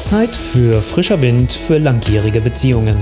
Zeit 0.00 0.34
für 0.34 0.80
frischer 0.80 1.20
Wind 1.20 1.52
für 1.52 1.78
langjährige 1.78 2.40
Beziehungen. 2.40 2.96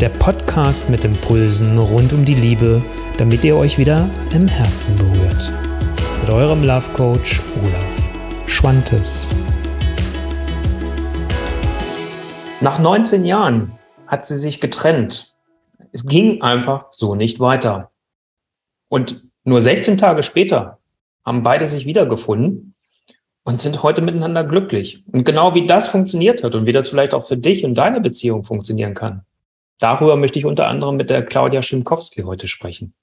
Der 0.00 0.08
Podcast 0.08 0.88
mit 0.88 1.04
Impulsen 1.04 1.78
rund 1.78 2.12
um 2.12 2.24
die 2.24 2.34
Liebe, 2.34 2.82
damit 3.18 3.44
ihr 3.44 3.56
euch 3.56 3.76
wieder 3.76 4.08
im 4.32 4.46
Herzen 4.46 4.96
berührt. 4.96 5.52
Mit 6.20 6.30
eurem 6.30 6.62
Love 6.62 6.88
Coach 6.92 7.40
Olaf 7.60 8.46
Schwantes. 8.46 9.28
Nach 12.60 12.78
19 12.78 13.24
Jahren 13.24 13.72
hat 14.06 14.26
sie 14.26 14.36
sich 14.36 14.60
getrennt. 14.60 15.34
Es 15.92 16.06
ging 16.06 16.40
einfach 16.40 16.86
so 16.92 17.16
nicht 17.16 17.40
weiter. 17.40 17.90
Und 18.88 19.22
nur 19.42 19.60
16 19.60 19.98
Tage 19.98 20.22
später 20.22 20.78
haben 21.24 21.42
beide 21.42 21.66
sich 21.66 21.84
wiedergefunden 21.84 22.69
und 23.44 23.58
sind 23.58 23.82
heute 23.82 24.02
miteinander 24.02 24.44
glücklich. 24.44 25.02
Und 25.12 25.24
genau 25.24 25.54
wie 25.54 25.66
das 25.66 25.88
funktioniert 25.88 26.42
hat 26.42 26.54
und 26.54 26.66
wie 26.66 26.72
das 26.72 26.88
vielleicht 26.88 27.14
auch 27.14 27.26
für 27.26 27.36
dich 27.36 27.64
und 27.64 27.74
deine 27.74 28.00
Beziehung 28.00 28.44
funktionieren 28.44 28.94
kann, 28.94 29.24
darüber 29.78 30.16
möchte 30.16 30.38
ich 30.38 30.44
unter 30.44 30.66
anderem 30.66 30.96
mit 30.96 31.10
der 31.10 31.24
Claudia 31.24 31.62
Schimkowski 31.62 32.22
heute 32.22 32.48
sprechen. 32.48 32.94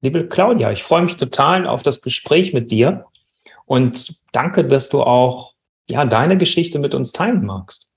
Liebe 0.00 0.26
Claudia, 0.26 0.72
ich 0.72 0.82
freue 0.82 1.02
mich 1.02 1.16
total 1.16 1.66
auf 1.66 1.82
das 1.82 2.02
Gespräch 2.02 2.52
mit 2.52 2.70
dir 2.70 3.06
und 3.66 4.16
danke, 4.32 4.64
dass 4.64 4.88
du 4.88 5.02
auch 5.02 5.54
ja, 5.88 6.04
deine 6.04 6.36
Geschichte 6.36 6.78
mit 6.78 6.94
uns 6.94 7.12
teilen 7.12 7.44
magst. 7.44 7.90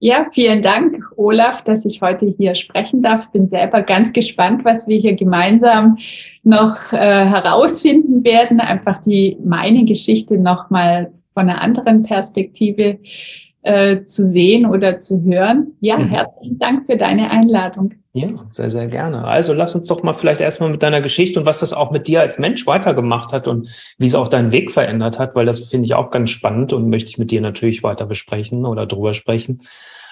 Ja, 0.00 0.26
vielen 0.32 0.62
Dank, 0.62 1.02
Olaf, 1.18 1.62
dass 1.62 1.84
ich 1.84 2.00
heute 2.00 2.26
hier 2.26 2.54
sprechen 2.54 3.02
darf. 3.02 3.30
Bin 3.32 3.48
selber 3.48 3.82
ganz 3.82 4.12
gespannt, 4.12 4.64
was 4.64 4.86
wir 4.86 4.98
hier 4.98 5.14
gemeinsam 5.14 5.98
noch 6.44 6.92
äh, 6.92 6.96
herausfinden 6.96 8.24
werden. 8.24 8.60
Einfach 8.60 9.02
die 9.02 9.36
meine 9.44 9.84
Geschichte 9.84 10.38
nochmal 10.38 11.12
von 11.34 11.48
einer 11.48 11.60
anderen 11.60 12.04
Perspektive 12.04 12.98
äh, 13.62 14.04
zu 14.04 14.26
sehen 14.26 14.66
oder 14.66 14.98
zu 14.98 15.22
hören. 15.24 15.72
Ja, 15.80 15.98
mhm. 15.98 16.08
herzlichen 16.08 16.58
Dank 16.58 16.86
für 16.86 16.96
deine 16.96 17.30
Einladung. 17.30 17.94
Ja, 18.12 18.28
sehr, 18.50 18.70
sehr 18.70 18.86
gerne. 18.86 19.24
Also 19.24 19.52
lass 19.52 19.74
uns 19.74 19.86
doch 19.86 20.02
mal 20.02 20.14
vielleicht 20.14 20.40
erstmal 20.40 20.70
mit 20.70 20.82
deiner 20.82 21.00
Geschichte 21.00 21.38
und 21.38 21.46
was 21.46 21.60
das 21.60 21.72
auch 21.72 21.90
mit 21.90 22.08
dir 22.08 22.20
als 22.20 22.38
Mensch 22.38 22.66
weitergemacht 22.66 23.32
hat 23.32 23.46
und 23.46 23.68
wie 23.98 24.06
es 24.06 24.14
auch 24.14 24.28
deinen 24.28 24.50
Weg 24.50 24.70
verändert 24.70 25.18
hat, 25.18 25.34
weil 25.34 25.46
das 25.46 25.60
finde 25.60 25.86
ich 25.86 25.94
auch 25.94 26.10
ganz 26.10 26.30
spannend 26.30 26.72
und 26.72 26.88
möchte 26.88 27.10
ich 27.10 27.18
mit 27.18 27.30
dir 27.30 27.40
natürlich 27.40 27.82
weiter 27.82 28.06
besprechen 28.06 28.64
oder 28.64 28.86
drüber 28.86 29.14
sprechen. 29.14 29.60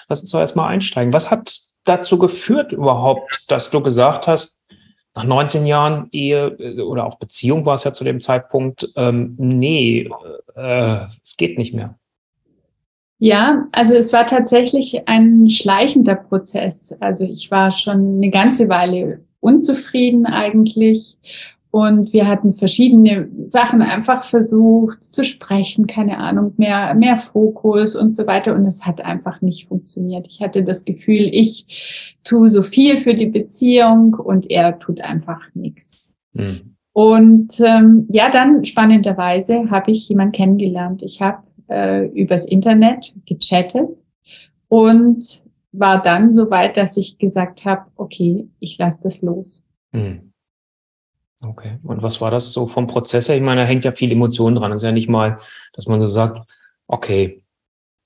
Lass 0.07 0.21
uns 0.21 0.31
doch 0.31 0.39
erstmal 0.39 0.69
einsteigen. 0.69 1.13
Was 1.13 1.31
hat 1.31 1.59
dazu 1.83 2.17
geführt 2.17 2.71
überhaupt, 2.71 3.45
dass 3.47 3.69
du 3.69 3.81
gesagt 3.81 4.27
hast, 4.27 4.57
nach 5.15 5.23
19 5.23 5.65
Jahren 5.65 6.09
Ehe 6.11 6.47
äh, 6.59 6.81
oder 6.81 7.05
auch 7.05 7.17
Beziehung 7.17 7.65
war 7.65 7.75
es 7.75 7.83
ja 7.83 7.91
zu 7.91 8.03
dem 8.03 8.21
Zeitpunkt, 8.21 8.87
ähm, 8.95 9.35
nee, 9.37 10.09
äh, 10.55 10.97
es 11.23 11.37
geht 11.37 11.57
nicht 11.57 11.73
mehr? 11.73 11.97
Ja, 13.19 13.65
also 13.71 13.95
es 13.95 14.13
war 14.13 14.27
tatsächlich 14.27 15.07
ein 15.07 15.49
schleichender 15.49 16.15
Prozess. 16.15 16.95
Also 16.99 17.23
ich 17.23 17.49
war 17.49 17.71
schon 17.71 18.17
eine 18.17 18.29
ganze 18.29 18.69
Weile 18.69 19.25
unzufrieden 19.39 20.27
eigentlich 20.27 21.17
und 21.77 22.11
wir 22.11 22.25
hatten 22.25 22.55
verschiedene 22.55 23.29
Sachen 23.45 23.83
einfach 23.83 24.23
versucht 24.23 25.13
zu 25.13 25.23
sprechen, 25.23 25.85
keine 25.85 26.17
Ahnung, 26.17 26.55
mehr, 26.57 26.95
mehr 26.95 27.17
Fokus 27.17 27.95
und 27.95 28.15
so 28.15 28.25
weiter. 28.25 28.55
Und 28.55 28.65
es 28.65 28.87
hat 28.87 28.99
einfach 29.05 29.41
nicht 29.41 29.67
funktioniert. 29.67 30.25
Ich 30.27 30.41
hatte 30.41 30.63
das 30.63 30.85
Gefühl, 30.85 31.29
ich 31.31 32.17
tue 32.23 32.49
so 32.49 32.63
viel 32.63 32.99
für 32.99 33.13
die 33.13 33.27
Beziehung 33.27 34.15
und 34.15 34.49
er 34.49 34.79
tut 34.79 35.01
einfach 35.01 35.39
nichts. 35.53 36.09
Mhm. 36.33 36.77
Und 36.93 37.59
ähm, 37.59 38.07
ja, 38.09 38.31
dann 38.31 38.65
spannenderweise 38.65 39.69
habe 39.69 39.91
ich 39.91 40.09
jemanden 40.09 40.31
kennengelernt. 40.31 41.03
Ich 41.03 41.21
habe 41.21 41.43
äh, 41.69 42.07
übers 42.07 42.47
Internet 42.47 43.13
gechattet 43.27 43.89
und 44.67 45.43
war 45.73 46.01
dann 46.01 46.33
so 46.33 46.49
weit, 46.49 46.75
dass 46.75 46.97
ich 46.97 47.19
gesagt 47.19 47.65
habe, 47.65 47.83
okay, 47.97 48.47
ich 48.59 48.79
lasse 48.79 48.99
das 49.03 49.21
los. 49.21 49.63
Mhm. 49.91 50.33
Okay. 51.41 51.77
Und 51.83 52.01
was 52.01 52.19
war 52.19 52.31
das 52.31 52.51
so 52.51 52.67
vom 52.67 52.87
Prozess 52.87 53.29
her? 53.29 53.35
Ich 53.35 53.41
meine, 53.41 53.61
da 53.61 53.67
hängt 53.67 53.85
ja 53.85 53.91
viel 53.91 54.11
Emotion 54.11 54.55
dran. 54.55 54.71
Es 54.71 54.81
ist 54.81 54.85
ja 54.85 54.91
nicht 54.91 55.09
mal, 55.09 55.37
dass 55.73 55.87
man 55.87 55.99
so 55.99 56.07
sagt, 56.07 56.39
okay, 56.87 57.43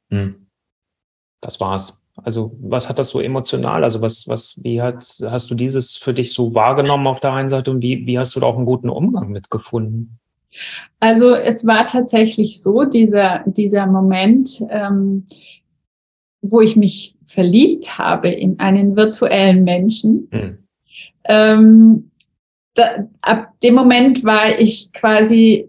hm, 0.10 0.48
das 1.40 1.60
war's. 1.60 2.04
Also, 2.18 2.56
was 2.62 2.90
hat 2.90 3.00
das 3.00 3.10
so 3.10 3.22
emotional? 3.22 3.84
Also, 3.84 4.02
was, 4.02 4.28
was, 4.28 4.60
wie 4.64 4.82
hat, 4.82 5.04
hast 5.24 5.50
du 5.50 5.56
dieses 5.56 5.96
für 5.96 6.14
dich 6.14 6.34
so 6.34 6.54
wahrgenommen 6.54 7.08
auf 7.08 7.22
der 7.22 7.34
einen 7.34 7.50
Seite 7.50 7.72
und 7.72 7.82
wie, 7.82 8.06
wie 8.06 8.20
hast 8.20 8.36
du 8.36 8.42
da 8.42 8.48
auch 8.48 8.58
einen 8.58 8.66
guten 8.66 8.90
Umgang 8.90 9.30
mitgefunden? 9.30 10.20
Also, 11.00 11.34
es 11.34 11.66
war 11.66 11.88
tatsächlich 11.88 12.60
so, 12.62 12.84
dieser, 12.84 13.44
dieser 13.46 13.88
Moment, 13.88 14.62
ähm, 14.70 15.26
wo 16.42 16.60
ich 16.60 16.76
mich 16.76 17.16
verliebt 17.28 17.98
habe 17.98 18.30
in 18.30 18.60
einen 18.60 18.98
virtuellen 18.98 19.64
Menschen. 19.64 20.28
Hm. 20.32 20.58
Ähm, 21.24 22.11
da, 22.74 23.08
ab 23.22 23.54
dem 23.62 23.76
Moment 23.76 24.24
war 24.24 24.60
ich 24.60 24.92
quasi, 24.94 25.68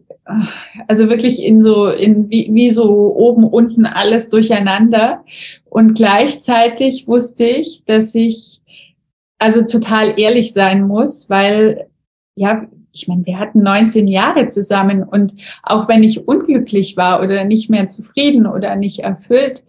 also 0.86 1.08
wirklich 1.08 1.44
in 1.44 1.62
so, 1.62 1.88
in 1.88 2.30
wie, 2.30 2.48
wie 2.52 2.70
so 2.70 3.14
oben, 3.16 3.44
unten 3.44 3.86
alles 3.86 4.28
durcheinander. 4.28 5.24
Und 5.64 5.94
gleichzeitig 5.94 7.08
wusste 7.08 7.44
ich, 7.44 7.84
dass 7.84 8.14
ich 8.14 8.60
also 9.38 9.62
total 9.62 10.18
ehrlich 10.20 10.52
sein 10.52 10.86
muss, 10.86 11.28
weil, 11.28 11.88
ja, 12.36 12.66
ich 12.92 13.08
meine, 13.08 13.26
wir 13.26 13.38
hatten 13.38 13.62
19 13.62 14.06
Jahre 14.06 14.48
zusammen 14.48 15.02
und 15.02 15.34
auch 15.62 15.88
wenn 15.88 16.04
ich 16.04 16.28
unglücklich 16.28 16.96
war 16.96 17.22
oder 17.22 17.44
nicht 17.44 17.70
mehr 17.70 17.88
zufrieden 17.88 18.46
oder 18.46 18.76
nicht 18.76 19.00
erfüllt, 19.00 19.64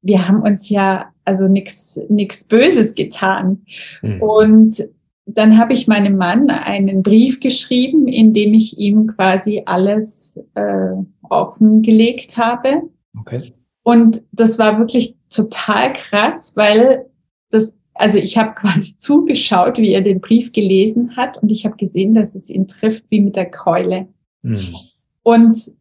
wir 0.00 0.26
haben 0.28 0.40
uns 0.42 0.70
ja 0.70 1.06
also 1.24 1.48
nichts 1.48 2.00
nichts 2.08 2.46
Böses 2.46 2.94
getan. 2.94 3.66
Mhm. 4.00 4.22
Und 4.22 4.88
dann 5.28 5.58
habe 5.58 5.74
ich 5.74 5.86
meinem 5.86 6.16
Mann 6.16 6.48
einen 6.48 7.02
Brief 7.02 7.38
geschrieben, 7.40 8.08
in 8.08 8.32
dem 8.32 8.54
ich 8.54 8.78
ihm 8.78 9.08
quasi 9.08 9.62
alles 9.66 10.40
äh, 10.54 10.92
offengelegt 11.22 12.38
habe. 12.38 12.82
Okay. 13.20 13.52
Und 13.82 14.22
das 14.32 14.58
war 14.58 14.78
wirklich 14.78 15.14
total 15.28 15.92
krass, 15.92 16.52
weil 16.56 17.06
das, 17.50 17.78
also 17.94 18.18
ich 18.18 18.38
habe 18.38 18.54
quasi 18.60 18.96
zugeschaut, 18.96 19.78
wie 19.78 19.92
er 19.92 20.00
den 20.00 20.20
Brief 20.20 20.52
gelesen 20.52 21.16
hat 21.16 21.36
und 21.42 21.52
ich 21.52 21.66
habe 21.66 21.76
gesehen, 21.76 22.14
dass 22.14 22.34
es 22.34 22.48
ihn 22.48 22.66
trifft 22.66 23.04
wie 23.10 23.20
mit 23.20 23.36
der 23.36 23.50
Keule. 23.50 24.08
Hm. 24.42 24.74
Und 25.22 25.72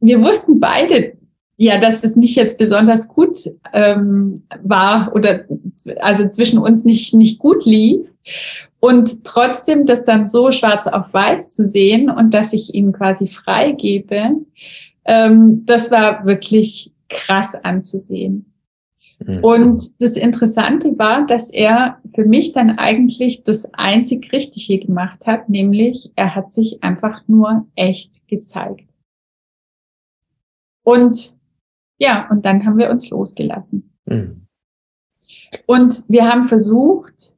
wir 0.00 0.20
wussten 0.20 0.58
beide, 0.58 1.16
ja, 1.60 1.76
dass 1.76 2.04
es 2.04 2.14
nicht 2.14 2.36
jetzt 2.36 2.56
besonders 2.56 3.08
gut 3.08 3.36
ähm, 3.72 4.44
war 4.62 5.12
oder 5.12 5.44
also 6.00 6.28
zwischen 6.28 6.60
uns 6.60 6.84
nicht, 6.84 7.12
nicht 7.14 7.40
gut 7.40 7.64
lief. 7.66 8.06
Und 8.78 9.24
trotzdem 9.24 9.84
das 9.84 10.04
dann 10.04 10.28
so 10.28 10.52
schwarz 10.52 10.86
auf 10.86 11.12
weiß 11.12 11.50
zu 11.50 11.66
sehen 11.66 12.10
und 12.10 12.32
dass 12.32 12.52
ich 12.52 12.74
ihn 12.74 12.92
quasi 12.92 13.26
freigebe, 13.26 14.36
ähm, 15.04 15.66
das 15.66 15.90
war 15.90 16.24
wirklich 16.24 16.92
krass 17.08 17.56
anzusehen. 17.56 18.54
Mhm. 19.18 19.42
Und 19.42 20.00
das 20.00 20.16
Interessante 20.16 20.96
war, 20.96 21.26
dass 21.26 21.50
er 21.50 21.98
für 22.14 22.24
mich 22.24 22.52
dann 22.52 22.78
eigentlich 22.78 23.42
das 23.42 23.74
einzig 23.74 24.30
Richtige 24.30 24.86
gemacht 24.86 25.26
hat, 25.26 25.48
nämlich 25.48 26.12
er 26.14 26.36
hat 26.36 26.52
sich 26.52 26.84
einfach 26.84 27.26
nur 27.26 27.66
echt 27.74 28.28
gezeigt. 28.28 28.88
Und 30.84 31.36
ja, 31.98 32.28
und 32.30 32.44
dann 32.44 32.64
haben 32.64 32.78
wir 32.78 32.90
uns 32.90 33.10
losgelassen. 33.10 33.92
Mhm. 34.06 34.46
Und 35.66 36.04
wir 36.08 36.28
haben 36.28 36.44
versucht, 36.44 37.34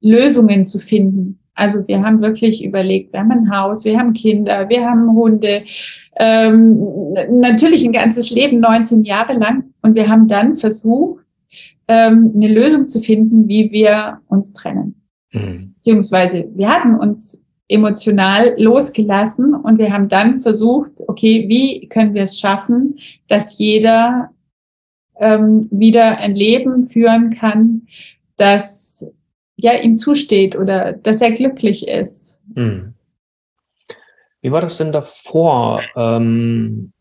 Lösungen 0.00 0.66
zu 0.66 0.78
finden. 0.78 1.40
Also 1.54 1.86
wir 1.86 2.02
haben 2.02 2.22
wirklich 2.22 2.64
überlegt, 2.64 3.12
wir 3.12 3.20
haben 3.20 3.32
ein 3.32 3.50
Haus, 3.50 3.84
wir 3.84 3.98
haben 3.98 4.12
Kinder, 4.14 4.68
wir 4.68 4.88
haben 4.88 5.12
Hunde, 5.12 5.64
ähm, 6.16 7.14
natürlich 7.30 7.84
ein 7.84 7.92
ganzes 7.92 8.30
Leben, 8.30 8.60
19 8.60 9.02
Jahre 9.02 9.34
lang. 9.34 9.74
Und 9.82 9.94
wir 9.94 10.08
haben 10.08 10.28
dann 10.28 10.56
versucht, 10.56 11.24
ähm, 11.88 12.32
eine 12.34 12.48
Lösung 12.48 12.88
zu 12.88 13.00
finden, 13.00 13.48
wie 13.48 13.70
wir 13.72 14.20
uns 14.28 14.52
trennen. 14.52 15.02
Mhm. 15.32 15.74
Beziehungsweise 15.74 16.48
wir 16.54 16.68
hatten 16.68 16.94
uns 16.94 17.39
emotional 17.70 18.54
losgelassen 18.58 19.54
und 19.54 19.78
wir 19.78 19.92
haben 19.92 20.08
dann 20.08 20.40
versucht, 20.40 20.90
okay, 21.06 21.48
wie 21.48 21.88
können 21.88 22.14
wir 22.14 22.24
es 22.24 22.40
schaffen, 22.40 22.98
dass 23.28 23.58
jeder 23.58 24.30
ähm, 25.20 25.68
wieder 25.70 26.18
ein 26.18 26.34
Leben 26.34 26.82
führen 26.82 27.34
kann, 27.34 27.86
das 28.36 29.06
ja 29.56 29.74
ihm 29.74 29.98
zusteht 29.98 30.56
oder 30.56 30.94
dass 30.94 31.20
er 31.20 31.30
glücklich 31.30 31.86
ist. 31.86 32.42
Hm. 32.54 32.94
Wie 34.40 34.50
war 34.50 34.62
das 34.62 34.78
denn 34.78 34.90
davor? 34.90 35.82
Ähm, 35.94 36.92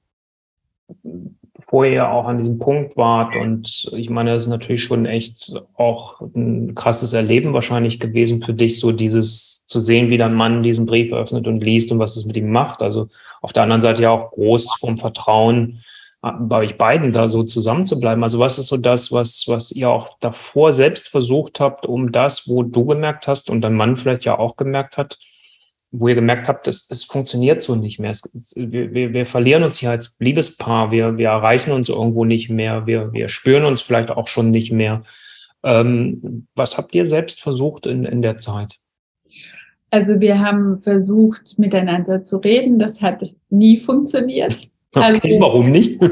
bevor 1.69 1.86
ihr 1.86 2.10
auch 2.10 2.25
an 2.25 2.39
diesem 2.39 2.57
Punkt 2.57 2.98
wart. 2.98 3.36
Und 3.36 3.92
ich 3.94 4.10
meine, 4.10 4.33
das 4.33 4.44
ist 4.44 4.50
natürlich 4.50 4.81
schon 4.81 5.06
echt 5.06 5.54
auch 5.75 6.19
ein 6.19 6.74
krasses 6.74 7.13
Erleben 7.13 7.54
wahrscheinlich 7.54 8.00
gewesen 8.00 8.42
für 8.42 8.56
dich, 8.56 8.80
so 8.80 8.92
dieses 8.92 9.66
zu 9.68 9.80
sehen, 9.80 10.10
wie 10.10 10.18
dein 10.18 10.33
Mann 10.33 10.63
diesen 10.63 10.88
Brief 10.88 11.13
öffnet 11.13 11.45
und 11.45 11.63
liest 11.63 11.92
und 11.92 12.00
was 12.00 12.18
es 12.18 12.25
mit 12.25 12.38
ihm 12.38 12.51
macht. 12.51 12.81
Also 12.81 13.07
auf 13.42 13.54
der 13.54 13.63
anderen 13.63 13.83
Seite 13.83 14.01
ja 14.01 14.10
auch 14.10 14.31
groß 14.31 14.77
vom 14.80 14.98
Vertrauen, 14.98 15.83
bei 16.21 16.57
euch 16.57 16.77
beiden 16.77 17.12
da 17.12 17.27
so 17.27 17.44
zusammen 17.44 17.86
zu 17.86 18.00
bleiben? 18.00 18.24
Also 18.24 18.39
was 18.39 18.57
ist 18.57 18.68
so 18.68 18.77
das, 18.77 19.12
was, 19.12 19.45
was 19.48 19.72
ihr 19.72 19.92
auch 19.92 20.18
davor 20.19 20.74
selbst 20.74 21.07
versucht 21.07 21.60
habt, 21.60 21.86
um 21.86 22.12
das, 22.12 22.50
wo 22.50 22.63
du 22.63 22.83
gemerkt 22.86 23.27
hast 23.27 23.50
und 23.50 23.62
dein 23.62 23.75
Mann 23.75 23.95
vielleicht 23.95 24.25
ja 24.25 24.39
auch 24.39 24.57
gemerkt 24.57 24.98
hat, 24.98 25.19
wo 25.91 26.07
ihr 26.07 26.15
gemerkt 26.15 26.47
habt, 26.47 26.68
es, 26.68 26.89
es 26.89 27.03
funktioniert 27.03 27.62
so 27.62 27.75
nicht 27.75 28.00
mehr. 28.00 28.12
Es, 28.12 28.53
wir, 28.56 29.13
wir, 29.13 29.25
verlieren 29.25 29.63
uns 29.63 29.80
hier 29.80 29.89
als 29.89 30.18
Liebespaar, 30.19 30.91
wir, 30.91 31.18
wir 31.18 31.30
erreichen 31.30 31.71
uns 31.71 31.89
irgendwo 31.89 32.25
nicht 32.25 32.50
mehr, 32.50 32.86
wir, 32.86 33.12
wir 33.12 33.27
spüren 33.27 33.65
uns 33.65 33.81
vielleicht 33.81 34.12
auch 34.12 34.27
schon 34.27 34.51
nicht 34.51 34.71
mehr. 34.71 35.01
Ähm, 35.63 36.47
was 36.56 36.77
habt 36.77 36.95
ihr 36.95 37.06
selbst 37.06 37.41
versucht 37.41 37.86
in, 37.86 38.06
in 38.06 38.21
der 38.21 38.38
Zeit? 38.38 38.80
Also 39.91 40.19
wir 40.19 40.39
haben 40.39 40.80
versucht, 40.81 41.57
miteinander 41.57 42.24
zu 42.24 42.38
reden. 42.38 42.77
Das 42.77 43.01
hat 43.01 43.24
nie 43.50 43.80
funktioniert. 43.80 44.69
Okay, 44.95 45.06
also, 45.06 45.39
warum 45.39 45.69
nicht? 45.69 46.01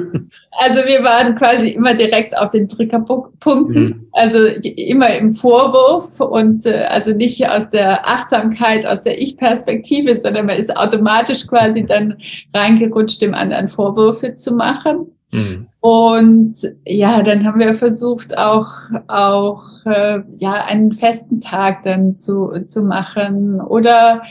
Also 0.60 0.80
wir 0.86 1.04
waren 1.04 1.36
quasi 1.36 1.70
immer 1.70 1.94
direkt 1.94 2.36
auf 2.36 2.50
den 2.50 2.68
Triggerpunkten, 2.68 3.70
mhm. 3.70 4.08
also 4.12 4.40
immer 4.64 5.16
im 5.16 5.36
Vorwurf 5.36 6.20
und 6.20 6.66
äh, 6.66 6.86
also 6.90 7.14
nicht 7.14 7.48
aus 7.48 7.70
der 7.72 8.08
Achtsamkeit, 8.08 8.84
aus 8.86 9.04
der 9.04 9.22
Ich-Perspektive, 9.22 10.20
sondern 10.20 10.48
man 10.48 10.58
ist 10.58 10.76
automatisch 10.76 11.46
quasi 11.48 11.86
dann 11.86 12.18
reingerutscht, 12.56 13.22
dem 13.22 13.36
anderen 13.36 13.70
Vorwürfe 13.70 14.34
zu 14.34 14.52
machen. 14.52 15.12
Mhm. 15.32 15.68
Und 15.80 16.56
ja, 16.86 17.22
dann 17.22 17.46
haben 17.46 17.60
wir 17.60 17.74
versucht, 17.76 18.36
auch, 18.38 18.70
auch 19.08 19.64
äh, 19.86 20.22
ja, 20.38 20.66
einen 20.66 20.94
festen 20.94 21.40
Tag 21.40 21.84
dann 21.84 22.16
zu, 22.16 22.52
zu 22.66 22.82
machen 22.82 23.62
oder 23.62 24.24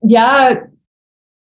ja, 0.00 0.56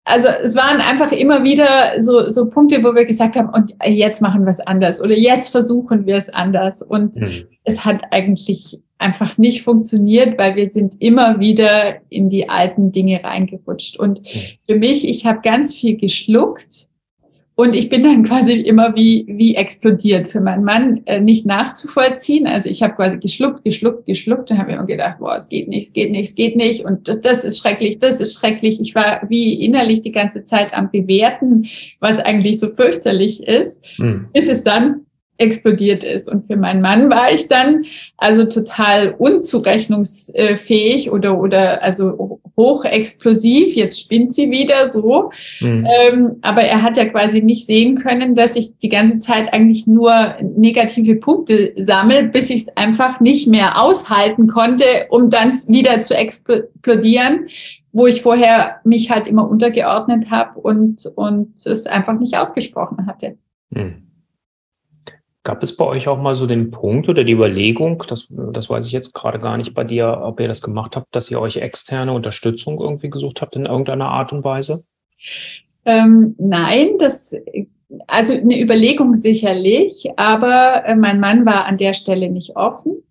also 0.05 0.29
es 0.43 0.55
waren 0.55 0.81
einfach 0.81 1.13
immer 1.13 1.45
wieder 1.45 2.01
so, 2.01 2.29
so 2.29 2.51
Punkte, 2.51 2.85
wo 2.85 2.95
wir 2.95 3.07
gesagt 3.07 3.37
haben, 3.37 3.49
und 3.49 3.75
jetzt 3.87 4.21
machen 4.21 4.45
wir 4.45 4.51
es 4.51 4.61
anders 4.61 5.03
oder 5.03 5.17
jetzt 5.17 5.51
versuchen 5.51 6.05
wir 6.07 6.17
es 6.17 6.29
anders. 6.29 6.83
Und 6.83 7.17
mhm. 7.17 7.47
es 7.65 7.85
hat 7.87 8.03
eigentlich 8.11 8.79
einfach 8.99 9.39
nicht 9.39 9.63
funktioniert, 9.63 10.39
weil 10.39 10.57
wir 10.57 10.69
sind 10.69 11.01
immer 11.01 11.41
wieder 11.41 11.97
in 12.11 12.29
die 12.29 12.49
alten 12.49 12.93
Dinge 12.93 13.25
reingerutscht. 13.25 13.99
Und 13.99 14.21
mhm. 14.21 14.41
für 14.69 14.79
mich, 14.79 15.09
ich 15.09 15.25
habe 15.25 15.41
ganz 15.43 15.75
viel 15.75 15.97
geschluckt 15.97 16.89
und 17.57 17.75
ich 17.75 17.89
bin 17.89 18.03
dann 18.03 18.25
quasi 18.25 18.53
immer 18.53 18.97
wie, 18.97 19.25
wie 19.29 19.55
explodiert 19.55 20.29
für 20.29 20.41
meinen 20.41 20.65
Mann, 20.65 21.03
äh, 21.07 21.21
nicht 21.21 21.47
nachzuvollziehen. 21.47 22.49
Also 22.49 22.69
ich 22.69 22.83
habe 22.83 22.95
quasi 22.95 23.19
geschluckt, 23.19 23.65
geschluckt, 23.65 24.07
geschluckt 24.07 24.51
und 24.51 24.59
habe 24.59 24.73
immer 24.73 24.87
gedacht, 24.87 25.19
boah, 25.21 25.37
es 25.37 25.49
geht 25.49 25.69
nicht, 25.69 25.85
es 25.85 25.93
geht 25.93 26.11
nicht, 26.11 26.31
es 26.31 26.35
geht 26.35 26.57
nicht. 26.57 26.85
Und 26.85 27.09
das 27.25 27.45
ist 27.45 27.61
schrecklich, 27.61 28.01
das 28.01 28.21
ist 28.21 28.39
schrecklich. 28.39 28.81
Ich 28.81 28.97
war 28.97 29.23
wie 29.29 29.65
innerlich 29.65 30.03
die 30.03 30.11
ganze 30.11 30.43
Zeit 30.43 30.75
am 30.75 30.91
Bewerten, 30.91 31.67
was 32.01 32.19
eigentlich 32.19 32.59
so 32.59 32.75
fürchterlich 32.75 33.41
ist, 33.45 33.81
mhm. 33.99 34.27
bis 34.33 34.49
es 34.49 34.65
dann 34.65 35.07
explodiert 35.37 36.05
ist. 36.05 36.29
Und 36.29 36.47
für 36.47 36.57
meinen 36.57 36.81
Mann 36.81 37.11
war 37.11 37.33
ich 37.33 37.49
dann 37.49 37.85
also 38.17 38.45
total 38.45 39.15
unzurechnungsfähig 39.19 41.11
oder, 41.11 41.39
oder 41.39 41.83
also 41.83 42.41
hochexplosiv. 42.57 43.75
Jetzt 43.75 44.01
spinnt 44.01 44.33
sie 44.33 44.51
wieder 44.51 44.91
so. 44.91 45.31
Mhm. 45.61 45.87
Ähm, 46.01 46.37
aber 46.43 46.63
er 46.63 46.83
hat 46.83 46.97
ja 46.97 47.05
quasi 47.07 47.43
nicht 47.43 47.67
sehen 47.67 47.97
können, 47.97 48.35
dass 48.35 48.55
ich 48.57 48.79
die 48.79 48.89
ganze 48.89 49.19
Zeit 49.19 49.53
eigentlich 49.53 49.87
nur 49.87 50.37
negative 50.57 51.17
Punkte 51.17 51.73
sammle, 51.77 52.25
bis 52.25 52.51
ich 52.51 52.63
es 52.63 52.77
einfach 52.77 53.21
nicht 53.21 53.49
mehr 53.49 53.83
aushalten 53.83 54.47
konnte, 54.47 54.85
um 55.11 55.31
dann 55.31 55.55
wieder 55.67 56.03
zu 56.03 56.17
explodieren, 56.17 57.49
wo 57.93 58.07
ich 58.07 58.23
vorher 58.23 58.81
mich 58.85 59.11
halt 59.11 59.27
immer 59.27 59.49
untergeordnet 59.49 60.31
habe 60.31 60.61
und, 60.61 61.07
und 61.17 61.55
es 61.67 61.87
einfach 61.87 62.19
nicht 62.19 62.37
ausgesprochen 62.37 63.07
hatte. 63.07 63.37
Mhm. 63.71 64.05
Gab 65.45 65.63
es 65.63 65.77
bei 65.77 65.85
euch 65.85 66.09
auch 66.09 66.21
mal 66.21 66.35
so 66.35 66.47
den 66.47 66.71
Punkt 66.71 67.09
oder 67.09 67.23
die 67.23 67.35
Überlegung, 67.35 68.03
das, 68.09 68.27
das 68.31 68.71
weiß 68.71 68.87
ich 68.87 68.93
jetzt 68.93 69.15
gerade 69.15 69.39
gar 69.39 69.57
nicht 69.59 69.75
bei 69.75 69.85
dir, 69.85 70.21
ob 70.23 70.41
ihr 70.41 70.49
das 70.49 70.63
gemacht 70.63 70.97
habt, 70.97 71.15
dass 71.15 71.31
ihr 71.31 71.41
euch 71.41 71.59
externe 71.59 72.13
Unterstützung 72.13 72.81
irgendwie 72.81 73.11
gesucht 73.11 73.43
habt 73.43 73.55
in 73.55 73.67
irgendeiner 73.67 74.09
Art 74.09 74.33
und 74.33 74.43
Weise? 74.43 74.85
Ähm, 75.85 76.35
nein, 76.39 76.97
das, 76.99 77.37
also 78.07 78.33
eine 78.33 78.61
Überlegung 78.61 79.17
sicherlich, 79.17 80.09
aber 80.17 80.85
äh, 80.87 80.97
mein 80.97 81.21
Mann 81.21 81.45
war 81.45 81.67
an 81.67 81.79
der 81.79 81.93
Stelle 81.93 82.31
nicht 82.31 82.57
offen. 82.57 83.03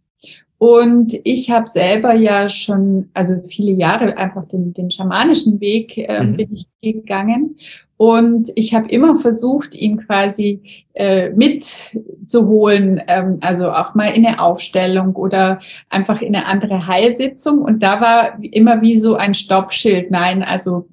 Und 0.57 1.19
ich 1.25 1.49
habe 1.51 1.67
selber 1.67 2.13
ja 2.13 2.49
schon, 2.49 3.09
also 3.13 3.35
viele 3.47 3.73
Jahre 3.73 4.17
einfach 4.17 4.45
den, 4.45 4.73
den 4.73 4.89
schamanischen 4.89 5.59
Weg 5.59 5.97
äh, 5.97 6.23
mhm. 6.23 6.37
bin 6.37 6.55
ich 6.55 6.67
gegangen. 6.81 7.57
Und 7.97 8.51
ich 8.55 8.73
habe 8.73 8.89
immer 8.89 9.15
versucht, 9.17 9.75
ihn 9.75 9.97
quasi 10.05 10.61
äh, 10.93 11.29
mitzuholen, 11.29 13.01
ähm, 13.07 13.37
also 13.41 13.69
auch 13.69 13.95
mal 13.95 14.07
in 14.07 14.25
eine 14.25 14.41
Aufstellung 14.41 15.15
oder 15.15 15.59
einfach 15.89 16.21
in 16.21 16.35
eine 16.35 16.47
andere 16.47 16.87
Heilsitzung. 16.87 17.59
Und 17.59 17.81
da 17.81 18.01
war 18.01 18.39
immer 18.41 18.81
wie 18.81 18.99
so 18.99 19.15
ein 19.15 19.33
Stoppschild. 19.33 20.11
Nein, 20.11 20.43
also 20.43 20.87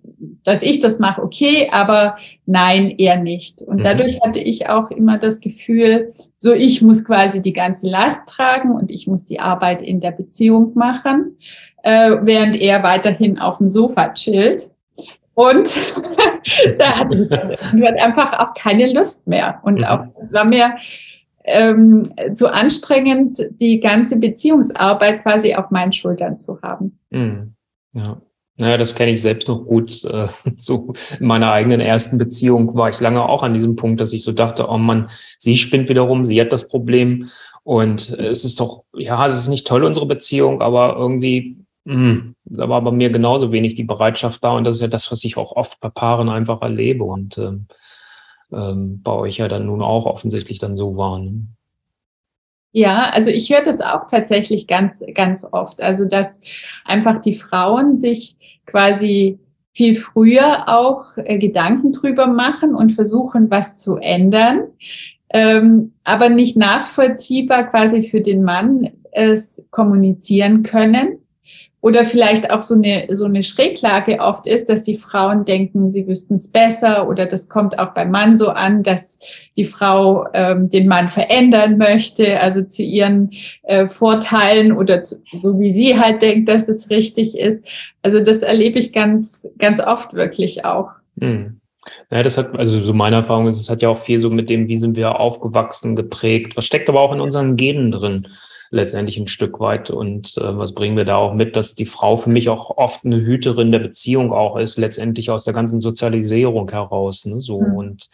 dass 0.45 0.63
ich 0.63 0.81
das 0.81 0.99
mache, 0.99 1.23
okay, 1.23 1.69
aber 1.73 2.17
nein, 2.47 2.91
eher 2.91 3.17
nicht. 3.17 3.63
Und 3.63 3.79
mhm. 3.79 3.85
dadurch 3.85 4.21
hatte 4.21 4.39
ich 4.39 4.69
auch 4.69 4.91
immer 4.91 5.19
das 5.19 5.41
Gefühl, 5.41 6.13
so 6.37 6.53
ich 6.53 6.83
muss 6.83 7.05
quasi 7.05 7.41
die 7.41 7.53
ganze 7.53 7.89
Last 7.89 8.29
tragen 8.29 8.73
und 8.73 8.91
ich 8.91 9.07
muss 9.07 9.27
die 9.27 9.41
Arbeit 9.41 9.83
in 9.83 10.01
der 10.01 10.13
Beziehung 10.13 10.73
machen, 10.75 11.39
äh, 11.83 12.17
während 12.23 12.57
er 12.57 12.83
weiterhin 12.83 13.39
auf 13.39 13.59
dem 13.59 13.69
Sofa 13.69 14.13
chillt. 14.13 14.71
Und 15.35 15.71
da 16.79 16.99
hatte 16.99 17.29
ich 17.77 18.03
einfach 18.03 18.39
auch 18.39 18.55
keine 18.55 18.93
Lust 18.93 19.27
mehr. 19.27 19.61
Und 19.63 19.79
mhm. 19.79 19.85
auch 19.85 20.05
es 20.21 20.33
war 20.33 20.45
mir 20.45 20.77
ähm, 21.45 22.03
zu 22.35 22.53
anstrengend, 22.53 23.39
die 23.61 23.81
ganze 23.81 24.19
Beziehungsarbeit 24.19 25.23
quasi 25.23 25.55
auf 25.55 25.71
meinen 25.71 25.93
Schultern 25.93 26.37
zu 26.37 26.61
haben. 26.63 26.99
Mhm. 27.11 27.55
Ja. 27.93 28.21
Naja, 28.57 28.77
das 28.77 28.95
kenne 28.95 29.13
ich 29.13 29.23
selbst 29.23 29.49
noch 29.49 29.65
gut. 29.65 30.05
Äh, 30.05 30.29
in 31.19 31.27
meiner 31.27 31.51
eigenen 31.51 31.81
ersten 31.81 32.19
Beziehung 32.19 32.75
war 32.75 32.91
ich 32.91 33.01
lange 33.01 33.27
auch 33.27 33.43
an 33.43 33.55
diesem 33.55 33.75
Punkt, 33.75 34.01
dass 34.01 34.13
ich 34.13 34.23
so 34.23 34.33
dachte, 34.33 34.69
oh 34.69 34.77
Mann, 34.77 35.09
sie 35.39 35.57
spinnt 35.57 35.89
wiederum, 35.89 36.27
sie 36.27 36.41
hat 36.41 36.53
das 36.53 36.69
Problem. 36.69 37.29
Und 37.63 38.11
es 38.11 38.45
ist 38.45 38.61
doch, 38.61 38.85
ja, 38.95 39.27
es 39.27 39.35
ist 39.35 39.49
nicht 39.49 39.67
toll, 39.67 39.85
unsere 39.85 40.07
Beziehung, 40.07 40.61
aber 40.61 40.97
irgendwie, 40.97 41.60
da 42.45 42.69
war 42.69 42.83
bei 42.83 42.93
mir 42.93 43.11
genauso 43.11 43.53
wenig 43.53 43.75
die 43.75 43.85
Bereitschaft 43.85 44.45
da. 44.45 44.53
Und 44.53 44.65
das 44.65 44.77
ist 44.77 44.83
ja 44.83 44.89
das, 44.89 45.11
was 45.11 45.25
ich 45.25 45.37
auch 45.37 45.57
oft 45.57 45.81
bei 45.81 45.89
Paaren 45.89 46.29
einfach 46.29 46.63
erlebe 46.63 47.05
und 47.05 47.39
ähm, 47.39 47.67
ähm, 48.53 49.01
bei 49.03 49.13
euch 49.13 49.39
ja 49.39 49.49
dann 49.49 49.67
nun 49.67 49.83
auch 49.83 50.07
offensichtlich 50.07 50.59
dann 50.59 50.77
so 50.77 50.97
war. 50.97 51.19
Ne? 51.19 51.47
Ja, 52.73 53.11
also 53.13 53.31
ich 53.31 53.51
höre 53.51 53.65
das 53.65 53.81
auch 53.81 54.07
tatsächlich 54.09 54.67
ganz, 54.67 55.03
ganz 55.15 55.47
oft. 55.51 55.81
Also, 55.81 56.05
dass 56.05 56.41
einfach 56.85 57.21
die 57.23 57.35
Frauen 57.35 57.99
sich 57.99 58.37
quasi 58.67 59.41
viel 59.73 60.01
früher 60.01 60.69
auch 60.69 61.17
äh, 61.17 61.39
Gedanken 61.39 61.93
drüber 61.93 62.27
machen 62.27 62.75
und 62.75 62.93
versuchen, 62.93 63.51
was 63.51 63.81
zu 63.81 63.97
ändern, 63.97 64.69
ähm, 65.33 65.95
aber 66.05 66.29
nicht 66.29 66.57
nachvollziehbar 66.57 67.71
quasi 67.71 68.03
für 68.03 68.21
den 68.21 68.43
Mann 68.43 68.91
es 69.13 69.65
kommunizieren 69.71 70.63
können 70.63 71.19
oder 71.83 72.05
vielleicht 72.05 72.51
auch 72.51 72.63
so 72.63 72.75
eine, 72.75 73.07
so 73.11 73.25
eine 73.25 73.43
Schräglage 73.43 74.19
oft 74.19 74.47
ist, 74.47 74.69
dass 74.69 74.83
die 74.83 74.97
Frauen 74.97 75.45
denken, 75.45 75.91
sie 75.91 76.07
wüssten 76.07 76.37
es 76.37 76.49
besser 76.49 77.09
oder 77.09 77.27
das 77.27 77.49
kommt 77.49 77.79
auch 77.79 77.95
beim 77.95 78.11
Mann 78.11 78.37
so 78.37 78.49
an, 78.49 78.83
dass 78.83 79.19
die 79.57 79.65
Frau 79.65 80.27
ähm, 80.35 80.69
den 80.69 80.87
Mann 80.89 81.09
verändern 81.09 81.79
möchte, 81.79 82.39
also 82.41 82.63
zu 82.63 82.83
ihren 82.83 83.31
äh, 83.63 83.87
Vorteilen 83.87 84.73
oder 84.73 85.03
zu, 85.03 85.23
so 85.33 85.59
wie 85.59 85.73
sie 85.73 85.99
halt 85.99 86.21
denkt, 86.21 86.49
dass 86.49 86.69
es 86.69 86.91
richtig 86.91 87.39
ist. 87.39 87.65
Also 88.03 88.21
das 88.21 88.43
erlebe 88.43 88.79
ich 88.79 88.93
ganz, 88.93 89.49
ganz 89.59 89.81
oft 89.81 90.13
wirklich 90.13 90.65
auch. 90.65 90.91
Hm. 91.19 91.61
Naja, 92.11 92.25
das 92.25 92.37
hat, 92.37 92.55
also 92.59 92.85
so 92.85 92.93
meine 92.93 93.17
Erfahrung 93.17 93.49
ist, 93.49 93.59
es 93.59 93.71
hat 93.71 93.81
ja 93.81 93.89
auch 93.89 93.99
viel 93.99 94.19
so 94.19 94.29
mit 94.29 94.51
dem, 94.51 94.69
wie 94.69 94.77
sind 94.77 94.97
wir 94.97 95.19
aufgewachsen, 95.19 95.97
geprägt. 95.97 96.57
Was 96.57 96.67
steckt 96.67 96.91
aber 96.91 97.01
auch 97.01 97.13
in 97.13 97.21
unseren 97.21 97.57
Genen 97.57 97.91
drin? 97.91 98.27
Letztendlich 98.71 99.19
ein 99.19 99.27
Stück 99.27 99.61
weit. 99.61 99.91
Und 99.91 100.37
äh, 100.39 100.57
was 100.57 100.75
bringen 100.75 100.97
wir 100.97 101.05
da 101.05 101.17
auch 101.17 101.35
mit, 101.35 101.57
dass 101.57 101.75
die 101.75 101.87
Frau 101.87 102.17
für 102.17 102.31
mich 102.31 102.49
auch 102.49 102.77
oft 102.77 103.05
eine 103.05 103.21
Hüterin 103.21 103.73
der 103.73 103.81
Beziehung 103.81 104.33
auch 104.33 104.57
ist, 104.57 104.79
letztendlich 104.79 105.31
aus 105.31 105.45
der 105.45 105.55
ganzen 105.55 105.81
Sozialisierung 105.81 106.71
heraus. 106.71 107.25
Ne? 107.27 107.41
So 107.41 107.61
mhm. 107.61 107.75
und 107.75 108.11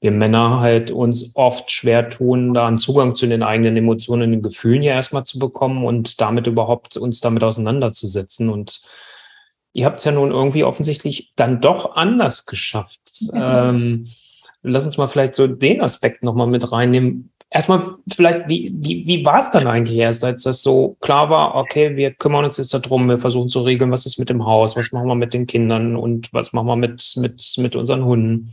wir 0.00 0.10
Männer 0.10 0.60
halt 0.60 0.90
uns 0.90 1.34
oft 1.34 1.70
schwer 1.70 2.10
tun, 2.10 2.52
da 2.52 2.66
einen 2.66 2.76
Zugang 2.76 3.14
zu 3.14 3.26
den 3.26 3.42
eigenen 3.42 3.76
Emotionen, 3.76 4.30
den 4.30 4.42
Gefühlen 4.42 4.82
ja 4.82 4.92
erstmal 4.92 5.24
zu 5.24 5.38
bekommen 5.38 5.84
und 5.86 6.20
damit 6.20 6.46
überhaupt 6.46 6.98
uns 6.98 7.20
damit 7.20 7.42
auseinanderzusetzen. 7.42 8.50
Und 8.50 8.82
ihr 9.72 9.86
habt 9.86 10.00
es 10.00 10.04
ja 10.04 10.12
nun 10.12 10.32
irgendwie 10.32 10.64
offensichtlich 10.64 11.32
dann 11.34 11.62
doch 11.62 11.96
anders 11.96 12.46
geschafft. 12.46 13.00
Mhm. 13.32 13.40
Ähm, 13.42 14.08
lass 14.62 14.84
uns 14.84 14.98
mal 14.98 15.06
vielleicht 15.06 15.34
so 15.34 15.46
den 15.46 15.80
Aspekt 15.80 16.22
nochmal 16.22 16.48
mit 16.48 16.70
reinnehmen 16.70 17.32
erstmal 17.50 17.96
vielleicht, 18.12 18.48
wie, 18.48 18.74
wie, 18.76 19.06
wie 19.06 19.24
war 19.24 19.40
es 19.40 19.50
dann 19.50 19.66
eigentlich 19.66 19.98
erst, 19.98 20.24
als 20.24 20.42
das 20.42 20.62
so 20.62 20.96
klar 21.00 21.30
war, 21.30 21.54
okay, 21.54 21.96
wir 21.96 22.12
kümmern 22.12 22.44
uns 22.44 22.56
jetzt 22.56 22.74
darum, 22.74 23.08
wir 23.08 23.18
versuchen 23.18 23.48
zu 23.48 23.60
regeln, 23.60 23.90
was 23.90 24.06
ist 24.06 24.18
mit 24.18 24.30
dem 24.30 24.44
Haus, 24.44 24.76
was 24.76 24.92
machen 24.92 25.08
wir 25.08 25.14
mit 25.14 25.34
den 25.34 25.46
Kindern 25.46 25.96
und 25.96 26.32
was 26.32 26.52
machen 26.52 26.66
wir 26.66 26.76
mit, 26.76 27.14
mit, 27.16 27.54
mit 27.58 27.76
unseren 27.76 28.04
Hunden? 28.04 28.52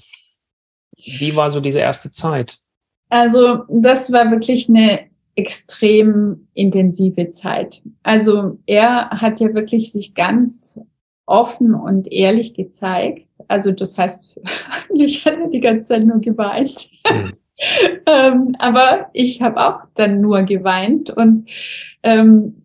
Wie 0.97 1.35
war 1.35 1.51
so 1.51 1.59
diese 1.59 1.79
erste 1.79 2.11
Zeit? 2.11 2.59
Also 3.09 3.63
das 3.69 4.11
war 4.11 4.31
wirklich 4.31 4.69
eine 4.69 5.01
extrem 5.35 6.47
intensive 6.53 7.29
Zeit. 7.29 7.81
Also 8.03 8.59
er 8.65 9.09
hat 9.09 9.39
ja 9.39 9.53
wirklich 9.53 9.91
sich 9.91 10.13
ganz 10.13 10.79
offen 11.25 11.73
und 11.73 12.11
ehrlich 12.11 12.53
gezeigt. 12.53 13.27
Also 13.47 13.71
das 13.71 13.97
heißt, 13.97 14.39
eigentlich 14.89 15.25
hat 15.25 15.35
er 15.39 15.47
die 15.49 15.59
ganze 15.59 15.89
Zeit 15.89 16.05
nur 16.05 16.19
geweint. 16.19 16.89
Mhm. 17.09 17.33
ähm, 18.05 18.55
aber 18.59 19.09
ich 19.13 19.41
habe 19.41 19.59
auch 19.59 19.81
dann 19.95 20.21
nur 20.21 20.43
geweint 20.43 21.09
und 21.09 21.49
ähm, 22.01 22.63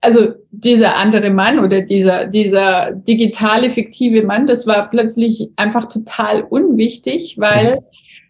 also 0.00 0.32
dieser 0.50 0.96
andere 0.96 1.30
Mann 1.30 1.58
oder 1.58 1.82
dieser, 1.82 2.26
dieser 2.26 2.92
digitale, 2.92 3.70
fiktive 3.70 4.22
Mann, 4.24 4.46
das 4.46 4.66
war 4.66 4.88
plötzlich 4.88 5.50
einfach 5.56 5.88
total 5.88 6.42
unwichtig, 6.42 7.36
weil 7.38 7.76
mhm. 7.76 7.80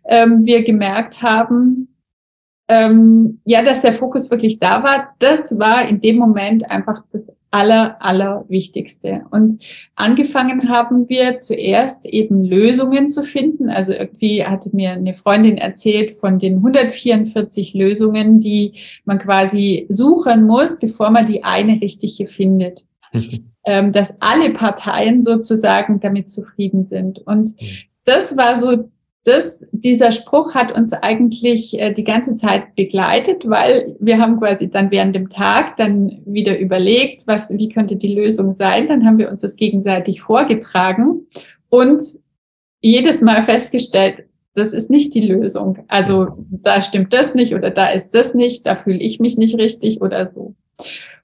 ähm, 0.09 0.47
wir 0.47 0.65
gemerkt 0.65 1.23
haben, 1.23 1.90
ähm, 2.71 3.41
ja, 3.45 3.65
dass 3.65 3.83
der 3.83 3.93
Fokus 3.93 4.31
wirklich 4.31 4.61
da 4.61 4.85
war, 4.85 5.09
das 5.19 5.59
war 5.59 5.89
in 5.89 6.01
dem 6.01 6.19
Moment 6.19 6.71
einfach 6.71 7.03
das 7.11 7.33
aller, 7.51 7.97
aller 8.01 8.45
Wichtigste. 8.49 9.23
Und 9.33 9.61
angefangen 9.97 10.69
haben 10.69 11.09
wir 11.09 11.41
zuerst 11.41 12.07
eben 12.07 12.45
Lösungen 12.45 13.11
zu 13.11 13.25
finden. 13.25 13.71
Also 13.71 13.93
irgendwie 13.93 14.45
hatte 14.45 14.71
mir 14.73 14.93
eine 14.93 15.15
Freundin 15.15 15.59
erzählt 15.59 16.13
von 16.13 16.39
den 16.39 16.59
144 16.59 17.75
Lösungen, 17.75 18.39
die 18.39 18.75
man 19.05 19.19
quasi 19.19 19.87
suchen 19.89 20.47
muss, 20.47 20.79
bevor 20.79 21.11
man 21.11 21.27
die 21.27 21.43
eine 21.43 21.81
richtige 21.81 22.29
findet. 22.29 22.85
ähm, 23.65 23.93
dass 23.93 24.17
alle 24.21 24.51
Parteien 24.51 25.23
sozusagen 25.23 25.99
damit 25.99 26.31
zufrieden 26.31 26.85
sind. 26.85 27.19
Und 27.19 27.61
mhm. 27.61 27.67
das 28.05 28.37
war 28.37 28.57
so 28.57 28.89
das, 29.25 29.67
dieser 29.73 30.13
Spruch 30.13 30.55
hat 30.55 30.73
uns 30.73 30.93
eigentlich 30.95 31.79
äh, 31.79 31.93
die 31.93 32.05
ganze 32.05 32.35
Zeit 32.35 32.75
begleitet, 32.75 33.49
weil 33.49 33.95
wir 34.01 34.19
haben 34.19 34.39
quasi 34.39 34.71
dann 34.71 34.91
während 34.91 35.15
dem 35.15 35.29
Tag 35.29 35.77
dann 35.77 36.23
wieder 36.25 36.59
überlegt, 36.59 37.27
was, 37.27 37.51
wie 37.51 37.69
könnte 37.69 37.97
die 37.97 38.15
Lösung 38.15 38.55
sein. 38.55 38.89
Dann 38.89 39.05
haben 39.05 39.19
wir 39.19 39.31
uns 39.31 39.43
das 39.43 39.57
gegenseitig 39.57 40.23
vorgetragen 40.23 41.27
und 41.69 42.03
jedes 42.81 43.21
Mal 43.21 43.45
festgestellt, 43.45 44.25
das 44.55 44.73
ist 44.73 44.91
nicht 44.91 45.15
die 45.15 45.27
Lösung. 45.27 45.79
Also 45.89 46.29
da 46.51 46.81
stimmt 46.81 47.13
das 47.13 47.35
nicht 47.35 47.55
oder 47.55 47.71
da 47.71 47.89
ist 47.89 48.11
das 48.13 48.35
nicht, 48.35 48.67
da 48.67 48.77
fühle 48.77 48.99
ich 48.99 49.21
mich 49.21 49.37
nicht 49.37 49.57
richtig 49.57 50.01
oder 50.01 50.33
so. 50.35 50.55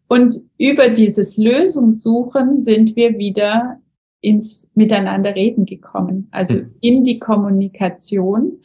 Und 0.08 0.36
über 0.58 0.88
dieses 0.88 1.36
Lösungssuchen 1.36 2.60
sind 2.60 2.94
wir 2.94 3.18
wieder 3.18 3.80
ins 4.20 4.70
Miteinanderreden 4.74 5.66
gekommen, 5.66 6.28
also 6.30 6.54
mhm. 6.54 6.74
in 6.80 7.04
die 7.04 7.18
Kommunikation. 7.18 8.60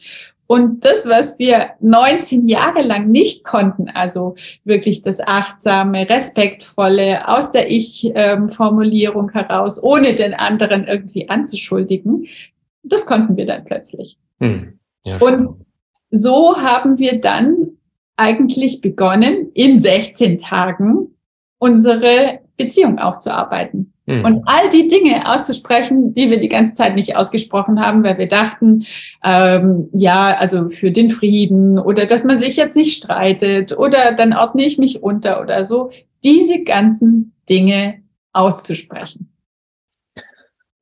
Und 0.46 0.84
das, 0.84 1.06
was 1.06 1.38
wir 1.38 1.70
19 1.80 2.46
Jahre 2.46 2.82
lang 2.82 3.10
nicht 3.10 3.42
konnten, 3.42 3.88
also 3.88 4.34
wirklich 4.64 5.02
das 5.02 5.20
achtsame, 5.20 6.10
respektvolle 6.10 7.26
aus 7.26 7.52
der 7.52 7.70
Ich-Formulierung 7.70 9.30
heraus, 9.30 9.82
ohne 9.82 10.14
den 10.14 10.34
anderen 10.34 10.86
irgendwie 10.86 11.30
anzuschuldigen, 11.30 12.26
das 12.82 13.06
konnten 13.06 13.36
wir 13.36 13.46
dann 13.46 13.64
plötzlich. 13.64 14.18
Hm. 14.40 14.78
Ja, 15.06 15.16
Und 15.18 15.64
so 16.10 16.56
haben 16.56 16.98
wir 16.98 17.20
dann 17.20 17.78
eigentlich 18.16 18.80
begonnen, 18.82 19.50
in 19.54 19.80
16 19.80 20.40
Tagen 20.40 21.14
unsere 21.58 22.40
Beziehung 22.64 22.98
aufzuarbeiten. 22.98 23.92
Mhm. 24.06 24.24
Und 24.24 24.42
all 24.46 24.70
die 24.70 24.88
Dinge 24.88 25.30
auszusprechen, 25.32 26.14
die 26.14 26.28
wir 26.28 26.40
die 26.40 26.48
ganze 26.48 26.74
Zeit 26.74 26.96
nicht 26.96 27.16
ausgesprochen 27.16 27.80
haben, 27.80 28.02
weil 28.02 28.18
wir 28.18 28.28
dachten, 28.28 28.84
ähm, 29.24 29.88
ja, 29.92 30.36
also 30.36 30.70
für 30.70 30.90
den 30.90 31.10
Frieden 31.10 31.78
oder 31.78 32.06
dass 32.06 32.24
man 32.24 32.40
sich 32.40 32.56
jetzt 32.56 32.76
nicht 32.76 32.96
streitet 32.96 33.76
oder 33.76 34.12
dann 34.12 34.32
ordne 34.32 34.64
ich 34.64 34.78
mich 34.78 35.02
unter 35.02 35.40
oder 35.40 35.64
so, 35.64 35.90
diese 36.24 36.62
ganzen 36.62 37.34
Dinge 37.48 38.02
auszusprechen. 38.32 39.31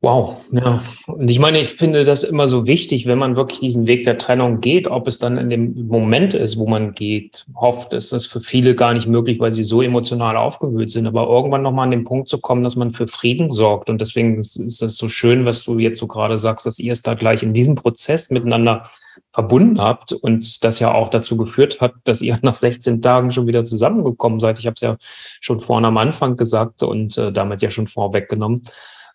Wow, 0.02 0.38
ja. 0.50 0.83
Und 1.07 1.30
ich 1.30 1.38
meine, 1.38 1.61
ich 1.61 1.69
finde 1.69 2.07
das 2.07 2.23
immer 2.23 2.49
so 2.49 2.66
wichtig, 2.66 3.07
wenn 3.07 3.19
man 3.19 3.37
wirklich 3.37 3.61
diesen 3.61 3.87
Weg 3.87 4.04
der 4.04 4.16
Trennung 4.16 4.62
geht, 4.62 4.88
ob 4.88 5.07
es 5.07 5.19
dann 5.19 5.37
in 5.37 5.50
dem 5.50 5.87
Moment 5.88 6.33
ist, 6.33 6.57
wo 6.57 6.66
man 6.66 6.92
geht. 6.92 7.45
Hofft, 7.54 7.92
ist 7.92 8.11
das 8.11 8.25
für 8.25 8.40
viele 8.40 8.75
gar 8.75 8.95
nicht 8.95 9.07
möglich, 9.07 9.38
weil 9.40 9.52
sie 9.52 9.62
so 9.62 9.83
emotional 9.83 10.38
aufgewühlt 10.38 10.90
sind. 10.90 11.07
Aber 11.07 11.28
irgendwann 11.28 11.61
nochmal 11.61 11.85
an 11.85 11.90
den 11.90 12.04
Punkt 12.04 12.30
zu 12.30 12.38
kommen, 12.38 12.64
dass 12.64 12.76
man 12.76 12.92
für 12.92 13.09
Frieden 13.09 13.50
sorgt. 13.50 13.90
Und 13.90 14.00
deswegen 14.00 14.40
ist 14.40 14.57
es 14.59 14.97
so 14.97 15.11
schön, 15.11 15.45
was 15.45 15.64
du 15.64 15.78
jetzt 15.78 15.99
so 15.99 16.07
gerade 16.07 16.38
sagst, 16.38 16.64
dass 16.64 16.78
ihr 16.78 16.92
es 16.92 17.02
da 17.02 17.12
gleich 17.12 17.42
in 17.42 17.52
diesem 17.52 17.75
Prozess 17.75 18.30
miteinander 18.30 18.88
verbunden 19.33 19.83
habt 19.83 20.14
und 20.14 20.64
das 20.64 20.78
ja 20.78 20.95
auch 20.95 21.11
dazu 21.11 21.37
geführt 21.37 21.83
hat, 21.83 21.92
dass 22.04 22.23
ihr 22.23 22.38
nach 22.42 22.57
16 22.57 23.02
Tagen 23.02 23.33
schon 23.33 23.47
wieder 23.47 23.66
zusammengekommen 23.66 24.40
seid. 24.40 24.59
Ich 24.61 24.66
habe 24.66 24.76
es 24.76 24.80
ja 24.80 24.97
schon 25.42 25.61
vorne 25.61 25.88
am 25.88 25.99
Anfang 25.99 26.38
gesagt 26.38 26.83
und 26.83 27.19
äh, 27.19 27.30
damit 27.33 27.61
ja 27.61 27.69
schon 27.69 27.87
vorweggenommen 27.87 28.62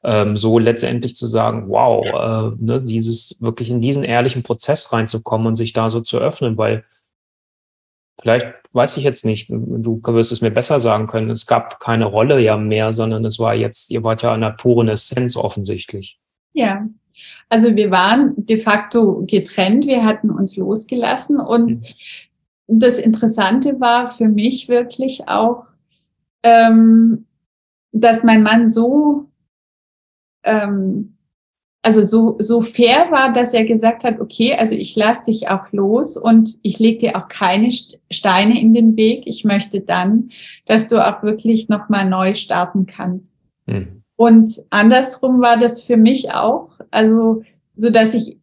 ähm, 0.03 0.37
so 0.37 0.59
letztendlich 0.59 1.15
zu 1.15 1.27
sagen, 1.27 1.69
wow, 1.69 2.05
äh, 2.05 2.55
ne, 2.63 2.81
dieses 2.81 3.41
wirklich 3.41 3.69
in 3.69 3.81
diesen 3.81 4.03
ehrlichen 4.03 4.43
Prozess 4.43 4.91
reinzukommen 4.91 5.47
und 5.47 5.55
sich 5.55 5.73
da 5.73 5.89
so 5.89 6.01
zu 6.01 6.19
öffnen, 6.19 6.57
weil 6.57 6.83
vielleicht 8.21 8.47
weiß 8.73 8.97
ich 8.97 9.03
jetzt 9.03 9.25
nicht, 9.25 9.49
du 9.49 10.01
wirst 10.03 10.31
es 10.31 10.41
mir 10.41 10.51
besser 10.51 10.79
sagen 10.79 11.07
können, 11.07 11.29
es 11.29 11.45
gab 11.45 11.79
keine 11.79 12.05
Rolle 12.05 12.39
ja 12.39 12.57
mehr, 12.57 12.91
sondern 12.91 13.23
es 13.23 13.39
war 13.39 13.55
jetzt, 13.55 13.89
ihr 13.89 14.03
wart 14.03 14.21
ja 14.21 14.35
in 14.35 14.41
der 14.41 14.51
puren 14.51 14.89
Essenz 14.89 15.37
offensichtlich. 15.37 16.19
Ja, 16.53 16.85
also 17.49 17.75
wir 17.75 17.91
waren 17.91 18.33
de 18.35 18.57
facto 18.57 19.23
getrennt, 19.25 19.87
wir 19.87 20.03
hatten 20.03 20.29
uns 20.29 20.57
losgelassen 20.57 21.39
und 21.39 21.81
mhm. 21.81 21.83
das 22.67 22.97
Interessante 22.99 23.79
war 23.79 24.11
für 24.11 24.27
mich 24.27 24.67
wirklich 24.67 25.27
auch, 25.27 25.65
ähm, 26.43 27.25
dass 27.91 28.23
mein 28.23 28.43
Mann 28.43 28.69
so 28.69 29.29
ähm, 30.45 31.17
also 31.85 32.01
so, 32.01 32.37
so 32.39 32.61
fair 32.61 33.11
war, 33.11 33.31
dass 33.31 33.53
er 33.53 33.63
gesagt 33.63 34.03
hat, 34.03 34.19
okay, 34.19 34.55
also 34.55 34.73
ich 34.73 34.95
lasse 34.95 35.25
dich 35.25 35.49
auch 35.49 35.71
los 35.71 36.17
und 36.17 36.57
ich 36.63 36.79
lege 36.79 36.97
dir 36.97 37.15
auch 37.15 37.27
keine 37.27 37.69
Steine 37.71 38.59
in 38.59 38.73
den 38.73 38.97
Weg. 38.97 39.23
Ich 39.27 39.43
möchte 39.43 39.81
dann, 39.81 40.31
dass 40.65 40.89
du 40.89 40.97
auch 40.97 41.21
wirklich 41.21 41.69
nochmal 41.69 42.09
neu 42.09 42.33
starten 42.33 42.87
kannst. 42.87 43.37
Mhm. 43.67 44.01
Und 44.15 44.63
andersrum 44.71 45.41
war 45.41 45.57
das 45.57 45.83
für 45.83 45.97
mich 45.97 46.31
auch, 46.31 46.71
also 46.89 47.43
so 47.75 47.91
dass 47.91 48.15
ich 48.15 48.39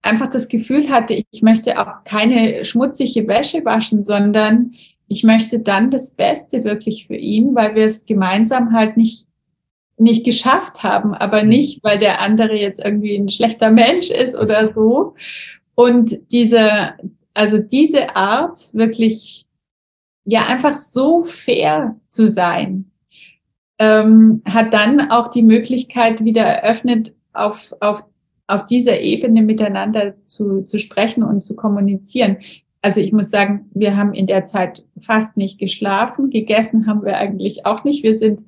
einfach 0.00 0.28
das 0.28 0.48
Gefühl 0.48 0.88
hatte, 0.88 1.22
ich 1.30 1.42
möchte 1.42 1.78
auch 1.78 2.04
keine 2.04 2.64
schmutzige 2.64 3.28
Wäsche 3.28 3.62
waschen, 3.66 4.02
sondern 4.02 4.72
ich 5.08 5.22
möchte 5.22 5.58
dann 5.58 5.90
das 5.90 6.14
Beste 6.14 6.64
wirklich 6.64 7.08
für 7.08 7.16
ihn, 7.16 7.54
weil 7.54 7.74
wir 7.74 7.84
es 7.84 8.06
gemeinsam 8.06 8.72
halt 8.72 8.96
nicht 8.96 9.26
nicht 9.98 10.24
geschafft 10.24 10.82
haben, 10.82 11.14
aber 11.14 11.42
mhm. 11.42 11.48
nicht, 11.48 11.84
weil 11.84 11.98
der 11.98 12.20
andere 12.20 12.54
jetzt 12.54 12.80
irgendwie 12.82 13.16
ein 13.16 13.28
schlechter 13.28 13.70
Mensch 13.70 14.10
ist 14.10 14.36
oder 14.36 14.72
so. 14.72 15.14
Und 15.74 16.16
diese, 16.30 16.94
also 17.34 17.58
diese 17.58 18.16
Art 18.16 18.58
wirklich, 18.72 19.44
ja, 20.24 20.46
einfach 20.46 20.76
so 20.76 21.24
fair 21.24 21.96
zu 22.06 22.28
sein, 22.28 22.90
ähm, 23.78 24.42
hat 24.44 24.72
dann 24.72 25.10
auch 25.10 25.28
die 25.28 25.42
Möglichkeit 25.42 26.24
wieder 26.24 26.42
eröffnet, 26.42 27.14
auf, 27.32 27.74
auf, 27.80 28.04
auf 28.46 28.66
dieser 28.66 29.00
Ebene 29.00 29.42
miteinander 29.42 30.22
zu, 30.24 30.62
zu 30.62 30.78
sprechen 30.78 31.22
und 31.22 31.42
zu 31.42 31.54
kommunizieren 31.54 32.38
also 32.82 33.00
ich 33.00 33.12
muss 33.12 33.30
sagen, 33.30 33.68
wir 33.74 33.96
haben 33.96 34.14
in 34.14 34.26
der 34.26 34.44
Zeit 34.44 34.84
fast 34.96 35.36
nicht 35.36 35.58
geschlafen. 35.58 36.30
Gegessen 36.30 36.86
haben 36.86 37.04
wir 37.04 37.16
eigentlich 37.16 37.66
auch 37.66 37.82
nicht. 37.84 38.04
Wir 38.04 38.16
sind, 38.16 38.42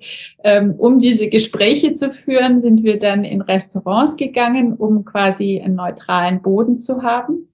ähm, 0.45 0.75
um 0.79 1.01
diese 1.01 1.29
Gespräche 1.29 1.95
zu 1.95 2.13
führen, 2.13 2.61
sind 2.61 2.85
wir 2.85 2.99
dann 2.99 3.25
in 3.25 3.41
Restaurants 3.41 4.17
gegangen, 4.17 4.75
um 4.75 5.05
quasi 5.05 5.61
einen 5.61 5.75
neutralen 5.75 6.41
Boden 6.41 6.79
zu 6.79 7.03
haben. 7.03 7.49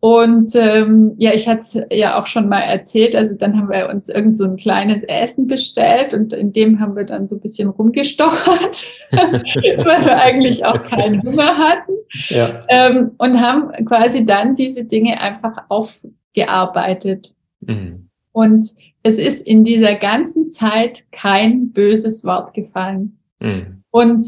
Und 0.00 0.54
ähm, 0.54 1.14
ja, 1.16 1.34
ich 1.34 1.48
hatte 1.48 1.60
es 1.60 1.80
ja 1.90 2.20
auch 2.20 2.28
schon 2.28 2.48
mal 2.48 2.60
erzählt, 2.60 3.16
also 3.16 3.34
dann 3.34 3.56
haben 3.56 3.68
wir 3.68 3.88
uns 3.88 4.08
irgend 4.08 4.36
so 4.36 4.44
ein 4.44 4.56
kleines 4.56 5.02
Essen 5.02 5.48
bestellt 5.48 6.14
und 6.14 6.32
in 6.32 6.52
dem 6.52 6.78
haben 6.78 6.94
wir 6.94 7.02
dann 7.02 7.26
so 7.26 7.34
ein 7.34 7.40
bisschen 7.40 7.68
rumgestochert, 7.68 8.92
weil 9.10 10.04
wir 10.04 10.22
eigentlich 10.22 10.64
auch 10.64 10.80
keinen 10.84 11.20
Hunger 11.24 11.58
hatten. 11.58 11.92
Ja. 12.28 12.62
Ähm, 12.68 13.10
und 13.18 13.40
haben 13.40 13.72
quasi 13.86 14.24
dann 14.24 14.54
diese 14.54 14.84
Dinge 14.84 15.20
einfach 15.20 15.64
aufgearbeitet. 15.68 17.34
Mhm. 17.60 18.08
Und 18.30 18.70
es 19.02 19.18
ist 19.18 19.44
in 19.44 19.64
dieser 19.64 19.96
ganzen 19.96 20.52
Zeit 20.52 21.10
kein 21.10 21.72
böses 21.72 22.24
Wort 22.24 22.54
gefallen. 22.54 23.18
Mhm. 23.40 23.82
Und 23.90 24.26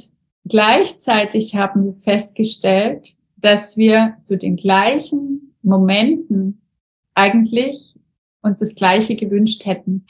gleichzeitig 0.48 1.54
haben 1.54 1.84
wir 1.84 1.94
festgestellt, 1.94 3.14
dass 3.36 3.76
wir 3.76 4.16
zu 4.24 4.36
den 4.36 4.56
gleichen 4.56 5.49
Momenten 5.62 6.60
eigentlich 7.14 7.94
uns 8.42 8.60
das 8.60 8.74
Gleiche 8.74 9.16
gewünscht 9.16 9.66
hätten. 9.66 10.04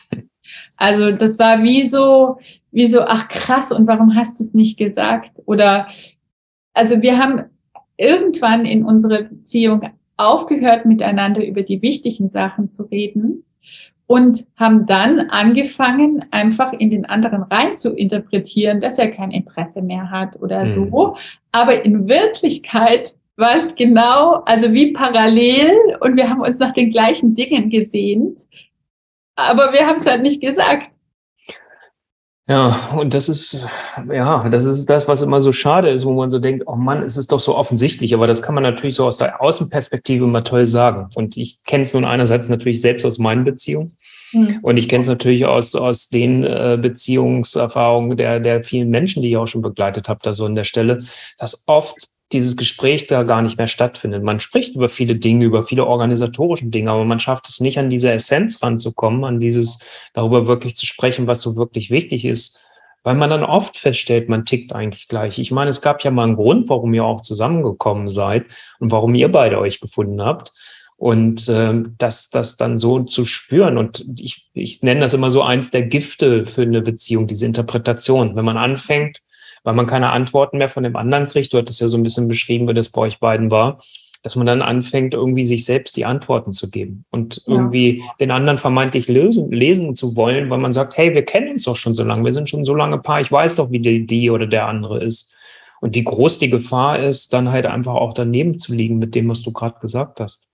Also 0.77 1.13
das 1.13 1.39
war 1.39 1.63
wie 1.63 1.87
so, 1.87 2.39
wie 2.71 2.87
so, 2.87 3.01
ach 3.03 3.29
krass, 3.29 3.73
und 3.73 3.87
warum 3.87 4.15
hast 4.15 4.39
du 4.39 4.45
es 4.45 4.55
nicht 4.55 4.79
gesagt? 4.79 5.33
Oder 5.47 5.89
also 6.75 7.03
wir 7.03 7.19
haben 7.19 7.45
irgendwann 7.97 8.65
in 8.65 8.85
unserer 8.85 9.23
Beziehung 9.23 9.91
aufgehört, 10.17 10.87
miteinander 10.87 11.45
über 11.45 11.63
die 11.63 11.83
wichtigen 11.83 12.31
Sachen 12.31 12.69
zu 12.69 12.85
reden 12.85 13.45
und 14.07 14.47
haben 14.57 14.87
dann 14.87 15.21
angefangen, 15.31 16.25
einfach 16.31 16.73
in 16.73 16.91
den 16.91 17.05
anderen 17.07 17.43
rein 17.45 17.77
zu 17.77 17.95
interpretieren, 17.95 18.81
dass 18.81 18.99
er 18.99 19.11
kein 19.11 19.31
Interesse 19.31 19.83
mehr 19.83 20.11
hat 20.11 20.41
oder 20.41 20.65
mhm. 20.65 20.69
so. 20.69 21.17
Aber 21.53 21.85
in 21.85 22.09
Wirklichkeit 22.09 23.17
war 23.41 23.57
es 23.57 23.75
genau, 23.75 24.43
also 24.45 24.73
wie 24.73 24.93
parallel 24.93 25.73
und 26.01 26.17
wir 26.17 26.29
haben 26.29 26.43
uns 26.43 26.59
nach 26.59 26.75
den 26.75 26.91
gleichen 26.91 27.35
Dingen 27.35 27.71
gesehnt, 27.71 28.41
aber 29.35 29.73
wir 29.73 29.87
haben 29.87 29.99
es 29.99 30.07
halt 30.07 30.23
nicht 30.23 30.41
gesagt. 30.41 30.91
Ja, 32.51 32.91
und 32.97 33.15
das 33.15 33.29
ist, 33.29 33.65
ja, 34.13 34.49
das 34.49 34.65
ist 34.65 34.87
das, 34.91 35.07
was 35.07 35.23
immer 35.23 35.41
so 35.41 35.53
schade 35.53 35.89
ist, 35.89 36.05
wo 36.05 36.13
man 36.13 36.31
so 36.31 36.41
denkt, 36.41 36.65
oh 36.67 36.75
Mann, 36.75 37.05
es 37.05 37.17
ist 37.17 37.31
doch 37.31 37.39
so 37.39 37.57
offensichtlich, 37.57 38.13
aber 38.13 38.27
das 38.27 38.43
kann 38.43 38.57
man 38.57 38.65
natürlich 38.65 38.97
so 38.97 39.07
aus 39.07 39.19
der 39.19 39.41
Außenperspektive 39.41 40.25
immer 40.25 40.43
toll 40.43 40.67
sagen. 40.67 41.09
Und 41.15 41.37
ich 41.37 41.63
kenne 41.63 41.85
es 41.85 41.95
nun 41.95 42.05
einerseits 42.05 42.49
natürlich 42.49 42.81
selbst 42.81 43.07
aus 43.07 43.19
meinen 43.19 43.45
Beziehungen. 43.45 43.97
Mhm. 44.33 44.59
Und 44.63 44.79
ich 44.79 44.89
kenne 44.89 45.03
es 45.03 45.09
natürlich 45.09 45.47
aus, 45.47 45.77
aus 45.77 46.09
den 46.09 46.43
äh, 46.43 46.77
Beziehungserfahrungen 46.81 48.17
der, 48.17 48.41
der 48.41 48.65
vielen 48.65 48.91
Menschen, 48.91 49.23
die 49.23 49.31
ich 49.31 49.37
auch 49.37 49.47
schon 49.47 49.63
begleitet 49.63 50.09
habe, 50.09 50.19
da 50.21 50.35
so 50.35 50.45
an 50.45 50.57
der 50.57 50.65
Stelle, 50.65 50.99
dass 51.39 51.63
oft 51.69 52.09
dieses 52.33 52.57
Gespräch 52.57 53.07
da 53.07 53.25
gar 53.25 53.43
nicht 53.43 53.59
mehr 53.59 53.67
stattfindet. 53.67 54.23
Man 54.23 54.41
spricht 54.41 54.77
über 54.77 54.89
viele 54.89 55.17
Dinge, 55.17 55.45
über 55.45 55.65
viele 55.65 55.87
organisatorische 55.87 56.67
Dinge, 56.67 56.91
aber 56.91 57.05
man 57.05 57.19
schafft 57.19 57.49
es 57.49 57.61
nicht, 57.61 57.79
an 57.79 57.91
diese 57.91 58.13
Essenz 58.13 58.63
ranzukommen, 58.63 59.25
an 59.25 59.41
dieses 59.41 59.81
darüber 60.13 60.47
wirklich 60.47 60.77
zu 60.77 60.87
sprechen, 60.87 61.27
was 61.27 61.43
so 61.43 61.57
wirklich 61.57 61.91
wichtig 61.91 62.25
ist, 62.25 62.61
weil 63.03 63.17
man 63.17 63.31
dann 63.31 63.45
oft 63.45 63.77
feststellt, 63.77 64.29
man 64.29 64.45
tickt 64.45 64.75
eigentlich 64.75 65.09
gleich. 65.09 65.39
Ich 65.39 65.51
meine, 65.51 65.71
es 65.71 65.81
gab 65.81 66.05
ja 66.05 66.11
mal 66.11 66.25
einen 66.25 66.37
Grund, 66.37 66.69
warum 66.69 66.95
ihr 66.95 67.05
auch 67.05 67.23
zusammengekommen 67.23 68.09
seid 68.09 68.45
und 68.79 68.93
warum 68.93 69.15
ihr 69.15 69.31
beide 69.31 69.59
euch 69.59 69.81
gefunden 69.81 70.23
habt. 70.23 70.53
Und 70.97 71.49
äh, 71.49 71.83
das, 71.97 72.29
das 72.29 72.59
dann 72.59 72.77
so 72.77 73.01
zu 73.01 73.25
spüren. 73.25 73.79
Und 73.79 74.05
ich, 74.21 74.51
ich 74.53 74.83
nenne 74.83 75.01
das 75.01 75.15
immer 75.15 75.31
so 75.31 75.41
eins 75.41 75.71
der 75.71 75.85
Gifte 75.85 76.45
für 76.45 76.61
eine 76.61 76.83
Beziehung, 76.83 77.27
diese 77.27 77.47
Interpretation. 77.47 78.37
Wenn 78.37 78.45
man 78.45 78.59
anfängt, 78.59 79.23
weil 79.65 79.75
man 79.75 79.87
keine 79.87 80.11
Antworten 80.11 80.59
mehr 80.59 80.69
von 80.69 80.83
dem 80.83 80.97
anderen 80.97 81.27
kriegt. 81.27 81.53
Du 81.53 81.59
hattest 81.59 81.81
ja 81.81 81.89
so 81.89 81.97
ein 81.97 82.03
bisschen 82.03 82.29
beschrieben, 82.29 82.69
wie 82.69 82.75
das 82.75 82.89
bei 82.89 83.03
euch 83.03 83.21
beiden 83.21 83.51
war, 83.51 83.81
dass 84.23 84.37
man 84.37 84.47
dann 84.47 84.63
anfängt, 84.63 85.15
irgendwie 85.15 85.45
sich 85.45 85.65
selbst 85.65 85.97
die 85.97 86.05
Antworten 86.05 86.53
zu 86.53 86.71
geben 86.71 87.05
und 87.11 87.43
ja. 87.47 87.55
irgendwie 87.55 88.03
den 88.21 88.31
anderen 88.31 88.59
vermeintlich 88.59 89.09
lösen, 89.09 89.51
lesen 89.51 89.95
zu 89.95 90.15
wollen, 90.17 90.51
weil 90.51 90.59
man 90.59 90.73
sagt, 90.73 90.97
hey, 90.97 91.15
wir 91.15 91.25
kennen 91.25 91.49
uns 91.49 91.65
doch 91.65 91.77
schon 91.77 91.95
so 91.95 92.05
lange, 92.05 92.25
wir 92.25 92.33
sind 92.33 92.49
schon 92.49 92.65
so 92.65 92.75
lange 92.75 92.99
Paar, 92.99 93.21
ich 93.21 93.33
weiß 93.33 93.57
doch, 93.57 93.71
wie 93.71 93.81
die, 93.81 94.05
die 94.07 94.31
oder 94.31 94.47
der 94.47 94.67
andere 94.67 95.03
ist. 95.03 95.35
Und 95.81 95.95
wie 95.95 96.05
groß 96.05 96.39
die 96.39 96.51
Gefahr 96.51 96.99
ist, 96.99 97.33
dann 97.33 97.51
halt 97.51 97.65
einfach 97.65 97.95
auch 97.95 98.13
daneben 98.13 98.59
zu 98.59 98.75
liegen 98.75 98.99
mit 98.99 99.15
dem, 99.15 99.31
was 99.31 99.41
du 99.41 99.51
gerade 99.51 99.81
gesagt 99.81 100.21
hast. 100.21 100.50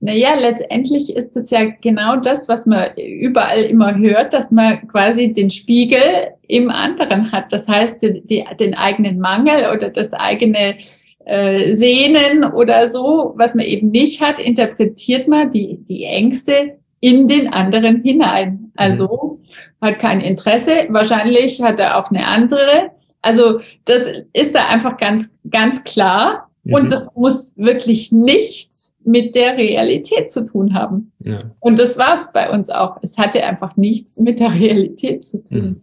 Naja, 0.00 0.34
letztendlich 0.38 1.14
ist 1.14 1.36
es 1.36 1.50
ja 1.50 1.64
genau 1.80 2.16
das, 2.16 2.48
was 2.48 2.66
man 2.66 2.90
überall 2.96 3.62
immer 3.62 3.96
hört, 3.96 4.32
dass 4.32 4.50
man 4.50 4.86
quasi 4.88 5.32
den 5.32 5.50
Spiegel 5.50 6.28
im 6.48 6.70
anderen 6.70 7.32
hat. 7.32 7.52
Das 7.52 7.66
heißt, 7.66 8.02
die, 8.02 8.22
die, 8.26 8.44
den 8.58 8.74
eigenen 8.74 9.18
Mangel 9.18 9.70
oder 9.72 9.90
das 9.90 10.12
eigene 10.12 10.76
äh, 11.24 11.74
Sehnen 11.74 12.44
oder 12.44 12.88
so, 12.88 13.34
was 13.36 13.54
man 13.54 13.64
eben 13.64 13.90
nicht 13.90 14.20
hat, 14.20 14.38
interpretiert 14.38 15.28
man 15.28 15.52
die, 15.52 15.78
die 15.88 16.04
Ängste 16.04 16.78
in 17.00 17.28
den 17.28 17.52
anderen 17.52 18.02
hinein. 18.02 18.72
Also 18.76 19.40
mhm. 19.80 19.86
hat 19.86 19.98
kein 19.98 20.20
Interesse, 20.20 20.86
wahrscheinlich 20.88 21.60
hat 21.62 21.78
er 21.80 21.98
auch 21.98 22.10
eine 22.10 22.26
andere. 22.26 22.90
Also 23.20 23.60
das 23.84 24.08
ist 24.32 24.54
da 24.54 24.68
einfach 24.68 24.96
ganz, 24.96 25.38
ganz 25.50 25.84
klar. 25.84 26.48
Mhm. 26.64 26.74
Und 26.74 26.92
das 26.92 27.08
muss 27.14 27.56
wirklich 27.56 28.12
nichts 28.12 28.94
mit 29.04 29.34
der 29.34 29.56
Realität 29.56 30.30
zu 30.30 30.44
tun 30.44 30.74
haben. 30.74 31.12
Ja. 31.18 31.38
Und 31.60 31.78
das 31.78 31.98
war 31.98 32.18
es 32.18 32.32
bei 32.32 32.50
uns 32.50 32.70
auch. 32.70 32.98
Es 33.02 33.18
hatte 33.18 33.42
einfach 33.44 33.76
nichts 33.76 34.18
mit 34.18 34.38
der 34.38 34.52
Realität 34.52 35.24
zu 35.24 35.42
tun. 35.42 35.58
Mhm. 35.58 35.82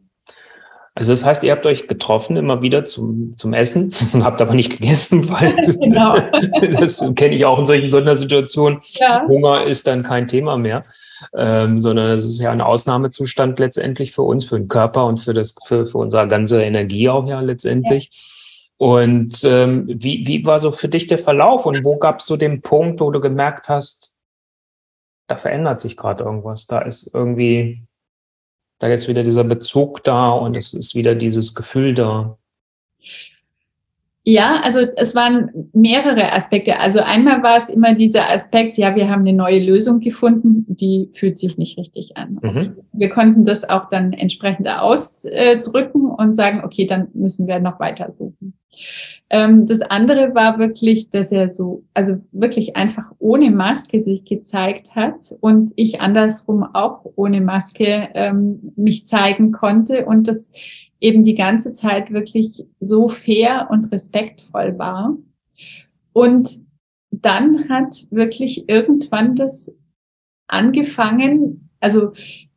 Also 0.95 1.13
das 1.13 1.23
heißt, 1.23 1.43
ihr 1.45 1.53
habt 1.53 1.65
euch 1.65 1.87
getroffen 1.87 2.35
immer 2.35 2.61
wieder 2.61 2.83
zum, 2.83 3.33
zum 3.37 3.53
Essen 3.53 3.93
und 4.13 4.25
habt 4.25 4.41
aber 4.41 4.53
nicht 4.53 4.71
gegessen, 4.71 5.29
weil 5.29 5.55
genau. 5.79 6.13
das 6.77 6.99
kenne 7.15 7.35
ich 7.35 7.45
auch 7.45 7.59
in 7.59 7.65
solchen 7.65 7.89
Sondersituationen. 7.89 8.79
Ja. 8.99 9.25
Hunger 9.27 9.63
ist 9.63 9.87
dann 9.87 10.03
kein 10.03 10.27
Thema 10.27 10.57
mehr, 10.57 10.83
ähm, 11.37 11.79
sondern 11.79 12.09
es 12.09 12.25
ist 12.25 12.39
ja 12.39 12.51
ein 12.51 12.61
Ausnahmezustand 12.61 13.59
letztendlich 13.59 14.11
für 14.13 14.23
uns, 14.23 14.43
für 14.43 14.57
den 14.57 14.67
Körper 14.67 15.05
und 15.05 15.21
für 15.21 15.33
das, 15.33 15.55
für, 15.65 15.85
für 15.85 15.97
unsere 15.97 16.27
ganze 16.27 16.61
Energie 16.63 17.07
auch 17.07 17.27
ja 17.27 17.39
letztendlich. 17.39 18.09
Ja. 18.11 18.38
Und 18.79 19.43
ähm, 19.43 19.87
wie, 19.89 20.25
wie 20.25 20.45
war 20.45 20.57
so 20.57 20.71
für 20.71 20.87
dich 20.87 21.05
der 21.07 21.17
Verlauf 21.17 21.65
und 21.65 21.83
wo 21.83 21.97
gab 21.97 22.21
es 22.21 22.25
so 22.27 22.37
den 22.37 22.61
Punkt, 22.61 23.01
wo 23.01 23.11
du 23.11 23.19
gemerkt 23.19 23.67
hast, 23.67 24.17
da 25.27 25.35
verändert 25.35 25.81
sich 25.81 25.97
gerade 25.97 26.23
irgendwas, 26.23 26.65
da 26.65 26.79
ist 26.79 27.13
irgendwie, 27.13 27.83
da 28.79 28.87
ist 28.87 29.09
wieder 29.09 29.23
dieser 29.23 29.43
Bezug 29.43 30.01
da 30.05 30.31
und 30.31 30.55
es 30.55 30.73
ist 30.73 30.95
wieder 30.95 31.13
dieses 31.13 31.55
Gefühl 31.55 31.93
da. 31.93 32.38
Ja, 34.29 34.61
also 34.63 34.81
es 34.95 35.15
waren 35.15 35.49
mehrere 35.73 36.31
Aspekte. 36.33 36.79
Also 36.79 36.99
einmal 36.99 37.41
war 37.41 37.57
es 37.57 37.71
immer 37.71 37.95
dieser 37.95 38.29
Aspekt, 38.29 38.77
ja, 38.77 38.95
wir 38.95 39.09
haben 39.09 39.21
eine 39.21 39.33
neue 39.33 39.59
Lösung 39.59 40.01
gefunden, 40.01 40.65
die 40.67 41.09
fühlt 41.15 41.39
sich 41.39 41.57
nicht 41.57 41.79
richtig 41.79 42.15
an. 42.15 42.37
Mhm. 42.39 42.77
Wir 42.93 43.09
konnten 43.09 43.45
das 43.45 43.67
auch 43.67 43.89
dann 43.89 44.13
entsprechend 44.13 44.69
ausdrücken 44.69 46.05
und 46.11 46.35
sagen, 46.35 46.61
okay, 46.63 46.85
dann 46.85 47.07
müssen 47.15 47.47
wir 47.47 47.59
noch 47.59 47.79
weiter 47.79 48.13
suchen. 48.13 48.53
Ähm, 49.31 49.65
das 49.65 49.81
andere 49.81 50.35
war 50.35 50.59
wirklich, 50.59 51.09
dass 51.09 51.31
er 51.31 51.51
so, 51.51 51.83
also 51.95 52.17
wirklich 52.31 52.77
einfach 52.77 53.11
ohne 53.17 53.49
Maske 53.49 54.03
sich 54.03 54.25
gezeigt 54.25 54.95
hat 54.95 55.33
und 55.39 55.73
ich 55.75 56.01
andersrum 56.01 56.63
auch 56.73 57.03
ohne 57.15 57.41
Maske 57.41 58.09
ähm, 58.13 58.73
mich 58.75 59.07
zeigen 59.07 59.51
konnte 59.51 60.05
und 60.05 60.27
das 60.27 60.51
eben 60.99 61.23
die 61.23 61.35
ganze 61.35 61.71
Zeit 61.71 62.11
wirklich 62.11 62.65
so 62.79 63.09
fair 63.09 63.67
und 63.71 63.85
respektvoll 63.91 64.77
war. 64.77 65.15
Und 66.13 66.59
dann 67.11 67.69
hat 67.69 68.07
wirklich 68.11 68.67
irgendwann 68.67 69.35
das 69.35 69.75
angefangen, 70.47 71.69
also 71.79 72.11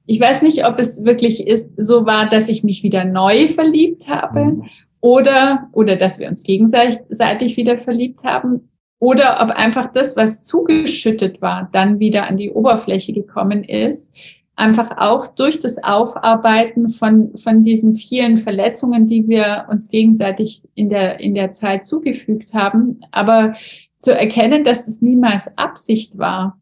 ich 0.06 0.20
weiß 0.20 0.42
nicht, 0.42 0.66
ob 0.66 0.78
es 0.78 1.04
wirklich 1.04 1.46
ist, 1.46 1.72
so 1.76 2.06
war, 2.06 2.28
dass 2.28 2.48
ich 2.48 2.64
mich 2.64 2.82
wieder 2.82 3.04
neu 3.04 3.48
verliebt 3.48 4.08
habe 4.08 4.44
mhm. 4.44 4.64
oder, 5.00 5.68
oder 5.72 5.96
dass 5.96 6.18
wir 6.18 6.28
uns 6.28 6.42
gegenseitig 6.42 7.56
wieder 7.56 7.78
verliebt 7.78 8.24
haben 8.24 8.68
oder 8.98 9.40
ob 9.42 9.50
einfach 9.50 9.92
das, 9.92 10.16
was 10.16 10.44
zugeschüttet 10.44 11.40
war, 11.40 11.68
dann 11.72 11.98
wieder 11.98 12.28
an 12.28 12.36
die 12.36 12.50
Oberfläche 12.50 13.12
gekommen 13.12 13.64
ist, 13.64 14.14
einfach 14.62 14.96
auch 14.98 15.26
durch 15.26 15.60
das 15.60 15.82
Aufarbeiten 15.82 16.88
von, 16.88 17.36
von 17.36 17.64
diesen 17.64 17.94
vielen 17.94 18.38
Verletzungen, 18.38 19.08
die 19.08 19.28
wir 19.28 19.66
uns 19.68 19.90
gegenseitig 19.90 20.62
in 20.74 20.88
der, 20.88 21.18
in 21.18 21.34
der 21.34 21.50
Zeit 21.50 21.84
zugefügt 21.84 22.54
haben, 22.54 23.00
aber 23.10 23.54
zu 23.98 24.16
erkennen, 24.16 24.64
dass 24.64 24.86
es 24.86 25.02
niemals 25.02 25.56
Absicht 25.58 26.16
war, 26.16 26.60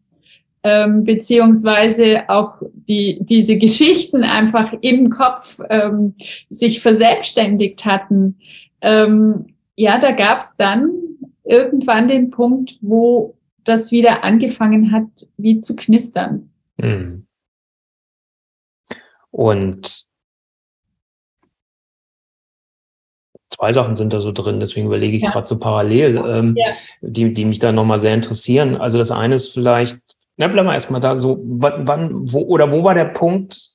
ähm, 0.63 1.05
beziehungsweise 1.05 2.29
auch 2.29 2.55
die, 2.73 3.19
diese 3.21 3.57
Geschichten 3.57 4.25
einfach 4.25 4.73
im 4.81 5.11
Kopf 5.11 5.61
ähm, 5.69 6.15
sich 6.49 6.81
verselbstständigt 6.81 7.85
hatten. 7.85 8.39
Ähm, 8.81 9.55
ja, 9.77 9.99
da 9.99 10.13
gab 10.13 10.41
es 10.41 10.55
dann 10.57 10.91
irgendwann 11.45 12.09
den 12.09 12.31
Punkt, 12.31 12.79
wo 12.81 13.37
das 13.65 13.93
wieder 13.93 14.25
angefangen 14.25 14.91
hat, 14.91 15.29
wie 15.37 15.61
zu 15.61 15.77
knistern. 15.77 16.51
Mhm. 16.79 17.27
Und 19.31 20.07
zwei 23.51 23.73
Sachen 23.73 23.97
sind 23.97 24.13
da 24.13 24.21
so 24.21 24.33
drin, 24.33 24.61
deswegen 24.61 24.87
überlege 24.87 25.17
ich 25.17 25.23
ja. 25.23 25.31
gerade 25.31 25.47
so 25.47 25.59
parallel, 25.59 26.17
ähm, 26.27 26.55
ja. 26.57 26.67
die, 27.01 27.33
die 27.33 27.45
mich 27.45 27.59
da 27.59 27.73
nochmal 27.73 28.01
sehr 28.01 28.15
interessieren. 28.15 28.77
Also 28.77 28.99
das 28.99 29.11
eine 29.11 29.35
ist 29.35 29.53
vielleicht, 29.53 30.01
na, 30.37 30.49
bleiben 30.49 30.69
wir 30.69 30.75
erstmal 30.75 31.01
da, 31.01 31.17
so, 31.17 31.39
wann, 31.43 32.33
wo, 32.33 32.41
oder 32.41 32.73
wo 32.73 32.83
war 32.83 32.95
der 32.95 33.07
Punkt, 33.07 33.71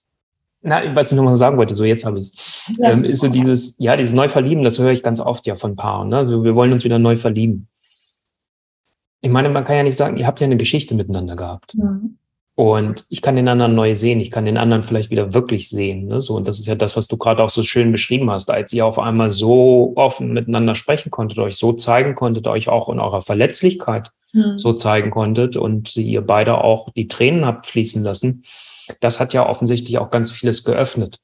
na, 0.62 0.96
was 0.96 1.12
ich 1.12 1.16
nochmal 1.16 1.36
sagen 1.36 1.58
wollte, 1.58 1.76
so 1.76 1.84
jetzt 1.84 2.06
habe 2.06 2.18
ich 2.18 2.24
es, 2.24 2.64
ja. 2.80 2.90
ähm, 2.90 3.04
ist 3.04 3.22
so 3.22 3.28
dieses, 3.28 3.76
ja, 3.78 3.96
dieses 3.96 4.14
Neuverlieben, 4.14 4.64
das 4.64 4.80
höre 4.80 4.92
ich 4.92 5.04
ganz 5.04 5.20
oft 5.20 5.46
ja 5.46 5.56
von 5.56 5.76
Paaren, 5.76 6.10
ne? 6.10 6.18
Also 6.18 6.44
wir 6.44 6.56
wollen 6.56 6.74
uns 6.74 6.84
wieder 6.84 6.98
neu 6.98 7.18
verlieben. 7.18 7.68
Ich 9.22 9.30
meine, 9.30 9.50
man 9.50 9.64
kann 9.64 9.76
ja 9.76 9.84
nicht 9.84 9.96
sagen, 9.96 10.18
ihr 10.18 10.26
habt 10.26 10.40
ja 10.40 10.46
eine 10.46 10.58
Geschichte 10.58 10.96
miteinander 10.96 11.36
gehabt. 11.36 11.76
Ja. 11.76 12.00
Und 12.56 13.06
ich 13.10 13.22
kann 13.22 13.36
den 13.36 13.50
anderen 13.50 13.76
neu 13.76 13.96
sehen, 13.96 14.22
ich 14.22 14.32
kann 14.32 14.46
den 14.46 14.58
anderen 14.58 14.84
vielleicht 14.84 15.10
wieder 15.10 15.34
wirklich 15.34 15.68
sehen. 15.68 16.08
Ne? 16.08 16.22
So, 16.22 16.36
und 16.36 16.48
das 16.48 16.58
ist 16.58 16.68
ja 16.68 16.76
das, 16.76 16.96
was 16.96 17.10
du 17.10 17.18
gerade 17.18 17.44
auch 17.44 17.50
so 17.50 17.64
schön 17.64 17.92
beschrieben 17.92 18.32
hast, 18.32 18.50
als 18.50 18.72
ihr 18.72 18.86
auf 18.86 18.98
einmal 18.98 19.30
so 19.30 19.92
offen 19.98 20.32
miteinander 20.32 20.74
sprechen 20.74 21.12
konntet, 21.12 21.38
euch 21.38 21.58
so 21.58 21.74
zeigen 21.74 22.16
konntet, 22.16 22.48
euch 22.48 22.70
auch 22.70 22.88
in 22.88 23.00
eurer 23.00 23.20
Verletzlichkeit 23.20 24.12
mhm. 24.32 24.58
so 24.58 24.72
zeigen 24.72 25.12
konntet 25.12 25.58
und 25.58 25.98
ihr 25.98 26.22
beide 26.22 26.64
auch 26.64 26.94
die 26.94 27.10
Tränen 27.10 27.46
habt 27.46 27.66
fließen 27.66 28.02
lassen. 28.04 28.44
Das 29.02 29.20
hat 29.20 29.34
ja 29.34 29.48
offensichtlich 29.50 29.98
auch 29.98 30.10
ganz 30.10 30.32
vieles 30.32 30.64
geöffnet. 30.64 31.18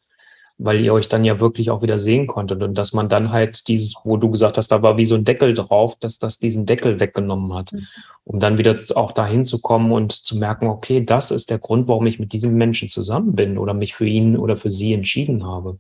Weil 0.64 0.80
ihr 0.80 0.94
euch 0.94 1.10
dann 1.10 1.26
ja 1.26 1.40
wirklich 1.40 1.72
auch 1.72 1.82
wieder 1.82 1.98
sehen 1.98 2.28
konntet 2.28 2.62
und 2.62 2.76
dass 2.76 2.94
man 2.94 3.10
dann 3.10 3.32
halt 3.32 3.68
dieses, 3.68 3.96
wo 4.04 4.16
du 4.18 4.30
gesagt 4.30 4.58
hast, 4.58 4.72
da 4.72 4.82
war 4.84 4.96
wie 4.98 5.06
so 5.06 5.16
ein 5.16 5.26
Deckel 5.26 5.54
drauf, 5.54 5.96
dass 6.00 6.20
das 6.20 6.38
diesen 6.38 6.68
Deckel 6.68 7.00
weggenommen 7.00 7.54
hat, 7.54 7.74
mhm. 7.74 7.88
um 8.24 8.40
dann 8.40 8.60
wieder 8.60 8.76
auch 8.96 9.12
dahin 9.12 9.44
zu 9.44 9.60
kommen 9.60 9.92
und 9.92 10.12
zu 10.12 10.38
merken, 10.38 10.68
okay, 10.68 11.04
das 11.04 11.32
ist 11.32 11.50
der 11.50 11.58
Grund, 11.58 11.88
warum 11.88 12.06
ich 12.06 12.20
mit 12.20 12.32
diesem 12.32 12.56
Menschen 12.56 12.90
zusammen 12.90 13.34
bin 13.34 13.58
oder 13.58 13.74
mich 13.74 13.96
für 13.96 14.06
ihn 14.06 14.38
oder 14.38 14.56
für 14.56 14.70
sie 14.70 14.94
entschieden 14.94 15.46
habe. 15.46 15.80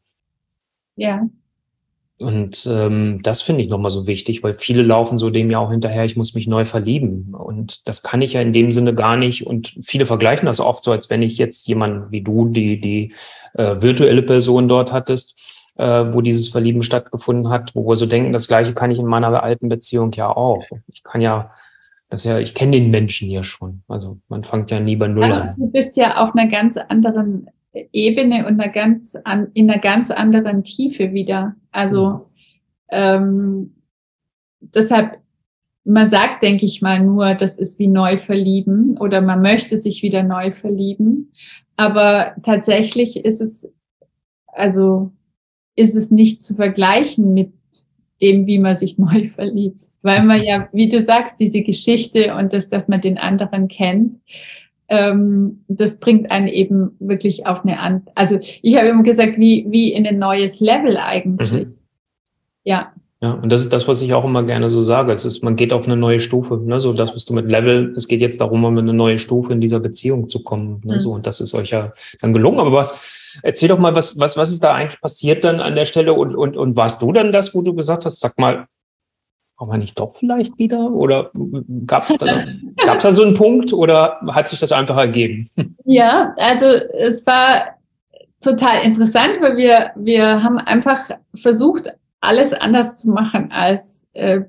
Ja. 0.96 1.28
Und 2.22 2.68
ähm, 2.72 3.20
das 3.24 3.42
finde 3.42 3.64
ich 3.64 3.70
nochmal 3.70 3.92
so 3.92 4.08
wichtig, 4.08 4.44
weil 4.44 4.54
viele 4.54 4.84
laufen 4.84 5.18
so 5.18 5.30
dem 5.30 5.50
ja 5.50 5.60
auch 5.60 5.72
hinterher, 5.72 6.06
ich 6.06 6.16
muss 6.16 6.36
mich 6.36 6.48
neu 6.48 6.66
verlieben. 6.66 7.34
Und 7.34 7.88
das 7.88 8.04
kann 8.04 8.22
ich 8.22 8.34
ja 8.34 8.42
in 8.42 8.54
dem 8.54 8.72
Sinne 8.72 8.94
gar 8.94 9.18
nicht. 9.18 9.48
Und 9.48 9.76
viele 9.84 10.06
vergleichen 10.06 10.46
das 10.46 10.60
oft 10.60 10.84
so, 10.84 10.92
als 10.92 11.10
wenn 11.10 11.22
ich 11.22 11.38
jetzt 11.38 11.68
jemanden 11.68 12.12
wie 12.12 12.22
du, 12.22 12.48
die, 12.48 12.80
die 12.80 13.14
äh, 13.54 13.82
virtuelle 13.82 14.24
Person 14.24 14.68
dort 14.68 14.92
hattest, 14.92 15.38
äh, 15.76 16.06
wo 16.12 16.22
dieses 16.22 16.50
Verlieben 16.50 16.84
stattgefunden 16.84 17.50
hat, 17.50 17.76
wo 17.76 17.88
wir 17.88 17.96
so 17.96 18.06
denken, 18.06 18.34
das 18.34 18.48
gleiche 18.48 18.74
kann 18.74 18.92
ich 18.92 19.00
in 19.00 19.06
meiner 19.06 19.42
alten 19.42 19.70
Beziehung 19.70 20.12
ja 20.14 20.30
auch. 20.30 20.64
Ich 20.88 21.04
kann 21.04 21.22
ja, 21.22 21.52
das 22.10 22.24
ja, 22.24 22.40
ich 22.40 22.54
kenne 22.54 22.74
den 22.74 22.92
Menschen 22.92 23.28
hier 23.28 23.44
schon. 23.44 23.84
Also 23.88 24.18
man 24.28 24.44
fängt 24.44 24.70
ja 24.70 24.80
nie 24.80 24.96
bei 24.96 25.08
Null 25.08 25.24
also, 25.24 25.38
an. 25.38 25.56
Du 25.58 25.72
bist 25.72 25.98
ja 25.98 26.24
auf 26.24 26.36
einer 26.36 26.50
ganz 26.50 26.78
anderen 26.78 27.48
Ebene 27.74 28.48
und 28.48 28.60
einer 28.60 28.72
ganz 28.72 29.16
an, 29.24 29.48
in 29.54 29.70
einer 29.70 29.80
ganz 29.80 30.12
anderen 30.12 30.64
Tiefe 30.64 31.14
wieder. 31.14 31.56
Also 31.72 32.08
mhm. 32.08 32.22
ähm, 32.90 33.76
deshalb, 34.60 35.20
man 35.84 36.08
sagt, 36.08 36.44
denke 36.44 36.66
ich 36.66 36.82
mal, 36.82 37.00
nur, 37.00 37.34
das 37.34 37.58
ist 37.58 37.80
wie 37.80 37.88
neu 37.88 38.18
verlieben 38.18 38.98
oder 38.98 39.22
man 39.22 39.42
möchte 39.42 39.78
sich 39.78 40.04
wieder 40.04 40.24
neu 40.24 40.52
verlieben. 40.52 41.32
Aber 41.78 42.36
tatsächlich 42.44 43.24
ist 43.24 43.42
es, 43.42 43.74
also 44.48 45.12
ist 45.76 45.96
es 45.96 46.12
nicht 46.12 46.44
zu 46.44 46.56
vergleichen 46.56 47.34
mit 47.34 47.54
dem, 48.22 48.46
wie 48.46 48.60
man 48.60 48.76
sich 48.76 48.98
neu 48.98 49.28
verliebt. 49.28 49.88
Weil 50.02 50.24
man 50.24 50.44
ja, 50.44 50.70
wie 50.74 50.90
du 50.90 51.02
sagst, 51.02 51.40
diese 51.40 51.62
Geschichte 51.62 52.36
und 52.36 52.54
das, 52.54 52.70
dass 52.70 52.88
man 52.88 53.02
den 53.02 53.18
anderen 53.18 53.68
kennt, 53.68 54.20
ähm, 54.92 55.64
das 55.70 56.00
bringt 56.00 56.30
einen 56.32 56.50
eben 56.50 56.92
wirklich 57.00 57.48
auf 57.48 57.64
eine 57.64 57.80
an. 57.80 58.04
Also 58.14 58.40
ich 58.62 58.78
habe 58.78 58.90
immer 58.90 59.04
gesagt, 59.04 59.38
wie, 59.38 59.66
wie 59.70 59.94
in 59.94 60.06
ein 60.06 60.20
neues 60.20 60.60
Level 60.60 60.98
eigentlich. 60.98 61.52
Mhm. 61.52 61.76
Ja. 62.66 62.92
Ja, 63.24 63.34
und 63.34 63.52
das 63.52 63.62
ist 63.62 63.72
das, 63.72 63.88
was 63.88 64.02
ich 64.02 64.14
auch 64.14 64.26
immer 64.26 64.44
gerne 64.44 64.70
so 64.70 64.82
sage. 64.82 65.12
Es 65.14 65.26
ist, 65.26 65.44
man 65.44 65.56
geht 65.56 65.72
auf 65.74 65.86
eine 65.86 65.96
neue 65.96 66.20
Stufe, 66.20 66.58
ne? 66.58 66.80
So 66.80 66.92
das, 66.92 67.16
was 67.16 67.24
du 67.26 67.34
mit 67.34 67.46
Level, 67.46 67.94
es 67.96 68.08
geht 68.08 68.20
jetzt 68.20 68.42
darum, 68.42 68.66
um 68.66 68.78
eine 68.78 68.94
neue 68.94 69.20
Stufe 69.20 69.54
in 69.54 69.62
dieser 69.62 69.80
Beziehung 69.80 70.28
zu 70.28 70.44
kommen. 70.44 70.82
Ne? 70.84 70.96
Mhm. 70.96 71.00
So, 71.00 71.12
und 71.12 71.26
das 71.28 71.40
ist 71.40 71.54
euch 71.54 71.70
ja 71.70 71.94
dann 72.20 72.34
gelungen. 72.34 72.60
Aber 72.60 72.74
was, 72.74 73.40
erzähl 73.44 73.70
doch 73.70 73.80
mal, 73.80 73.96
was, 73.96 74.20
was, 74.20 74.36
was 74.38 74.52
ist 74.52 74.64
da 74.64 74.74
eigentlich 74.74 75.00
passiert 75.00 75.44
dann 75.44 75.60
an 75.62 75.76
der 75.76 75.86
Stelle? 75.86 76.14
Und, 76.14 76.36
und, 76.36 76.58
und 76.58 76.76
warst 76.76 77.02
du 77.02 77.14
dann 77.14 77.32
das, 77.32 77.56
wo 77.56 77.62
du 77.62 77.76
gesagt 77.76 78.06
hast, 78.06 78.20
sag 78.20 78.38
mal, 78.40 78.66
aber 79.62 79.78
nicht 79.78 80.00
doch 80.00 80.16
vielleicht 80.16 80.58
wieder? 80.58 80.92
Oder 80.92 81.32
gab 81.86 82.10
es 82.10 82.18
da, 82.18 82.46
da 82.86 83.12
so 83.12 83.24
einen 83.24 83.36
Punkt 83.36 83.72
oder 83.74 84.20
hat 84.32 84.50
sich 84.50 84.60
das 84.60 84.72
einfach 84.72 84.98
ergeben? 84.98 85.50
Ja, 85.86 86.34
also 86.38 86.66
es 86.66 87.26
war 87.26 87.76
total 88.42 88.84
interessant, 88.84 89.34
weil 89.40 89.58
wir, 89.58 89.92
wir 89.96 90.44
haben 90.44 90.58
einfach 90.58 91.00
versucht, 91.36 91.92
alles 92.22 92.54
anders 92.54 93.02
zu 93.02 93.10
machen 93.10 93.52
als 93.52 94.08
äh, 94.14 94.42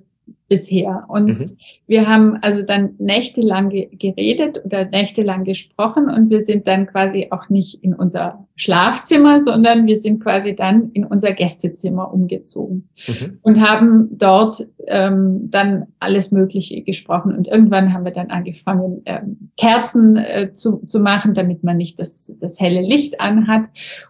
bisher. 0.52 1.06
Und 1.08 1.40
mhm. 1.40 1.56
wir 1.86 2.06
haben 2.06 2.36
also 2.42 2.62
dann 2.62 2.90
nächtelang 2.98 3.70
geredet 3.70 4.62
oder 4.62 4.84
nächtelang 4.84 5.44
gesprochen 5.44 6.10
und 6.10 6.28
wir 6.28 6.42
sind 6.42 6.68
dann 6.68 6.86
quasi 6.86 7.28
auch 7.30 7.48
nicht 7.48 7.82
in 7.82 7.94
unser 7.94 8.46
Schlafzimmer, 8.54 9.42
sondern 9.42 9.86
wir 9.86 9.98
sind 9.98 10.22
quasi 10.22 10.54
dann 10.54 10.90
in 10.92 11.06
unser 11.06 11.32
Gästezimmer 11.32 12.12
umgezogen 12.12 12.90
mhm. 13.06 13.38
und 13.40 13.66
haben 13.66 14.10
dort 14.18 14.66
ähm, 14.88 15.50
dann 15.50 15.86
alles 16.00 16.32
Mögliche 16.32 16.82
gesprochen. 16.82 17.34
Und 17.34 17.48
irgendwann 17.48 17.94
haben 17.94 18.04
wir 18.04 18.12
dann 18.12 18.28
angefangen, 18.28 19.00
ähm, 19.06 19.48
Kerzen 19.56 20.16
äh, 20.18 20.52
zu, 20.52 20.84
zu 20.84 21.00
machen, 21.00 21.32
damit 21.32 21.64
man 21.64 21.78
nicht 21.78 21.98
das, 21.98 22.36
das 22.42 22.60
helle 22.60 22.82
Licht 22.82 23.22
anhat. 23.22 23.64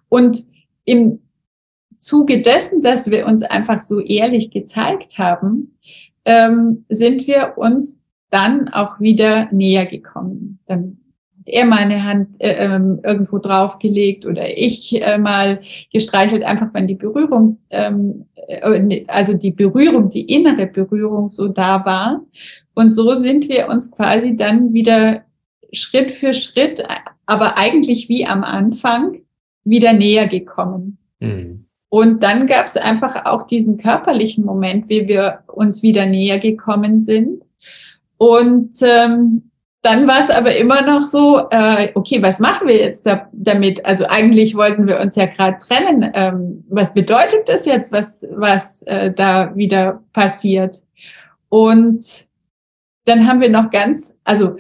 Und 0.08 0.44
im 0.84 1.20
Zuge 1.98 2.42
dessen, 2.42 2.82
dass 2.82 3.12
wir 3.12 3.26
uns 3.26 3.44
einfach 3.44 3.80
so 3.80 4.00
ehrlich 4.00 4.50
gezeigt 4.50 5.18
haben, 5.18 5.71
ähm, 6.24 6.84
sind 6.88 7.26
wir 7.26 7.54
uns 7.56 8.00
dann 8.30 8.68
auch 8.68 8.98
wieder 9.00 9.48
näher 9.52 9.86
gekommen. 9.86 10.58
Dann 10.66 10.98
hat 11.38 11.46
er 11.46 11.64
meine 11.66 12.04
Hand 12.04 12.40
äh, 12.40 12.64
ähm, 12.64 13.00
irgendwo 13.02 13.38
draufgelegt 13.38 14.24
oder 14.24 14.56
ich 14.56 15.00
äh, 15.00 15.18
mal 15.18 15.60
gestreichelt, 15.92 16.42
einfach 16.42 16.72
wenn 16.72 16.86
die 16.86 16.94
Berührung, 16.94 17.58
ähm, 17.70 18.26
äh, 18.48 19.04
also 19.08 19.34
die 19.34 19.50
Berührung, 19.50 20.10
die 20.10 20.22
innere 20.22 20.66
Berührung 20.66 21.30
so 21.30 21.48
da 21.48 21.84
war. 21.84 22.24
Und 22.74 22.90
so 22.90 23.14
sind 23.14 23.48
wir 23.48 23.68
uns 23.68 23.92
quasi 23.94 24.36
dann 24.36 24.72
wieder 24.72 25.22
Schritt 25.72 26.12
für 26.12 26.32
Schritt, 26.32 26.82
aber 27.26 27.58
eigentlich 27.58 28.08
wie 28.08 28.26
am 28.26 28.44
Anfang, 28.44 29.22
wieder 29.64 29.92
näher 29.92 30.26
gekommen. 30.26 30.98
Mhm. 31.20 31.66
Und 31.94 32.22
dann 32.22 32.46
gab 32.46 32.64
es 32.64 32.78
einfach 32.78 33.26
auch 33.26 33.42
diesen 33.42 33.76
körperlichen 33.76 34.46
Moment, 34.46 34.88
wie 34.88 35.08
wir 35.08 35.40
uns 35.46 35.82
wieder 35.82 36.06
näher 36.06 36.38
gekommen 36.38 37.02
sind. 37.02 37.42
Und 38.16 38.78
ähm, 38.80 39.50
dann 39.82 40.08
war 40.08 40.20
es 40.20 40.30
aber 40.30 40.56
immer 40.56 40.80
noch 40.80 41.02
so, 41.02 41.50
äh, 41.50 41.90
okay, 41.92 42.22
was 42.22 42.40
machen 42.40 42.66
wir 42.66 42.78
jetzt 42.78 43.04
da, 43.04 43.28
damit? 43.34 43.84
Also 43.84 44.06
eigentlich 44.08 44.54
wollten 44.54 44.86
wir 44.86 45.00
uns 45.00 45.16
ja 45.16 45.26
gerade 45.26 45.58
trennen. 45.58 46.10
Ähm, 46.14 46.64
was 46.70 46.94
bedeutet 46.94 47.46
das 47.46 47.66
jetzt, 47.66 47.92
was, 47.92 48.26
was 48.30 48.80
äh, 48.84 49.12
da 49.12 49.54
wieder 49.54 50.02
passiert? 50.14 50.76
Und 51.50 52.24
dann 53.04 53.28
haben 53.28 53.42
wir 53.42 53.50
noch 53.50 53.70
ganz, 53.70 54.18
also 54.24 54.56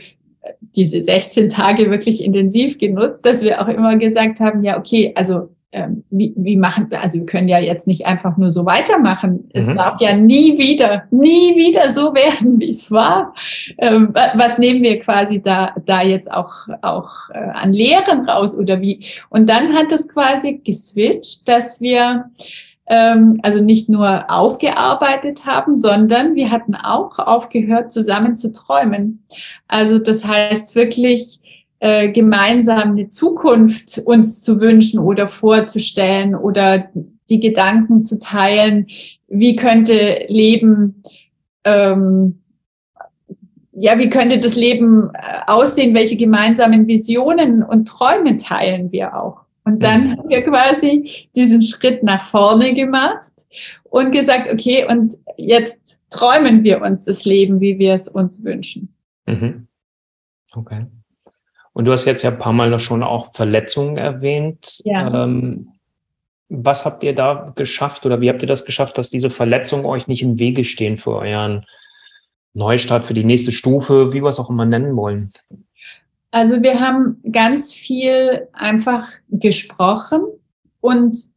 diese 0.60 1.02
16 1.02 1.48
Tage 1.48 1.90
wirklich 1.90 2.22
intensiv 2.22 2.76
genutzt, 2.76 3.24
dass 3.24 3.40
wir 3.40 3.62
auch 3.62 3.68
immer 3.68 3.96
gesagt 3.96 4.38
haben, 4.38 4.62
ja, 4.62 4.78
okay, 4.78 5.12
also 5.14 5.48
ähm, 5.72 6.04
wie, 6.10 6.34
wie 6.36 6.56
machen, 6.56 6.88
also 6.92 7.18
wir 7.18 7.26
können 7.26 7.48
ja 7.48 7.58
jetzt 7.58 7.86
nicht 7.86 8.06
einfach 8.06 8.36
nur 8.36 8.52
so 8.52 8.66
weitermachen. 8.66 9.48
Es 9.54 9.66
mhm. 9.66 9.76
darf 9.76 10.00
ja 10.00 10.14
nie 10.14 10.58
wieder, 10.58 11.04
nie 11.10 11.56
wieder 11.56 11.90
so 11.90 12.14
werden, 12.14 12.60
wie 12.60 12.70
es 12.70 12.90
war. 12.90 13.34
Ähm, 13.78 14.12
was 14.34 14.58
nehmen 14.58 14.82
wir 14.82 15.00
quasi 15.00 15.40
da, 15.42 15.74
da 15.86 16.02
jetzt 16.02 16.30
auch, 16.30 16.52
auch 16.82 17.30
äh, 17.32 17.38
an 17.38 17.72
Lehren 17.72 18.28
raus 18.28 18.56
oder 18.58 18.80
wie? 18.80 19.06
Und 19.30 19.48
dann 19.48 19.72
hat 19.74 19.90
es 19.92 20.08
quasi 20.08 20.60
geswitcht, 20.62 21.48
dass 21.48 21.80
wir 21.80 22.26
ähm, 22.86 23.40
also 23.42 23.62
nicht 23.62 23.88
nur 23.88 24.30
aufgearbeitet 24.30 25.46
haben, 25.46 25.78
sondern 25.78 26.34
wir 26.34 26.50
hatten 26.50 26.74
auch 26.74 27.18
aufgehört, 27.18 27.92
zusammen 27.92 28.36
zu 28.36 28.52
träumen. 28.52 29.24
Also 29.68 29.98
das 29.98 30.26
heißt 30.26 30.74
wirklich, 30.74 31.40
äh, 31.82 32.12
gemeinsam 32.12 32.92
eine 32.92 33.08
Zukunft 33.08 33.98
uns 34.04 34.40
zu 34.40 34.60
wünschen 34.60 35.00
oder 35.00 35.26
vorzustellen 35.26 36.36
oder 36.36 36.88
die 37.28 37.40
Gedanken 37.40 38.04
zu 38.04 38.20
teilen, 38.20 38.86
wie 39.26 39.56
könnte 39.56 40.24
Leben, 40.28 41.02
ähm, 41.64 42.40
ja, 43.72 43.98
wie 43.98 44.08
könnte 44.08 44.38
das 44.38 44.54
Leben 44.54 45.10
äh, 45.12 45.40
aussehen, 45.48 45.92
welche 45.92 46.16
gemeinsamen 46.16 46.86
Visionen 46.86 47.64
und 47.64 47.88
Träume 47.88 48.36
teilen 48.36 48.92
wir 48.92 49.16
auch. 49.20 49.40
Und 49.64 49.82
dann 49.82 50.04
mhm. 50.04 50.18
haben 50.18 50.28
wir 50.28 50.42
quasi 50.42 51.26
diesen 51.34 51.62
Schritt 51.62 52.04
nach 52.04 52.26
vorne 52.26 52.74
gemacht 52.74 53.26
und 53.90 54.12
gesagt, 54.12 54.52
okay, 54.52 54.86
und 54.88 55.16
jetzt 55.36 55.98
träumen 56.10 56.62
wir 56.62 56.80
uns 56.80 57.06
das 57.06 57.24
Leben, 57.24 57.60
wie 57.60 57.80
wir 57.80 57.94
es 57.94 58.06
uns 58.06 58.44
wünschen. 58.44 58.94
Mhm. 59.26 59.66
Okay. 60.52 60.86
Und 61.72 61.86
du 61.86 61.92
hast 61.92 62.04
jetzt 62.04 62.22
ja 62.22 62.30
ein 62.30 62.38
paar 62.38 62.52
Mal 62.52 62.70
noch 62.70 62.80
schon 62.80 63.02
auch 63.02 63.32
Verletzungen 63.32 63.96
erwähnt. 63.96 64.82
Ja. 64.84 65.24
Ähm, 65.24 65.68
was 66.48 66.84
habt 66.84 67.02
ihr 67.02 67.14
da 67.14 67.52
geschafft 67.56 68.04
oder 68.04 68.20
wie 68.20 68.28
habt 68.28 68.42
ihr 68.42 68.48
das 68.48 68.66
geschafft, 68.66 68.98
dass 68.98 69.08
diese 69.08 69.30
Verletzungen 69.30 69.86
euch 69.86 70.06
nicht 70.06 70.22
im 70.22 70.38
Wege 70.38 70.64
stehen 70.64 70.98
für 70.98 71.16
euren 71.16 71.64
Neustart, 72.52 73.04
für 73.04 73.14
die 73.14 73.24
nächste 73.24 73.52
Stufe, 73.52 74.12
wie 74.12 74.22
wir 74.22 74.28
es 74.28 74.38
auch 74.38 74.50
immer 74.50 74.66
nennen 74.66 74.94
wollen? 74.96 75.32
Also 76.30 76.62
wir 76.62 76.78
haben 76.78 77.22
ganz 77.30 77.72
viel 77.72 78.48
einfach 78.52 79.08
gesprochen 79.30 80.20
und 80.80 81.32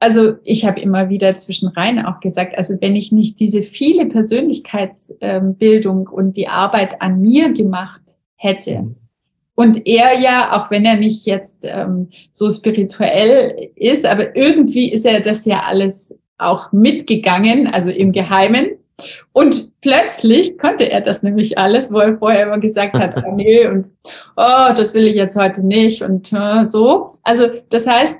also 0.00 0.36
ich 0.44 0.64
habe 0.64 0.80
immer 0.80 1.08
wieder 1.08 1.36
zwischenrein 1.36 2.04
auch 2.04 2.20
gesagt, 2.20 2.56
also 2.56 2.76
wenn 2.80 2.96
ich 2.96 3.12
nicht 3.12 3.38
diese 3.40 3.62
viele 3.62 4.06
Persönlichkeitsbildung 4.06 6.06
und 6.06 6.36
die 6.36 6.48
Arbeit 6.48 7.02
an 7.02 7.20
mir 7.20 7.52
gemacht 7.52 8.02
hätte, 8.36 8.82
mhm. 8.82 8.96
Und 9.58 9.88
er 9.88 10.16
ja, 10.20 10.52
auch 10.52 10.70
wenn 10.70 10.84
er 10.84 10.94
nicht 10.94 11.26
jetzt 11.26 11.64
ähm, 11.64 12.10
so 12.30 12.48
spirituell 12.48 13.70
ist, 13.74 14.06
aber 14.06 14.36
irgendwie 14.36 14.92
ist 14.92 15.04
er 15.04 15.18
das 15.18 15.46
ja 15.46 15.64
alles 15.64 16.16
auch 16.38 16.70
mitgegangen, 16.70 17.66
also 17.66 17.90
im 17.90 18.12
Geheimen. 18.12 18.68
Und 19.32 19.72
plötzlich 19.80 20.58
konnte 20.58 20.88
er 20.88 21.00
das 21.00 21.24
nämlich 21.24 21.58
alles, 21.58 21.92
wo 21.92 21.98
er 21.98 22.18
vorher 22.18 22.44
immer 22.44 22.60
gesagt 22.60 22.96
hat, 23.00 23.20
oh 23.26 23.32
nee, 23.34 23.66
und 23.66 23.86
oh, 24.36 24.72
das 24.76 24.94
will 24.94 25.08
ich 25.08 25.16
jetzt 25.16 25.34
heute 25.34 25.66
nicht 25.66 26.02
und 26.02 26.32
äh, 26.32 26.68
so. 26.68 27.18
Also 27.24 27.48
das 27.70 27.84
heißt, 27.84 28.16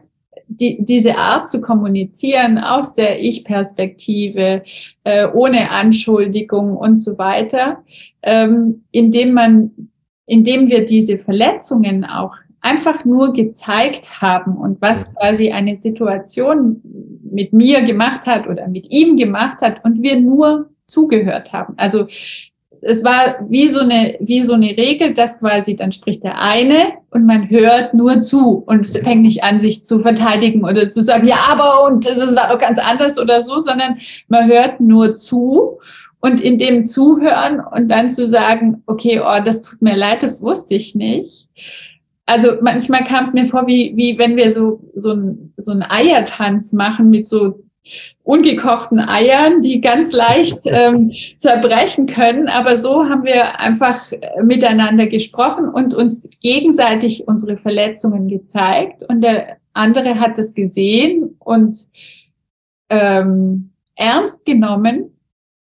die, 0.48 0.84
diese 0.84 1.18
Art 1.18 1.48
zu 1.50 1.60
kommunizieren 1.60 2.58
aus 2.58 2.96
der 2.96 3.20
Ich-Perspektive, 3.20 4.64
äh, 5.04 5.28
ohne 5.32 5.70
Anschuldigung 5.70 6.76
und 6.76 6.96
so 6.96 7.16
weiter, 7.16 7.84
ähm, 8.24 8.82
indem 8.90 9.34
man, 9.34 9.70
indem 10.28 10.68
wir 10.68 10.84
diese 10.84 11.18
Verletzungen 11.18 12.04
auch 12.04 12.34
einfach 12.60 13.04
nur 13.04 13.32
gezeigt 13.32 14.20
haben 14.20 14.56
und 14.56 14.80
was 14.80 15.12
quasi 15.14 15.50
eine 15.50 15.76
Situation 15.76 16.80
mit 17.30 17.52
mir 17.52 17.82
gemacht 17.82 18.26
hat 18.26 18.46
oder 18.46 18.68
mit 18.68 18.90
ihm 18.90 19.16
gemacht 19.16 19.60
hat 19.60 19.84
und 19.84 20.02
wir 20.02 20.20
nur 20.20 20.70
zugehört 20.86 21.52
haben. 21.52 21.74
Also 21.76 22.06
es 22.80 23.02
war 23.04 23.46
wie 23.48 23.68
so 23.68 23.80
eine, 23.80 24.16
wie 24.20 24.42
so 24.42 24.54
eine 24.54 24.76
Regel, 24.76 25.14
dass 25.14 25.40
quasi 25.40 25.76
dann 25.76 25.92
spricht 25.92 26.22
der 26.22 26.40
eine 26.40 26.92
und 27.10 27.26
man 27.26 27.48
hört 27.50 27.94
nur 27.94 28.20
zu 28.20 28.62
und 28.66 28.84
es 28.84 28.96
fängt 28.96 29.22
nicht 29.22 29.42
an, 29.42 29.60
sich 29.60 29.84
zu 29.84 30.00
verteidigen 30.00 30.64
oder 30.64 30.88
zu 30.90 31.02
sagen, 31.02 31.26
ja, 31.26 31.38
aber 31.50 31.84
und 31.86 32.06
es 32.06 32.36
war 32.36 32.48
doch 32.48 32.58
ganz 32.58 32.78
anders 32.78 33.18
oder 33.18 33.42
so, 33.42 33.58
sondern 33.58 33.98
man 34.28 34.48
hört 34.48 34.80
nur 34.80 35.14
zu 35.14 35.78
und 36.20 36.40
in 36.40 36.58
dem 36.58 36.86
Zuhören 36.86 37.60
und 37.60 37.88
dann 37.88 38.10
zu 38.10 38.26
sagen, 38.26 38.82
okay, 38.86 39.20
oh, 39.20 39.42
das 39.44 39.62
tut 39.62 39.82
mir 39.82 39.96
leid, 39.96 40.22
das 40.22 40.42
wusste 40.42 40.74
ich 40.74 40.94
nicht. 40.94 41.48
Also 42.26 42.52
manchmal 42.60 43.04
kam 43.04 43.24
es 43.24 43.32
mir 43.32 43.46
vor, 43.46 43.66
wie, 43.66 43.92
wie 43.96 44.18
wenn 44.18 44.36
wir 44.36 44.52
so, 44.52 44.80
so, 44.94 45.12
ein, 45.12 45.54
so 45.56 45.72
einen 45.72 45.82
Eiertanz 45.82 46.72
machen 46.72 47.08
mit 47.08 47.26
so 47.26 47.64
ungekochten 48.22 49.00
Eiern, 49.00 49.62
die 49.62 49.80
ganz 49.80 50.12
leicht 50.12 50.58
ähm, 50.64 51.12
zerbrechen 51.38 52.06
können. 52.06 52.48
Aber 52.48 52.76
so 52.76 53.04
haben 53.08 53.24
wir 53.24 53.58
einfach 53.60 54.12
äh, 54.12 54.42
miteinander 54.42 55.06
gesprochen 55.06 55.68
und 55.68 55.94
uns 55.94 56.28
gegenseitig 56.42 57.26
unsere 57.26 57.56
Verletzungen 57.56 58.28
gezeigt. 58.28 59.04
Und 59.08 59.22
der 59.22 59.56
andere 59.72 60.20
hat 60.20 60.38
es 60.38 60.54
gesehen 60.54 61.36
und 61.38 61.88
ähm, 62.90 63.70
ernst 63.96 64.44
genommen. 64.44 65.17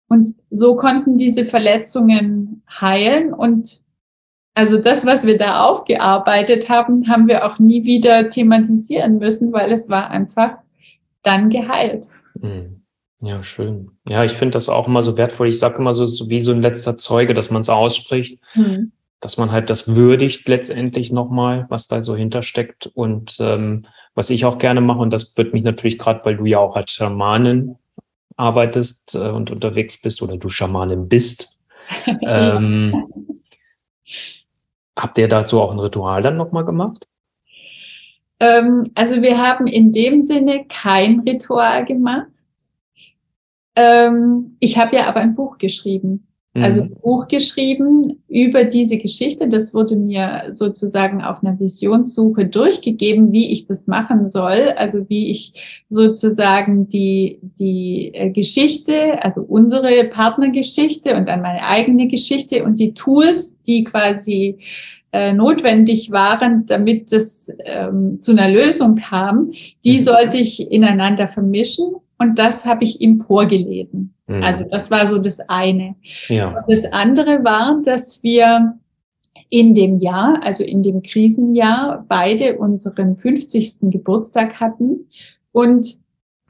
Und 0.09 0.35
so 0.51 0.77
konnten 0.77 1.19
diese 1.19 1.47
Verletzungen 1.47 2.63
heilen. 2.81 3.33
Und 3.33 3.81
also 4.55 4.79
das, 4.79 5.05
was 5.05 5.27
wir 5.27 5.39
da 5.39 5.65
aufgearbeitet 5.65 6.69
haben, 6.69 7.09
haben 7.09 7.27
wir 7.27 7.45
auch 7.47 7.59
nie 7.59 7.85
wieder 7.85 8.31
thematisieren 8.31 9.19
müssen, 9.19 9.53
weil 9.53 9.73
es 9.73 9.89
war 9.89 10.11
einfach 10.11 10.59
dann 11.23 11.51
geheilt. 11.51 12.07
Hm. 12.41 12.85
Ja, 13.25 13.43
schön. 13.43 13.91
Ja, 14.07 14.23
ich 14.23 14.33
finde 14.33 14.53
das 14.53 14.69
auch 14.69 14.87
immer 14.87 15.03
so 15.03 15.17
wertvoll. 15.17 15.49
Ich 15.49 15.59
sage 15.59 15.79
immer 15.79 15.95
so, 15.95 16.05
so 16.05 16.29
wie 16.29 16.41
so 16.41 16.53
ein 16.53 16.61
letzter 16.61 16.99
Zeuge, 16.99 17.33
dass 17.33 17.51
man 17.51 17.63
es 17.63 17.71
ausspricht, 17.71 18.39
mhm. 18.55 18.93
dass 19.21 19.39
man 19.39 19.51
halt 19.51 19.71
das 19.71 19.89
würdigt 19.89 20.47
letztendlich 20.47 21.11
nochmal, 21.11 21.65
was 21.71 21.89
da 21.89 22.03
so 22.03 22.15
hintersteckt. 22.15 22.91
Und 22.95 23.39
ähm, 23.41 23.87
was 24.15 24.29
ich 24.29 24.45
auch 24.45 24.59
gerne 24.59 24.83
mache, 24.83 24.99
und 24.99 25.11
das 25.11 25.35
wird 25.39 25.55
mich 25.55 25.63
natürlich 25.63 25.99
gerade, 25.99 26.21
weil 26.25 26.37
du 26.37 26.45
ja 26.45 26.59
auch 26.59 26.77
als 26.77 26.93
Schamanin 26.93 27.77
arbeitest 28.37 29.15
äh, 29.15 29.31
und 29.31 29.51
unterwegs 29.51 30.01
bist 30.01 30.23
oder 30.23 30.37
du 30.37 30.49
Schamanin 30.49 31.09
bist, 31.09 31.57
ähm, 32.23 33.09
habt 34.99 35.19
ihr 35.19 35.29
dazu 35.29 35.61
auch 35.61 35.73
ein 35.73 35.79
Ritual 35.79 36.23
dann 36.23 36.37
nochmal 36.37 36.65
gemacht? 36.65 37.07
Ähm, 38.41 38.91
also 38.95 39.23
wir 39.23 39.39
haben 39.39 39.67
in 39.67 39.93
dem 39.93 40.21
Sinne 40.21 40.67
kein 40.69 41.21
Ritual 41.21 41.85
gemacht. 41.85 42.27
Ähm, 43.77 44.57
ich 44.61 44.79
habe 44.79 44.97
ja 44.97 45.07
aber 45.07 45.21
ein 45.21 45.35
Buch 45.35 45.59
geschrieben. 45.59 46.27
Also 46.57 46.85
mhm. 46.85 46.91
ein 46.91 47.01
Buch 47.03 47.27
geschrieben 47.27 48.23
über 48.29 48.63
diese 48.63 48.97
Geschichte. 48.97 49.49
Das 49.49 49.75
wurde 49.75 49.97
mir 49.97 50.55
sozusagen 50.55 51.21
auf 51.21 51.43
einer 51.43 51.59
Visionssuche 51.59 52.47
durchgegeben, 52.47 53.33
wie 53.33 53.51
ich 53.51 53.67
das 53.67 53.89
machen 53.89 54.29
soll. 54.29 54.73
Also 54.77 55.09
wie 55.09 55.33
ich 55.33 55.53
sozusagen 55.91 56.89
die, 56.89 57.41
die 57.59 58.13
äh, 58.15 58.31
Geschichte, 58.31 59.23
also 59.25 59.41
unsere 59.41 60.05
Partnergeschichte 60.05 61.17
und 61.17 61.27
dann 61.27 61.43
meine 61.43 61.67
eigene 61.67 62.07
Geschichte 62.07 62.65
und 62.65 62.77
die 62.77 62.95
Tools, 62.95 63.61
die 63.63 63.83
quasi 63.83 64.59
äh, 65.11 65.33
notwendig 65.33 66.13
waren, 66.13 66.67
damit 66.67 67.13
es 67.13 67.53
ähm, 67.65 68.21
zu 68.21 68.31
einer 68.31 68.49
Lösung 68.49 68.95
kam, 68.95 69.51
die 69.85 69.99
mhm. 69.99 70.03
sollte 70.05 70.37
ich 70.37 70.71
ineinander 70.71 71.27
vermischen 71.27 71.97
und 72.19 72.39
das 72.39 72.65
habe 72.65 72.85
ich 72.85 73.01
ihm 73.01 73.17
vorgelesen. 73.17 74.15
Mhm. 74.27 74.43
Also 74.43 74.65
das 74.65 74.91
war 74.91 75.07
so 75.07 75.19
das 75.19 75.41
eine. 75.49 75.97
Ja. 76.29 76.65
Das 76.69 76.85
andere 76.93 77.45
war, 77.45 77.83
dass 77.85 78.23
wir 78.23 78.79
in 79.49 79.75
dem 79.75 79.99
Jahr, 80.01 80.41
also 80.43 80.65
in 80.65 80.83
dem 80.83 81.03
Krisenjahr, 81.03 82.05
beide 82.09 82.59
unseren 82.59 83.17
50. 83.17 83.91
Geburtstag 83.91 84.61
hatten 84.61 85.09
und 85.53 85.99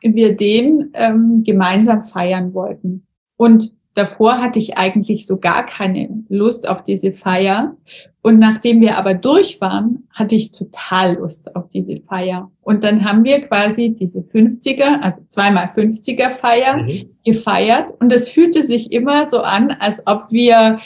wir 0.01 0.37
den 0.37 0.91
ähm, 0.95 1.43
gemeinsam 1.45 2.05
feiern 2.05 2.53
wollten. 2.55 3.07
Und 3.37 3.75
davor 3.95 4.41
hatte 4.41 4.59
ich 4.59 4.77
eigentlich 4.77 5.27
so 5.27 5.39
gar 5.39 5.67
keine 5.67 6.09
Lust 6.29 6.69
auf 6.69 6.85
diese 6.85 7.13
Feier. 7.13 7.77
Und 8.23 8.39
nachdem 8.39 8.81
wir 8.81 8.97
aber 8.97 9.15
durch 9.15 9.61
waren, 9.61 10.09
hatte 10.11 10.35
ich 10.35 10.51
total 10.51 11.17
Lust 11.17 11.55
auf 11.55 11.69
diese 11.69 12.01
Feier. 12.01 12.51
Und 12.63 12.83
dann 12.83 13.05
haben 13.05 13.25
wir 13.25 13.43
quasi 13.43 13.91
diese 13.91 14.21
50er, 14.21 15.01
also 15.03 15.23
zweimal 15.29 15.71
50er 15.77 16.39
Feier 16.39 16.79
mhm. 16.79 17.11
gefeiert. 17.25 17.93
Und 18.01 18.13
es 18.13 18.29
fühlte 18.29 18.65
sich 18.65 18.91
immer 18.93 19.29
so 19.31 19.41
an, 19.41 19.73
als 19.79 20.07
ob 20.07 20.31
wir, 20.31 20.81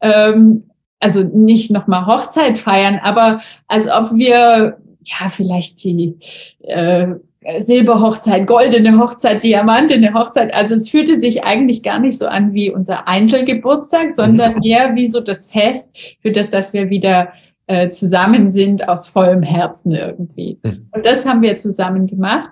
ähm, 0.00 0.64
also 0.98 1.22
nicht 1.22 1.70
nochmal 1.70 2.06
Hochzeit 2.06 2.58
feiern, 2.58 3.00
aber 3.02 3.40
als 3.68 3.86
ob 3.86 4.16
wir 4.16 4.78
ja, 5.04 5.30
vielleicht 5.30 5.82
die 5.84 6.16
äh, 6.60 7.14
Silberhochzeit, 7.58 8.46
goldene 8.46 8.98
Hochzeit, 8.98 9.42
diamantene 9.42 10.12
Hochzeit. 10.12 10.52
Also 10.52 10.74
es 10.74 10.90
fühlte 10.90 11.18
sich 11.18 11.42
eigentlich 11.42 11.82
gar 11.82 11.98
nicht 11.98 12.18
so 12.18 12.26
an 12.26 12.52
wie 12.52 12.70
unser 12.70 13.08
Einzelgeburtstag, 13.08 14.10
sondern 14.10 14.56
mhm. 14.56 14.62
eher 14.62 14.94
wie 14.94 15.06
so 15.06 15.20
das 15.20 15.50
Fest, 15.50 15.96
für 16.20 16.32
das, 16.32 16.50
dass 16.50 16.74
wir 16.74 16.90
wieder 16.90 17.32
äh, 17.66 17.88
zusammen 17.90 18.50
sind 18.50 18.88
aus 18.88 19.08
vollem 19.08 19.42
Herzen 19.42 19.92
irgendwie. 19.92 20.58
Mhm. 20.62 20.88
Und 20.92 21.06
das 21.06 21.24
haben 21.24 21.40
wir 21.40 21.56
zusammen 21.56 22.06
gemacht. 22.06 22.50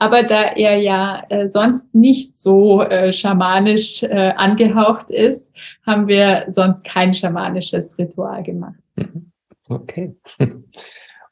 Aber 0.00 0.24
da 0.24 0.42
er 0.42 0.78
ja 0.78 1.22
äh, 1.28 1.48
sonst 1.48 1.94
nicht 1.94 2.36
so 2.36 2.82
äh, 2.82 3.12
schamanisch 3.12 4.02
äh, 4.02 4.32
angehaucht 4.36 5.10
ist, 5.12 5.54
haben 5.86 6.08
wir 6.08 6.46
sonst 6.48 6.84
kein 6.84 7.14
schamanisches 7.14 7.96
Ritual 7.98 8.42
gemacht. 8.42 8.80
Mhm. 8.96 9.30
Okay. 9.68 10.16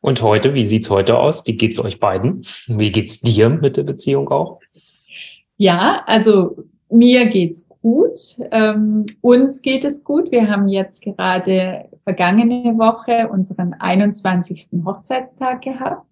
Und 0.03 0.21
heute, 0.21 0.53
wie 0.53 0.65
sieht's 0.65 0.91
heute 0.91 1.17
aus? 1.17 1.47
Wie 1.47 1.57
geht's 1.57 1.79
euch 1.79 2.01
beiden? 2.01 2.45
Wie 2.67 2.91
geht's 2.91 3.21
dir 3.21 3.49
mit 3.49 3.77
der 3.77 3.85
Beziehung 3.85 4.29
auch? 4.31 4.59
Ja, 5.57 6.03
also 6.07 6.57
mir 6.91 7.27
geht's 7.27 7.69
gut. 7.81 8.19
Ähm, 8.51 9.07
uns 9.21 9.63
geht 9.63 9.85
es 9.85 10.03
gut. 10.03 10.33
Wir 10.33 10.51
haben 10.51 10.69
jetzt 10.69 11.03
gerade 11.03 11.89
vergangene 12.03 12.77
Woche 12.79 13.29
unseren 13.29 13.75
21. 13.75 14.85
Hochzeitstag 14.85 15.63
gehabt. 15.63 16.05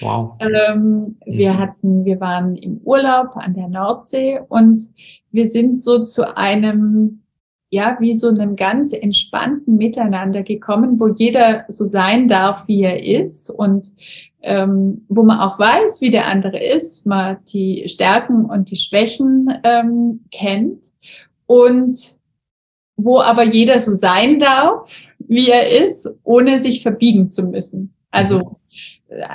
Wow. 0.00 0.34
Ähm, 0.40 1.16
wir 1.24 1.52
mhm. 1.52 1.58
hatten, 1.58 2.04
wir 2.04 2.18
waren 2.18 2.56
im 2.56 2.78
Urlaub 2.78 3.36
an 3.36 3.54
der 3.54 3.68
Nordsee 3.68 4.40
und 4.48 4.82
wir 5.30 5.46
sind 5.46 5.80
so 5.80 6.02
zu 6.02 6.36
einem 6.36 7.22
ja, 7.70 7.96
wie 8.00 8.14
so 8.14 8.28
einem 8.28 8.56
ganz 8.56 8.92
entspannten 8.92 9.76
Miteinander 9.76 10.42
gekommen, 10.42 11.00
wo 11.00 11.08
jeder 11.08 11.64
so 11.68 11.88
sein 11.88 12.28
darf, 12.28 12.68
wie 12.68 12.82
er 12.82 13.04
ist 13.04 13.50
und 13.50 13.92
ähm, 14.42 15.04
wo 15.08 15.24
man 15.24 15.40
auch 15.40 15.58
weiß, 15.58 16.00
wie 16.00 16.10
der 16.10 16.26
andere 16.26 16.62
ist, 16.62 17.06
man 17.06 17.38
die 17.52 17.88
Stärken 17.88 18.44
und 18.44 18.70
die 18.70 18.76
Schwächen 18.76 19.52
ähm, 19.64 20.20
kennt 20.30 20.84
und 21.46 22.16
wo 22.96 23.20
aber 23.20 23.44
jeder 23.44 23.80
so 23.80 23.94
sein 23.94 24.38
darf, 24.38 25.08
wie 25.18 25.50
er 25.50 25.84
ist, 25.84 26.08
ohne 26.22 26.60
sich 26.60 26.82
verbiegen 26.82 27.28
zu 27.28 27.42
müssen. 27.42 27.94
Also 28.10 28.58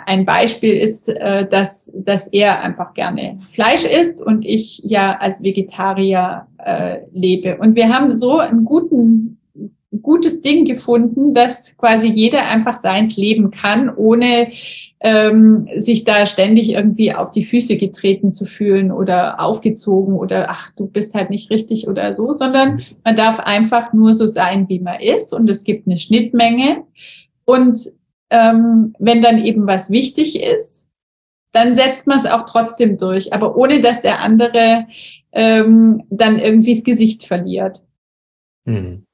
ein 0.06 0.26
Beispiel 0.26 0.78
ist, 0.78 1.08
äh, 1.08 1.48
dass, 1.48 1.92
dass 1.96 2.28
er 2.28 2.62
einfach 2.62 2.94
gerne 2.94 3.38
Fleisch 3.40 3.86
isst 3.86 4.22
und 4.22 4.46
ich 4.46 4.82
ja 4.84 5.18
als 5.18 5.44
Vegetarier 5.44 6.48
äh, 6.66 7.00
lebe. 7.12 7.58
Und 7.58 7.76
wir 7.76 7.90
haben 7.90 8.12
so 8.12 8.38
ein 8.38 8.66
guten, 8.66 9.40
gutes 10.02 10.42
Ding 10.42 10.66
gefunden, 10.66 11.34
dass 11.34 11.76
quasi 11.78 12.08
jeder 12.08 12.48
einfach 12.48 12.78
seins 12.78 13.18
leben 13.18 13.52
kann, 13.52 13.94
ohne 13.94 14.52
ähm, 15.02 15.68
sich 15.78 16.06
da 16.06 16.26
ständig 16.26 16.74
irgendwie 16.74 17.14
auf 17.14 17.32
die 17.32 17.44
Füße 17.44 17.78
getreten 17.78 18.34
zu 18.34 18.46
fühlen 18.46 18.92
oder 18.92 19.40
aufgezogen 19.40 20.16
oder 20.16 20.50
ach, 20.50 20.72
du 20.76 20.86
bist 20.86 21.14
halt 21.14 21.30
nicht 21.30 21.50
richtig 21.50 21.88
oder 21.88 22.14
so, 22.14 22.38
sondern 22.38 22.84
man 23.04 23.16
darf 23.16 23.40
einfach 23.40 23.94
nur 23.94 24.14
so 24.14 24.28
sein, 24.28 24.70
wie 24.70 24.80
man 24.80 25.02
ist 25.02 25.34
und 25.34 25.50
es 25.50 25.64
gibt 25.64 25.88
eine 25.88 25.98
Schnittmenge. 25.98 26.84
Und 27.46 27.92
ähm, 28.30 28.96
wenn 29.00 29.22
dann 29.22 29.44
eben 29.44 29.68
was 29.68 29.90
wichtig 29.90 30.42
ist, 30.42 30.92
dann 31.52 31.76
setzt 31.76 32.08
man 32.08 32.20
es 32.20 32.26
auch 32.26 32.44
trotzdem 32.44 32.98
durch, 32.98 33.34
aber 33.34 33.58
ohne 33.58 33.82
dass 33.82 34.02
der 34.02 34.22
andere 34.22 34.86
ähm, 35.32 36.04
dann 36.10 36.40
irgendwie 36.40 36.74
das 36.74 36.84
Gesicht 36.84 37.26
verliert. 37.26 37.82
Hm. 38.66 39.06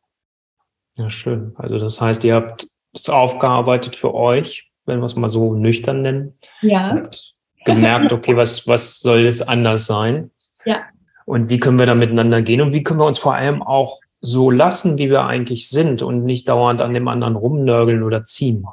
Ja, 0.95 1.09
schön. 1.09 1.53
Also 1.55 1.77
das 1.77 2.01
heißt, 2.01 2.23
ihr 2.23 2.35
habt 2.35 2.67
es 2.93 3.09
aufgearbeitet 3.09 3.95
für 3.95 4.13
euch, 4.13 4.71
wenn 4.85 4.99
wir 4.99 5.05
es 5.05 5.15
mal 5.15 5.29
so 5.29 5.53
nüchtern 5.53 6.01
nennen. 6.01 6.33
Ja. 6.61 6.91
Und 6.91 7.35
gemerkt, 7.65 8.13
okay, 8.13 8.35
was, 8.35 8.67
was 8.67 8.99
soll 8.99 9.25
das 9.25 9.41
anders 9.41 9.85
sein? 9.85 10.31
Ja. 10.65 10.83
Und 11.25 11.49
wie 11.49 11.59
können 11.59 11.77
wir 11.77 11.85
da 11.85 11.95
miteinander 11.95 12.41
gehen? 12.41 12.61
Und 12.61 12.73
wie 12.73 12.83
können 12.83 12.99
wir 12.99 13.05
uns 13.05 13.19
vor 13.19 13.35
allem 13.35 13.61
auch 13.61 13.99
so 14.21 14.49
lassen, 14.49 14.97
wie 14.97 15.09
wir 15.09 15.25
eigentlich 15.25 15.69
sind 15.69 16.01
und 16.01 16.23
nicht 16.23 16.49
dauernd 16.49 16.81
an 16.81 16.93
dem 16.93 17.07
anderen 17.07 17.35
rumnörgeln 17.35 18.01
oder 18.01 18.23
ziehen? 18.23 18.65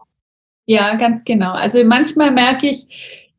Ja, 0.64 0.94
ganz 0.96 1.24
genau. 1.24 1.52
Also 1.52 1.84
manchmal 1.84 2.30
merke 2.30 2.68
ich, 2.68 2.86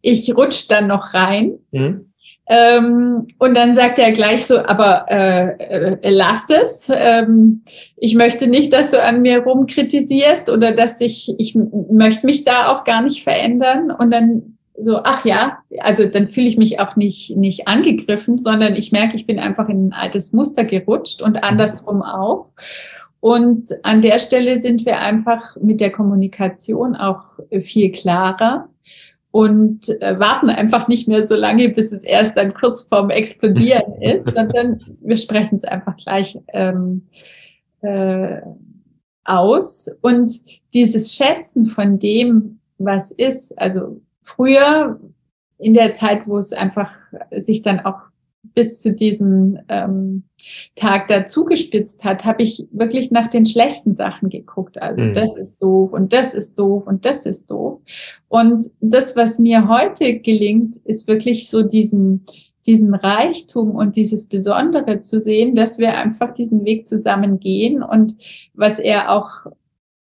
ich 0.02 0.36
rutsche 0.36 0.68
dann 0.68 0.88
noch 0.88 1.14
rein. 1.14 1.58
Mhm. 1.72 2.12
Ähm, 2.48 3.28
und 3.40 3.58
dann 3.58 3.74
sagt 3.74 3.98
er 3.98 4.12
gleich 4.12 4.46
so, 4.46 4.60
aber 4.60 5.06
äh, 5.10 5.94
äh, 5.94 6.10
lasst 6.10 6.52
es. 6.52 6.92
Ähm, 6.94 7.64
ich 7.98 8.16
möchte 8.16 8.48
nicht, 8.48 8.72
dass 8.72 8.92
du 8.92 9.02
an 9.02 9.22
mir 9.22 9.40
rumkritisierst 9.40 10.50
oder 10.50 10.72
dass 10.72 11.02
ich, 11.02 11.34
ich 11.40 11.56
möchte 11.56 12.26
mich 12.26 12.44
da 12.44 12.72
auch 12.72 12.84
gar 12.84 13.02
nicht 13.02 13.24
verändern. 13.24 13.90
Und 13.90 14.12
dann 14.12 14.58
so, 14.78 15.00
ach 15.04 15.26
ja, 15.26 15.60
also 15.80 16.06
dann 16.06 16.28
fühle 16.28 16.48
ich 16.48 16.58
mich 16.58 16.80
auch 16.80 16.96
nicht, 16.96 17.36
nicht 17.36 17.68
angegriffen, 17.68 18.38
sondern 18.38 18.76
ich 18.76 18.92
merke, 18.92 19.16
ich 19.16 19.26
bin 19.26 19.40
einfach 19.40 19.70
in 19.70 19.88
ein 19.88 19.94
altes 19.94 20.34
Muster 20.34 20.66
gerutscht 20.66 21.22
und 21.22 21.44
andersrum 21.44 22.04
auch. 22.04 22.50
Und 23.22 23.70
an 23.82 24.04
der 24.04 24.20
Stelle 24.20 24.60
sind 24.60 24.86
wir 24.86 25.00
einfach 25.00 25.56
mit 25.60 25.82
der 25.82 25.92
Kommunikation 25.92 26.96
auch 26.96 27.24
viel 27.62 27.92
klarer 27.92 28.68
und 29.36 29.90
äh, 30.02 30.18
warten 30.18 30.50
einfach 30.50 30.88
nicht 30.88 31.10
mehr 31.10 31.26
so 31.26 31.36
lange, 31.36 31.68
bis 31.68 31.92
es 31.92 32.06
erst 32.06 32.38
dann 32.38 32.54
kurz 32.54 32.84
vorm 32.84 33.10
Explodieren 33.10 33.94
ist, 34.02 34.34
sondern 34.34 34.80
wir 35.02 35.18
sprechen 35.18 35.58
es 35.58 35.66
einfach 35.66 35.98
gleich 35.98 36.40
ähm, 36.54 37.10
äh, 37.82 38.40
aus. 39.26 39.90
Und 40.00 40.40
dieses 40.74 41.16
Schätzen 41.16 41.66
von 41.66 42.00
dem, 42.00 42.62
was 42.78 43.12
ist, 43.12 43.60
also 43.60 44.00
früher 44.22 45.02
in 45.58 45.74
der 45.74 45.92
Zeit, 45.92 46.26
wo 46.28 46.38
es 46.38 46.54
einfach 46.54 46.92
sich 47.36 47.62
dann 47.62 47.82
auch 47.82 48.04
bis 48.54 48.82
zu 48.82 48.94
diesem 48.94 49.60
ähm, 49.70 50.24
Tag 50.76 51.08
dazu 51.08 51.46
gespitzt 51.46 52.04
hat, 52.04 52.24
habe 52.26 52.44
ich 52.44 52.68
wirklich 52.72 53.12
nach 53.12 53.28
den 53.28 53.46
schlechten 53.46 53.96
Sachen 53.96 54.30
geguckt. 54.30 54.82
Also 54.82 55.02
mhm. 55.02 55.14
das 55.14 55.38
ist 55.38 55.58
doof 55.62 55.94
und 55.94 56.14
das 56.14 56.34
ist 56.34 56.60
doof 56.60 56.84
und 56.86 57.06
das 57.06 57.26
ist 57.26 57.50
doof. 57.50 57.80
Und 58.28 58.70
das, 58.80 59.16
was 59.16 59.40
mir 59.40 59.68
heute 59.68 60.20
gelingt, 60.20 60.78
ist 60.86 61.08
wirklich 61.08 61.50
so 61.50 61.64
diesen 61.64 62.26
diesen 62.68 62.96
Reichtum 62.96 63.76
und 63.76 63.96
dieses 63.96 64.26
Besondere 64.26 65.00
zu 65.00 65.22
sehen, 65.22 65.56
dass 65.56 65.78
wir 65.78 65.98
einfach 65.98 66.34
diesen 66.34 66.66
Weg 66.66 66.88
zusammen 66.88 67.40
gehen 67.40 67.84
und 67.84 68.16
was 68.54 68.80
er 68.80 69.12
auch 69.12 69.46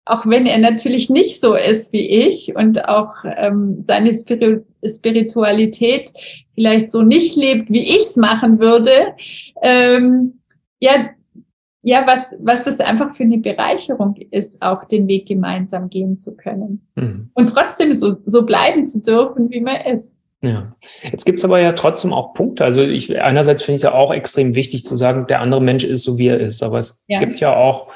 auch 0.08 0.26
wenn 0.26 0.46
er 0.46 0.58
natürlich 0.58 1.10
nicht 1.10 1.42
so 1.42 1.56
ist 1.56 1.92
wie 1.92 2.08
ich 2.08 2.56
und 2.56 2.88
auch 2.88 3.14
ähm, 3.24 3.84
seine 3.88 4.14
Spiri 4.14 4.64
Spiritualität 4.96 6.12
vielleicht 6.54 6.92
so 6.92 7.02
nicht 7.02 7.36
lebt, 7.36 7.70
wie 7.70 7.84
ich 7.84 8.02
es 8.02 8.16
machen 8.16 8.60
würde, 8.60 8.92
ähm, 9.62 10.40
ja, 10.80 11.10
ja, 11.82 12.06
was, 12.06 12.36
was 12.42 12.68
es 12.68 12.80
einfach 12.80 13.16
für 13.16 13.24
eine 13.24 13.38
Bereicherung 13.38 14.16
ist, 14.32 14.62
auch 14.62 14.84
den 14.84 15.08
Weg 15.08 15.28
gemeinsam 15.28 15.90
gehen 15.90 16.20
zu 16.20 16.36
können. 16.36 16.88
Mhm. 16.96 17.30
Und 17.34 17.48
trotzdem 17.48 17.94
so, 17.94 18.18
so 18.26 18.46
bleiben 18.46 18.88
zu 18.88 19.00
dürfen, 19.00 19.50
wie 19.50 19.62
man 19.62 19.78
ist. 19.82 20.14
Ja, 20.42 20.76
jetzt 21.04 21.26
gibt's 21.26 21.44
aber 21.44 21.60
ja 21.60 21.72
trotzdem 21.72 22.14
auch 22.14 22.34
Punkte. 22.34 22.64
Also 22.64 22.84
ich 22.84 23.20
einerseits 23.20 23.64
finde 23.64 23.76
ich 23.76 23.80
es 23.80 23.84
ja 23.84 23.94
auch 23.94 24.14
extrem 24.14 24.54
wichtig 24.54 24.86
zu 24.86 24.96
sagen, 24.96 25.26
der 25.28 25.42
andere 25.42 25.62
Mensch 25.62 25.84
ist 25.84 26.04
so 26.04 26.18
wie 26.18 26.28
er 26.28 26.40
ist. 26.40 26.62
Aber 26.62 26.78
es 26.78 27.06
ja. 27.08 27.20
gibt 27.20 27.40
ja 27.40 27.56
auch 27.56 27.88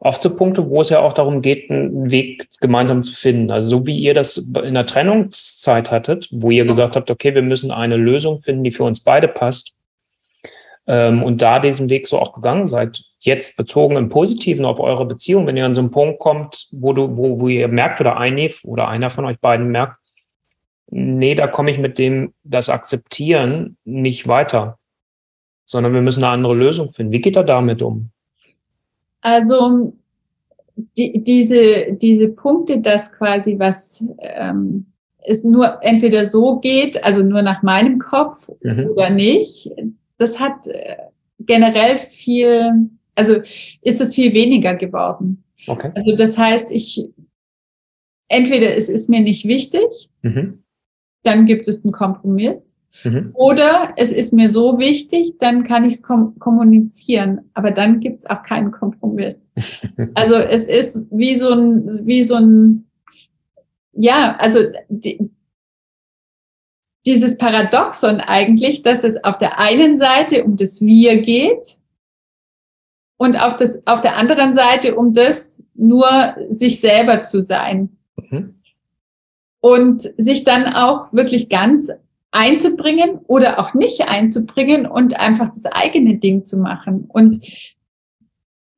oft 0.00 0.22
so 0.22 0.34
Punkte, 0.34 0.68
wo 0.68 0.80
es 0.80 0.88
ja 0.88 1.00
auch 1.00 1.12
darum 1.12 1.42
geht, 1.42 1.70
einen 1.70 2.10
Weg 2.10 2.48
gemeinsam 2.60 3.02
zu 3.02 3.12
finden. 3.12 3.50
Also 3.50 3.68
so 3.68 3.86
wie 3.86 3.98
ihr 3.98 4.14
das 4.14 4.38
in 4.38 4.74
der 4.74 4.86
Trennungszeit 4.86 5.90
hattet, 5.90 6.28
wo 6.32 6.50
ihr 6.50 6.64
gesagt 6.64 6.96
habt, 6.96 7.10
okay, 7.10 7.34
wir 7.34 7.42
müssen 7.42 7.70
eine 7.70 7.96
Lösung 7.96 8.42
finden, 8.42 8.64
die 8.64 8.70
für 8.70 8.84
uns 8.84 9.00
beide 9.00 9.28
passt. 9.28 9.76
Ähm, 10.86 11.22
und 11.22 11.42
da 11.42 11.58
diesen 11.58 11.90
Weg 11.90 12.06
so 12.06 12.18
auch 12.18 12.32
gegangen 12.32 12.66
seid, 12.66 13.04
jetzt 13.20 13.58
bezogen 13.58 13.96
im 13.96 14.08
Positiven 14.08 14.64
auf 14.64 14.80
eure 14.80 15.04
Beziehung, 15.04 15.46
wenn 15.46 15.58
ihr 15.58 15.66
an 15.66 15.74
so 15.74 15.82
einen 15.82 15.90
Punkt 15.90 16.18
kommt, 16.18 16.68
wo 16.72 16.94
du, 16.94 17.16
wo, 17.18 17.38
wo 17.38 17.48
ihr 17.48 17.68
merkt 17.68 18.00
oder 18.00 18.16
eine 18.16 18.50
oder 18.64 18.88
einer 18.88 19.10
von 19.10 19.26
euch 19.26 19.38
beiden 19.38 19.68
merkt, 19.68 19.98
nee, 20.86 21.34
da 21.34 21.46
komme 21.46 21.70
ich 21.70 21.78
mit 21.78 21.98
dem 21.98 22.32
das 22.42 22.70
Akzeptieren 22.70 23.76
nicht 23.84 24.26
weiter, 24.26 24.78
sondern 25.66 25.92
wir 25.92 26.00
müssen 26.00 26.24
eine 26.24 26.32
andere 26.32 26.54
Lösung 26.54 26.90
finden. 26.94 27.12
Wie 27.12 27.20
geht 27.20 27.36
er 27.36 27.44
damit 27.44 27.82
um? 27.82 28.10
Also 29.20 29.96
die, 30.96 31.22
diese, 31.24 31.92
diese 32.00 32.28
Punkte, 32.28 32.80
dass 32.80 33.12
quasi 33.12 33.58
was 33.58 34.04
ähm, 34.18 34.86
es 35.22 35.44
nur 35.44 35.82
entweder 35.82 36.24
so 36.24 36.58
geht, 36.58 37.02
also 37.04 37.22
nur 37.22 37.42
nach 37.42 37.62
meinem 37.62 37.98
Kopf 37.98 38.50
mhm. 38.62 38.90
oder 38.90 39.10
nicht, 39.10 39.70
das 40.18 40.40
hat 40.40 40.66
äh, 40.66 40.96
generell 41.40 41.98
viel, 41.98 42.90
also 43.14 43.36
ist 43.82 44.00
es 44.00 44.14
viel 44.14 44.32
weniger 44.32 44.74
geworden. 44.74 45.44
Okay. 45.66 45.90
Also 45.94 46.16
das 46.16 46.38
heißt, 46.38 46.72
ich 46.72 47.06
entweder 48.28 48.74
es 48.74 48.88
ist 48.88 49.10
mir 49.10 49.20
nicht 49.20 49.46
wichtig, 49.46 50.08
mhm. 50.22 50.62
dann 51.22 51.44
gibt 51.44 51.68
es 51.68 51.84
einen 51.84 51.92
Kompromiss. 51.92 52.79
Mhm. 53.04 53.30
Oder 53.34 53.94
es 53.96 54.12
ist 54.12 54.32
mir 54.32 54.50
so 54.50 54.78
wichtig, 54.78 55.34
dann 55.38 55.64
kann 55.64 55.84
ich 55.84 55.94
es 55.94 56.02
kom 56.02 56.38
kommunizieren, 56.38 57.50
aber 57.54 57.70
dann 57.70 58.00
gibt 58.00 58.20
es 58.20 58.26
auch 58.26 58.42
keinen 58.42 58.70
Kompromiss. 58.70 59.50
also 60.14 60.34
es 60.34 60.66
ist 60.66 61.08
wie 61.10 61.34
so 61.34 61.50
ein, 61.52 61.88
wie 62.06 62.22
so 62.22 62.34
ein, 62.34 62.86
ja, 63.92 64.36
also 64.38 64.60
die, 64.88 65.30
dieses 67.06 67.38
Paradoxon 67.38 68.20
eigentlich, 68.20 68.82
dass 68.82 69.04
es 69.04 69.22
auf 69.24 69.38
der 69.38 69.58
einen 69.58 69.96
Seite 69.96 70.44
um 70.44 70.56
das 70.56 70.80
Wir 70.80 71.22
geht 71.22 71.78
und 73.16 73.36
auf, 73.36 73.56
das, 73.56 73.86
auf 73.86 74.02
der 74.02 74.16
anderen 74.16 74.54
Seite 74.54 74.96
um 74.96 75.14
das 75.14 75.62
nur 75.74 76.06
sich 76.50 76.80
selber 76.80 77.22
zu 77.22 77.42
sein. 77.42 77.96
Mhm. 78.16 78.54
Und 79.62 80.02
sich 80.16 80.44
dann 80.44 80.72
auch 80.72 81.12
wirklich 81.12 81.50
ganz 81.50 81.90
einzubringen 82.32 83.18
oder 83.26 83.58
auch 83.58 83.74
nicht 83.74 84.08
einzubringen 84.08 84.86
und 84.86 85.18
einfach 85.18 85.48
das 85.48 85.66
eigene 85.66 86.16
Ding 86.16 86.44
zu 86.44 86.58
machen. 86.58 87.06
Und 87.08 87.40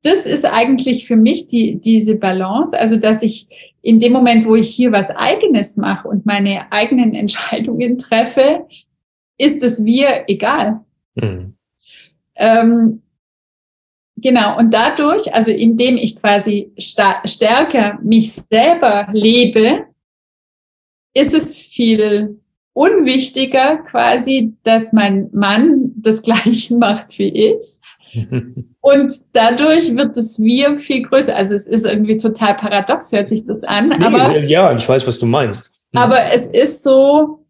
das 0.01 0.25
ist 0.25 0.45
eigentlich 0.45 1.07
für 1.07 1.15
mich 1.15 1.47
die, 1.47 1.79
diese 1.79 2.15
Balance, 2.15 2.73
also 2.73 2.97
dass 2.97 3.21
ich 3.21 3.47
in 3.81 3.99
dem 3.99 4.13
Moment, 4.13 4.47
wo 4.47 4.55
ich 4.55 4.69
hier 4.69 4.91
was 4.91 5.09
eigenes 5.15 5.77
mache 5.77 6.07
und 6.07 6.25
meine 6.25 6.71
eigenen 6.71 7.13
Entscheidungen 7.15 7.97
treffe, 7.97 8.65
ist 9.37 9.63
es 9.63 9.83
wir 9.83 10.23
egal. 10.27 10.81
Mhm. 11.15 11.55
Ähm, 12.35 13.01
genau, 14.17 14.57
und 14.57 14.73
dadurch, 14.73 15.33
also 15.33 15.51
indem 15.51 15.97
ich 15.97 16.15
quasi 16.15 16.71
stärker 16.77 17.99
mich 18.01 18.33
selber 18.33 19.07
lebe, 19.11 19.85
ist 21.13 21.33
es 21.33 21.61
viel 21.61 22.39
unwichtiger 22.73 23.77
quasi, 23.77 24.53
dass 24.63 24.93
mein 24.93 25.29
Mann 25.31 25.91
das 25.95 26.21
Gleiche 26.23 26.75
macht 26.75 27.17
wie 27.19 27.29
ich. 27.29 27.79
Und 28.81 29.13
dadurch 29.31 29.95
wird 29.95 30.17
das 30.17 30.39
Wir 30.39 30.77
viel 30.77 31.03
größer. 31.03 31.35
Also 31.35 31.55
es 31.55 31.67
ist 31.67 31.85
irgendwie 31.85 32.17
total 32.17 32.55
paradox, 32.55 33.11
hört 33.11 33.29
sich 33.29 33.45
das 33.45 33.63
an. 33.63 33.89
Nee, 33.89 34.05
aber, 34.05 34.39
ja, 34.39 34.75
ich 34.75 34.87
weiß, 34.87 35.07
was 35.07 35.19
du 35.19 35.25
meinst. 35.25 35.71
Aber 35.95 36.31
es 36.31 36.47
ist 36.47 36.83
so, 36.83 37.45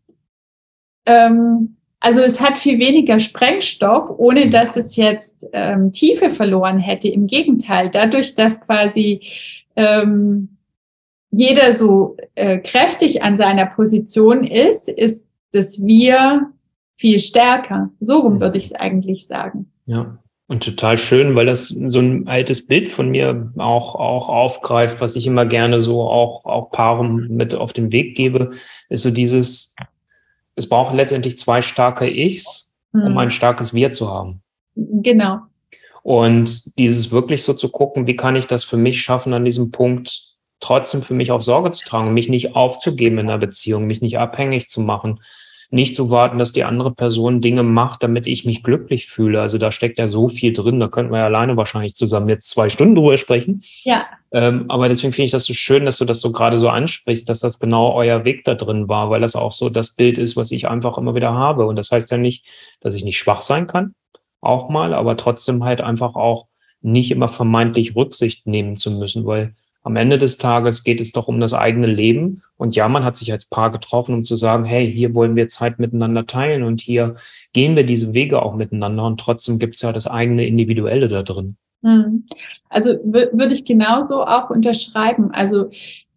ähm, 1.05 1.77
also 1.99 2.19
es 2.19 2.41
hat 2.41 2.59
viel 2.59 2.79
weniger 2.79 3.19
Sprengstoff, 3.19 4.09
ohne 4.17 4.45
mhm. 4.45 4.51
dass 4.51 4.75
es 4.75 4.95
jetzt 4.95 5.47
ähm, 5.53 5.91
Tiefe 5.91 6.29
verloren 6.29 6.79
hätte. 6.79 7.07
Im 7.07 7.27
Gegenteil, 7.27 7.89
dadurch, 7.91 8.35
dass 8.35 8.61
quasi 8.61 9.21
ähm, 9.75 10.52
jeder 11.33 11.75
so 11.75 12.15
äh, 12.35 12.59
kräftig 12.59 13.23
an 13.23 13.37
seiner 13.37 13.65
Position 13.65 14.43
ist, 14.43 14.87
ist 14.87 15.29
das 15.51 15.83
Wir 15.83 16.51
viel 16.95 17.19
stärker. 17.19 17.89
So 17.99 18.19
rum 18.19 18.39
würde 18.39 18.59
ich 18.59 18.65
es 18.65 18.73
eigentlich 18.73 19.25
sagen. 19.25 19.71
Ja. 19.85 20.19
Und 20.47 20.61
total 20.61 20.97
schön, 20.97 21.35
weil 21.35 21.45
das 21.45 21.69
so 21.69 21.99
ein 21.99 22.27
altes 22.27 22.67
Bild 22.67 22.87
von 22.87 23.09
mir 23.09 23.51
auch, 23.57 23.95
auch 23.95 24.29
aufgreift, 24.29 25.01
was 25.01 25.15
ich 25.15 25.25
immer 25.25 25.45
gerne 25.45 25.81
so 25.81 26.01
auch, 26.01 26.45
auch 26.45 26.69
Paaren 26.69 27.27
mit 27.29 27.55
auf 27.55 27.73
den 27.73 27.91
Weg 27.91 28.15
gebe, 28.15 28.51
ist 28.89 29.01
so 29.01 29.09
dieses, 29.09 29.73
es 30.55 30.69
braucht 30.69 30.93
letztendlich 30.93 31.37
zwei 31.37 31.61
starke 31.61 32.07
Ichs, 32.07 32.75
um 32.91 33.13
mhm. 33.13 33.17
ein 33.17 33.31
starkes 33.31 33.73
Wir 33.73 33.91
zu 33.91 34.11
haben. 34.11 34.41
Genau. 34.75 35.39
Und 36.03 36.77
dieses 36.77 37.11
wirklich 37.11 37.41
so 37.41 37.53
zu 37.53 37.69
gucken, 37.69 38.05
wie 38.05 38.17
kann 38.17 38.35
ich 38.35 38.45
das 38.45 38.65
für 38.65 38.77
mich 38.77 39.01
schaffen, 39.01 39.33
an 39.33 39.45
diesem 39.45 39.71
Punkt 39.71 40.32
trotzdem 40.63 41.01
für 41.01 41.13
mich 41.13 41.31
auch 41.31 41.41
Sorge 41.41 41.71
zu 41.71 41.85
tragen, 41.85 42.13
mich 42.13 42.29
nicht 42.29 42.55
aufzugeben 42.55 43.17
in 43.17 43.29
einer 43.29 43.37
Beziehung, 43.37 43.85
mich 43.85 44.01
nicht 44.01 44.17
abhängig 44.17 44.69
zu 44.69 44.81
machen, 44.81 45.19
nicht 45.69 45.95
zu 45.95 46.11
warten, 46.11 46.37
dass 46.37 46.53
die 46.53 46.63
andere 46.63 46.93
Person 46.93 47.41
Dinge 47.41 47.63
macht, 47.63 48.03
damit 48.03 48.27
ich 48.27 48.45
mich 48.45 48.61
glücklich 48.61 49.07
fühle. 49.07 49.41
Also 49.41 49.57
da 49.57 49.71
steckt 49.71 49.97
ja 49.97 50.07
so 50.07 50.29
viel 50.29 50.53
drin, 50.53 50.79
da 50.79 50.87
könnten 50.87 51.11
wir 51.11 51.19
ja 51.19 51.25
alleine 51.25 51.57
wahrscheinlich 51.57 51.95
zusammen 51.95 52.29
jetzt 52.29 52.49
zwei 52.49 52.69
Stunden 52.69 52.93
drüber 52.93 53.17
sprechen. 53.17 53.63
Ja. 53.83 54.05
Ähm, 54.31 54.65
aber 54.69 54.87
deswegen 54.87 55.13
finde 55.13 55.25
ich 55.25 55.31
das 55.31 55.45
so 55.45 55.53
schön, 55.53 55.85
dass 55.85 55.97
du 55.97 56.05
das 56.05 56.21
so 56.21 56.31
gerade 56.31 56.59
so 56.59 56.69
ansprichst, 56.69 57.27
dass 57.27 57.39
das 57.39 57.59
genau 57.59 57.91
euer 57.93 58.23
Weg 58.23 58.43
da 58.43 58.53
drin 58.53 58.87
war, 58.87 59.09
weil 59.09 59.21
das 59.21 59.35
auch 59.35 59.51
so 59.51 59.69
das 59.69 59.95
Bild 59.95 60.19
ist, 60.19 60.37
was 60.37 60.51
ich 60.51 60.67
einfach 60.67 60.97
immer 60.97 61.15
wieder 61.15 61.33
habe. 61.33 61.65
Und 61.65 61.75
das 61.75 61.91
heißt 61.91 62.11
ja 62.11 62.17
nicht, 62.17 62.45
dass 62.79 62.93
ich 62.93 63.03
nicht 63.03 63.17
schwach 63.17 63.41
sein 63.41 63.65
kann, 63.65 63.95
auch 64.41 64.69
mal, 64.69 64.93
aber 64.93 65.17
trotzdem 65.17 65.63
halt 65.63 65.81
einfach 65.81 66.13
auch 66.15 66.45
nicht 66.81 67.09
immer 67.09 67.27
vermeintlich 67.27 67.95
Rücksicht 67.95 68.45
nehmen 68.45 68.77
zu 68.77 68.91
müssen, 68.91 69.25
weil 69.25 69.55
am 69.83 69.97
Ende 69.97 70.17
des 70.17 70.37
Tages 70.37 70.83
geht 70.83 71.01
es 71.01 71.11
doch 71.11 71.27
um 71.27 71.39
das 71.39 71.53
eigene 71.53 71.87
Leben. 71.87 72.41
Und 72.55 72.75
ja, 72.75 72.87
man 72.87 73.03
hat 73.03 73.17
sich 73.17 73.31
als 73.31 73.45
Paar 73.45 73.71
getroffen, 73.71 74.15
um 74.15 74.23
zu 74.23 74.35
sagen, 74.35 74.63
hey, 74.63 74.91
hier 74.91 75.13
wollen 75.13 75.35
wir 75.35 75.49
Zeit 75.49 75.77
miteinander 75.77 76.25
teilen 76.25 76.63
und 76.63 76.79
hier 76.79 77.15
gehen 77.51 77.75
wir 77.75 77.85
diese 77.85 78.13
Wege 78.13 78.41
auch 78.41 78.55
miteinander. 78.55 79.05
Und 79.05 79.19
trotzdem 79.19 79.59
gibt 79.59 79.75
es 79.75 79.81
ja 79.81 79.91
das 79.91 80.07
eigene 80.07 80.47
Individuelle 80.47 81.09
da 81.09 81.21
drin. 81.21 81.57
Hm. 81.83 82.25
Also 82.69 82.91
würde 83.03 83.53
ich 83.53 83.65
genauso 83.65 84.23
auch 84.23 84.49
unterschreiben. 84.49 85.31
Also 85.31 85.69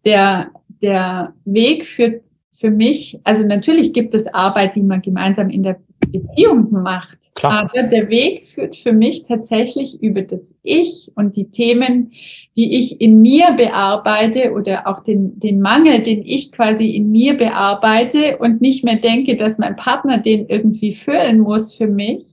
der, 0.05 0.51
der 0.81 1.33
Weg 1.43 1.85
führt 1.85 2.23
für 2.53 2.71
mich, 2.71 3.19
also 3.23 3.45
natürlich 3.45 3.93
gibt 3.93 4.15
es 4.15 4.25
Arbeit, 4.27 4.75
die 4.75 4.81
man 4.81 5.01
gemeinsam 5.01 5.49
in 5.49 5.61
der 5.61 5.79
Beziehung 6.11 6.71
macht. 6.71 7.17
Klar. 7.37 7.69
Aber 7.71 7.83
der 7.83 8.09
Weg 8.09 8.47
führt 8.47 8.75
für 8.77 8.93
mich 8.93 9.25
tatsächlich 9.25 10.01
über 10.01 10.23
das 10.23 10.55
Ich 10.63 11.11
und 11.13 11.35
die 11.35 11.51
Themen, 11.51 12.11
die 12.55 12.79
ich 12.79 12.99
in 12.99 13.21
mir 13.21 13.51
bearbeite 13.55 14.53
oder 14.53 14.87
auch 14.87 15.03
den, 15.03 15.39
den 15.39 15.61
Mangel, 15.61 16.01
den 16.01 16.25
ich 16.25 16.51
quasi 16.51 16.95
in 16.95 17.11
mir 17.11 17.37
bearbeite 17.37 18.39
und 18.39 18.59
nicht 18.59 18.83
mehr 18.83 18.95
denke, 18.95 19.37
dass 19.37 19.59
mein 19.59 19.75
Partner 19.75 20.17
den 20.17 20.47
irgendwie 20.47 20.93
füllen 20.93 21.39
muss 21.39 21.75
für 21.75 21.85
mich. 21.85 22.25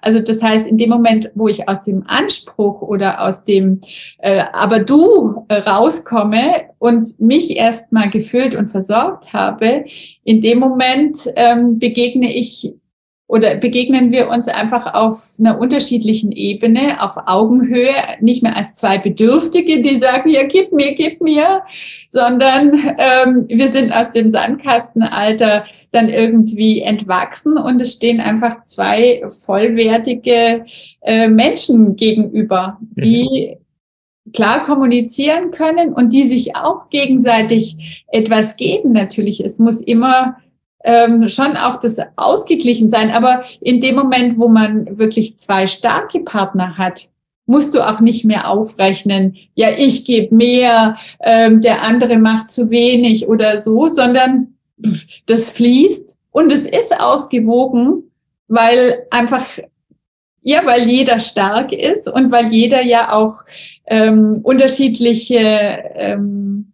Also 0.00 0.20
das 0.20 0.40
heißt, 0.40 0.68
in 0.68 0.78
dem 0.78 0.90
Moment, 0.90 1.30
wo 1.34 1.48
ich 1.48 1.68
aus 1.68 1.84
dem 1.84 2.04
Anspruch 2.06 2.82
oder 2.82 3.20
aus 3.22 3.44
dem 3.44 3.80
äh, 4.18 4.44
aber 4.52 4.78
du 4.78 5.44
äh, 5.48 5.54
rauskomme 5.54 6.66
und 6.78 7.18
mich 7.18 7.56
erstmal 7.56 8.10
gefüllt 8.10 8.54
und 8.54 8.70
versorgt 8.70 9.32
habe, 9.32 9.86
in 10.22 10.40
dem 10.40 10.60
Moment 10.60 11.18
ähm, 11.34 11.80
begegne 11.80 12.32
ich 12.32 12.72
oder 13.32 13.54
begegnen 13.54 14.12
wir 14.12 14.28
uns 14.28 14.46
einfach 14.46 14.92
auf 14.92 15.36
einer 15.38 15.58
unterschiedlichen 15.58 16.32
Ebene, 16.32 17.02
auf 17.02 17.16
Augenhöhe, 17.24 17.94
nicht 18.20 18.42
mehr 18.42 18.54
als 18.54 18.74
zwei 18.74 18.98
Bedürftige, 18.98 19.80
die 19.80 19.96
sagen, 19.96 20.28
ja, 20.28 20.42
gib 20.42 20.70
mir, 20.70 20.94
gib 20.94 21.22
mir, 21.22 21.62
sondern 22.10 22.74
ähm, 22.98 23.46
wir 23.48 23.68
sind 23.68 23.90
aus 23.90 24.12
dem 24.12 24.32
Sandkastenalter 24.32 25.64
dann 25.92 26.10
irgendwie 26.10 26.82
entwachsen 26.82 27.56
und 27.56 27.80
es 27.80 27.94
stehen 27.94 28.20
einfach 28.20 28.60
zwei 28.64 29.22
vollwertige 29.26 30.66
äh, 31.00 31.26
Menschen 31.26 31.96
gegenüber, 31.96 32.76
die 32.82 33.56
mhm. 34.26 34.32
klar 34.34 34.62
kommunizieren 34.66 35.52
können 35.52 35.94
und 35.94 36.12
die 36.12 36.24
sich 36.24 36.54
auch 36.54 36.90
gegenseitig 36.90 38.04
etwas 38.08 38.58
geben. 38.58 38.92
Natürlich, 38.92 39.42
es 39.42 39.58
muss 39.58 39.80
immer 39.80 40.36
ähm, 40.84 41.28
schon 41.28 41.56
auch 41.56 41.76
das 41.76 41.98
ausgeglichen 42.16 42.90
sein. 42.90 43.10
Aber 43.10 43.44
in 43.60 43.80
dem 43.80 43.96
Moment, 43.96 44.38
wo 44.38 44.48
man 44.48 44.98
wirklich 44.98 45.38
zwei 45.38 45.66
starke 45.66 46.20
Partner 46.20 46.76
hat, 46.78 47.08
musst 47.46 47.74
du 47.74 47.80
auch 47.80 48.00
nicht 48.00 48.24
mehr 48.24 48.48
aufrechnen, 48.48 49.36
ja, 49.54 49.70
ich 49.76 50.04
gebe 50.04 50.34
mehr, 50.34 50.96
ähm, 51.20 51.60
der 51.60 51.82
andere 51.82 52.16
macht 52.16 52.50
zu 52.50 52.70
wenig 52.70 53.28
oder 53.28 53.58
so, 53.58 53.88
sondern 53.88 54.54
pff, 54.84 55.04
das 55.26 55.50
fließt 55.50 56.16
und 56.30 56.52
es 56.52 56.66
ist 56.66 56.98
ausgewogen, 56.98 58.10
weil 58.48 59.06
einfach, 59.10 59.44
ja, 60.42 60.64
weil 60.64 60.88
jeder 60.88 61.20
stark 61.20 61.72
ist 61.72 62.08
und 62.08 62.30
weil 62.30 62.52
jeder 62.52 62.82
ja 62.82 63.12
auch 63.12 63.44
ähm, 63.86 64.40
unterschiedliche 64.42 65.38
ähm, 65.94 66.71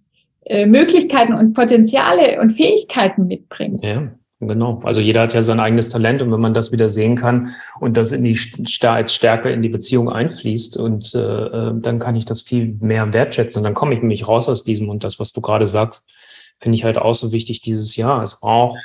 äh, 0.49 0.66
Möglichkeiten 0.66 1.34
und 1.34 1.55
Potenziale 1.55 2.40
und 2.40 2.51
Fähigkeiten 2.51 3.26
mitbringt. 3.26 3.84
Ja. 3.84 4.09
Genau. 4.40 4.78
Also 4.84 5.01
jeder 5.01 5.22
hat 5.22 5.34
ja 5.34 5.42
sein 5.42 5.59
eigenes 5.59 5.88
Talent 5.88 6.22
und 6.22 6.30
wenn 6.30 6.40
man 6.40 6.55
das 6.55 6.70
wieder 6.70 6.88
sehen 6.88 7.16
kann 7.16 7.49
und 7.80 7.96
das 7.96 8.12
in 8.12 8.22
die 8.22 8.38
als 8.82 9.12
Stärke 9.12 9.51
in 9.51 9.62
die 9.62 9.68
Beziehung 9.68 10.09
einfließt 10.09 10.76
und 10.76 11.12
äh, 11.16 11.18
äh, 11.18 11.72
dann 11.74 11.99
kann 11.99 12.14
ich 12.14 12.24
das 12.24 12.42
viel 12.42 12.76
mehr 12.80 13.12
wertschätzen 13.12 13.59
und 13.59 13.64
dann 13.64 13.74
komme 13.74 13.94
ich 13.94 14.01
nämlich 14.01 14.28
raus 14.28 14.49
aus 14.49 14.62
diesem 14.62 14.90
und 14.90 15.03
das, 15.03 15.18
was 15.18 15.32
du 15.32 15.40
gerade 15.40 15.66
sagst, 15.66 16.12
finde 16.61 16.76
ich 16.76 16.84
halt 16.84 16.99
auch 16.99 17.14
so 17.14 17.32
wichtig 17.32 17.62
dieses 17.62 17.96
Jahr. 17.96 18.22
Es 18.22 18.38
braucht 18.38 18.78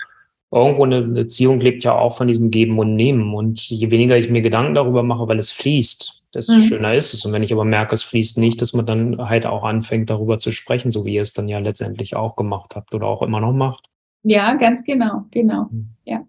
irgendwo 0.52 0.86
eine 0.86 1.04
Beziehung 1.04 1.60
lebt 1.60 1.84
ja 1.84 1.94
auch 1.94 2.18
von 2.18 2.28
diesem 2.28 2.50
Geben 2.50 2.80
und 2.80 2.96
Nehmen 2.96 3.36
und 3.36 3.62
je 3.70 3.92
weniger 3.92 4.18
ich 4.18 4.32
mir 4.32 4.42
Gedanken 4.42 4.74
darüber 4.74 5.04
mache, 5.04 5.28
weil 5.28 5.38
es 5.38 5.52
fließt, 5.52 6.23
desto 6.34 6.54
mhm. 6.54 6.62
schöner 6.62 6.94
ist 6.94 7.14
es. 7.14 7.26
Und 7.26 7.34
wenn 7.34 7.44
ich 7.44 7.54
aber 7.54 7.66
merke, 7.66 7.96
es 7.96 8.04
fließt 8.04 8.38
nicht, 8.38 8.62
dass 8.62 8.74
man 8.74 8.86
dann 8.86 9.18
halt 9.18 9.46
auch 9.46 9.64
anfängt, 9.64 10.10
darüber 10.10 10.40
zu 10.40 10.52
sprechen, 10.52 10.92
so 10.92 11.06
wie 11.06 11.16
ihr 11.16 11.22
es 11.22 11.34
dann 11.34 11.48
ja 11.48 11.60
letztendlich 11.60 12.16
auch 12.16 12.36
gemacht 12.36 12.76
habt 12.76 12.94
oder 12.96 13.08
auch 13.08 13.22
immer 13.22 13.40
noch 13.40 13.54
macht. 13.54 13.90
Ja, 14.24 14.56
ganz 14.56 14.84
genau, 14.84 15.26
genau. 15.32 15.68
Mhm. 15.72 15.90
Ja. 16.06 16.26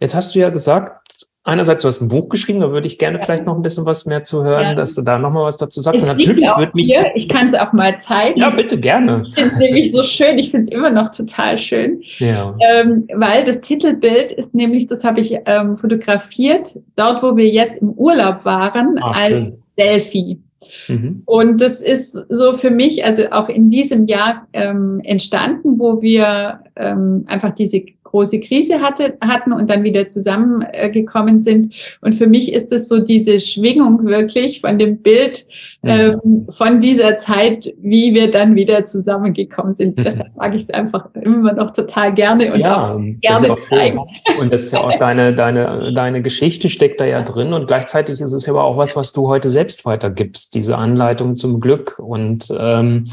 Jetzt 0.00 0.14
hast 0.14 0.34
du 0.34 0.38
ja 0.38 0.50
gesagt, 0.50 1.28
einerseits, 1.44 1.82
du 1.82 1.88
hast 1.88 2.00
ein 2.00 2.08
Buch 2.08 2.28
geschrieben, 2.28 2.60
da 2.60 2.70
würde 2.70 2.88
ich 2.88 2.98
gerne 2.98 3.20
vielleicht 3.20 3.44
noch 3.44 3.54
ein 3.54 3.62
bisschen 3.62 3.86
was 3.86 4.06
mehr 4.06 4.24
zu 4.24 4.42
hören, 4.42 4.62
ja. 4.62 4.74
dass 4.74 4.94
du 4.94 5.02
da 5.02 5.18
nochmal 5.18 5.44
was 5.44 5.58
dazu 5.58 5.80
sagst. 5.80 6.04
Natürlich 6.04 6.48
würde 6.56 6.72
mich. 6.74 6.86
Hier. 6.86 7.12
Ich 7.14 7.28
kann 7.28 7.54
es 7.54 7.60
auch 7.60 7.72
mal 7.72 8.00
zeigen. 8.00 8.40
Ja, 8.40 8.50
bitte, 8.50 8.78
gerne. 8.78 9.24
Ich 9.28 9.34
finde 9.34 9.50
es 9.52 9.58
nämlich 9.58 9.92
so 9.94 10.02
schön. 10.02 10.38
Ich 10.38 10.50
finde 10.50 10.72
es 10.72 10.78
immer 10.78 10.90
noch 10.90 11.10
total 11.10 11.58
schön. 11.58 12.02
Ja. 12.18 12.56
Ähm, 12.72 13.06
weil 13.14 13.44
das 13.44 13.60
Titelbild 13.60 14.32
ist 14.32 14.54
nämlich, 14.54 14.86
das 14.86 15.02
habe 15.04 15.20
ich 15.20 15.36
ähm, 15.44 15.78
fotografiert, 15.78 16.74
dort, 16.96 17.22
wo 17.22 17.36
wir 17.36 17.48
jetzt 17.48 17.80
im 17.80 17.90
Urlaub 17.90 18.44
waren, 18.44 18.96
Ach, 19.00 19.16
als 19.16 19.28
schön. 19.28 19.58
Selfie. 19.78 20.40
Mhm. 20.88 21.22
Und 21.26 21.60
das 21.60 21.82
ist 21.82 22.18
so 22.28 22.56
für 22.58 22.70
mich, 22.70 23.04
also 23.04 23.24
auch 23.30 23.48
in 23.48 23.70
diesem 23.70 24.06
Jahr 24.06 24.46
ähm, 24.52 25.00
entstanden, 25.04 25.78
wo 25.78 26.00
wir 26.00 26.60
ähm, 26.76 27.24
einfach 27.26 27.54
diese 27.54 27.82
große 28.04 28.40
Krise 28.40 28.80
hatte, 28.80 29.16
hatten 29.20 29.52
und 29.52 29.68
dann 29.70 29.82
wieder 29.82 30.06
zusammengekommen 30.06 31.40
sind. 31.40 31.74
Und 32.00 32.14
für 32.14 32.26
mich 32.26 32.52
ist 32.52 32.70
es 32.70 32.88
so 32.88 33.00
diese 33.00 33.40
Schwingung 33.40 34.04
wirklich 34.04 34.60
von 34.60 34.78
dem 34.78 34.98
Bild 34.98 35.46
mhm. 35.82 35.90
ähm, 35.90 36.46
von 36.50 36.80
dieser 36.80 37.16
Zeit, 37.16 37.74
wie 37.80 38.14
wir 38.14 38.30
dann 38.30 38.54
wieder 38.54 38.84
zusammengekommen 38.84 39.74
sind. 39.74 39.98
Deshalb 40.04 40.36
mag 40.36 40.54
ich 40.54 40.62
es 40.62 40.70
einfach 40.70 41.08
immer 41.14 41.52
noch 41.52 41.72
total 41.72 42.14
gerne 42.14 42.52
und 42.52 42.60
ja, 42.60 42.94
auch 42.94 43.00
gerne 43.20 43.52
auch 43.52 43.58
zeigen. 43.58 43.98
Und 44.38 44.52
das 44.52 44.64
ist 44.64 44.72
ja 44.72 44.80
auch 44.80 44.96
deine, 44.98 45.34
deine, 45.34 45.92
deine 45.92 46.22
Geschichte 46.22 46.68
steckt 46.68 47.00
da 47.00 47.04
ja 47.04 47.22
drin 47.22 47.52
und 47.52 47.66
gleichzeitig 47.66 48.20
ist 48.20 48.32
es 48.32 48.48
aber 48.48 48.64
auch 48.64 48.76
was, 48.76 48.96
was 48.96 49.12
du 49.12 49.28
heute 49.28 49.48
selbst 49.48 49.84
weitergibst, 49.84 50.54
diese 50.54 50.76
Anleitung 50.76 51.36
zum 51.36 51.60
Glück 51.60 51.98
und 51.98 52.48
ähm, 52.56 53.08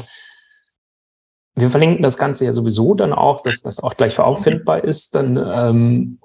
wir 1.54 1.70
verlinken 1.70 2.02
das 2.02 2.16
Ganze 2.16 2.44
ja 2.44 2.52
sowieso 2.52 2.94
dann 2.94 3.12
auch, 3.12 3.40
dass 3.42 3.62
das 3.62 3.80
auch 3.80 3.94
gleich 3.94 4.18
auffindbar 4.18 4.84
ist. 4.84 5.14
Dann, 5.14 5.36
ähm, 5.36 6.18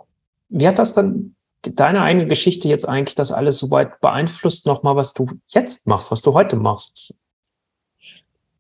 wie 0.50 0.68
hat 0.68 0.80
das 0.80 0.94
dann 0.94 1.36
deine 1.62 2.02
eigene 2.02 2.28
Geschichte 2.28 2.70
jetzt 2.70 2.88
eigentlich 2.88 3.16
das 3.16 3.32
alles 3.32 3.58
so 3.58 3.70
weit 3.72 4.00
beeinflusst, 4.00 4.66
nochmal, 4.66 4.96
was 4.96 5.14
du 5.14 5.28
jetzt 5.50 5.88
machst, 5.88 6.12
was 6.12 6.22
du 6.22 6.34
heute 6.34 6.56
machst? 6.56 7.16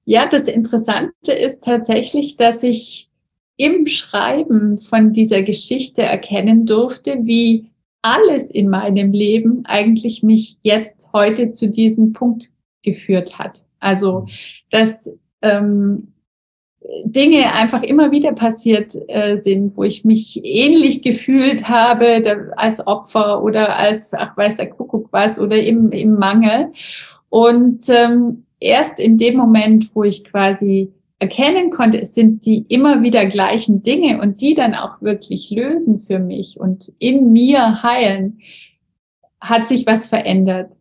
Ja, 0.04 0.28
das 0.28 0.44
Interessante 0.44 1.32
ist 1.32 1.62
tatsächlich, 1.62 2.38
dass 2.38 2.64
ich 2.64 3.10
im 3.58 3.88
Schreiben 3.88 4.82
von 4.82 5.14
dieser 5.14 5.42
Geschichte 5.42 6.02
erkennen 6.02 6.66
durfte, 6.66 7.18
wie 7.24 7.72
alles 8.02 8.50
in 8.52 8.70
meinem 8.70 9.12
Leben 9.12 9.66
eigentlich 9.66 10.24
mich 10.24 10.58
jetzt 10.62 11.08
heute 11.12 11.52
zu 11.52 11.70
diesem 11.70 12.14
Punkt 12.14 12.50
geführt 12.84 13.38
hat. 13.38 13.64
Also, 13.80 14.28
dass 14.70 15.10
ähm, 15.42 16.14
Dinge 17.04 17.54
einfach 17.54 17.84
immer 17.84 18.12
wieder 18.12 18.32
passiert 18.34 18.96
äh, 19.08 19.42
sind, 19.42 19.76
wo 19.76 19.84
ich 19.84 20.06
mich 20.06 20.40
ähnlich 20.44 21.02
gefühlt 21.02 21.68
habe 21.68 22.22
der, 22.22 22.54
als 22.56 22.86
Opfer 22.86 23.44
oder 23.44 23.78
als, 23.78 24.14
ach 24.14 24.36
weiß 24.38 24.58
der 24.58 24.70
Kuckuck 24.70 25.08
was, 25.12 25.40
oder 25.40 25.62
im, 25.62 25.92
im 25.92 26.16
Mangel. 26.16 26.72
Und 27.30 27.86
ähm, 27.90 28.46
erst 28.60 29.00
in 29.00 29.18
dem 29.18 29.36
Moment, 29.36 29.90
wo 29.94 30.04
ich 30.04 30.24
quasi 30.24 30.92
erkennen 31.20 31.72
konnte, 31.72 32.00
es 32.00 32.14
sind 32.14 32.46
die 32.46 32.66
immer 32.70 33.02
wieder 33.02 33.26
gleichen 33.26 33.84
Dinge 33.84 34.22
und 34.22 34.42
die 34.42 34.54
dann 34.54 34.76
auch 34.76 35.02
wirklich 35.02 35.50
lösen 35.50 36.04
für 36.06 36.20
mich 36.20 36.60
und 36.60 36.92
in 37.00 37.32
mir 37.32 37.82
heilen, 37.84 38.40
hat 39.42 39.68
sich 39.68 39.86
was 39.86 40.10
verändert. 40.10 40.72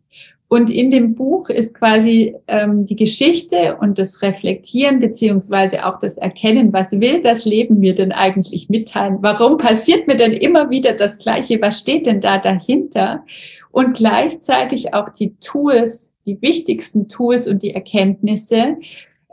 Und 0.49 0.69
in 0.69 0.91
dem 0.91 1.13
Buch 1.13 1.49
ist 1.49 1.75
quasi 1.77 2.33
ähm, 2.47 2.85
die 2.85 2.95
Geschichte 2.95 3.77
und 3.81 3.99
das 3.99 4.21
Reflektieren 4.21 5.01
beziehungsweise 5.01 5.85
auch 5.85 5.99
das 5.99 6.17
Erkennen, 6.17 6.71
was 6.71 6.93
will 7.01 7.21
das 7.21 7.43
Leben 7.43 7.79
mir 7.79 7.93
denn 7.95 8.13
eigentlich 8.13 8.69
mitteilen? 8.69 9.17
Warum 9.21 9.57
passiert 9.57 10.07
mir 10.07 10.15
denn 10.15 10.31
immer 10.31 10.69
wieder 10.69 10.93
das 10.93 11.19
Gleiche? 11.19 11.61
Was 11.61 11.81
steht 11.81 12.05
denn 12.05 12.21
da 12.21 12.37
dahinter? 12.37 13.25
Und 13.71 13.97
gleichzeitig 13.97 14.93
auch 14.93 15.09
die 15.09 15.35
Tools, 15.41 16.13
die 16.25 16.41
wichtigsten 16.41 17.09
Tools 17.09 17.49
und 17.49 17.61
die 17.61 17.73
Erkenntnisse, 17.73 18.77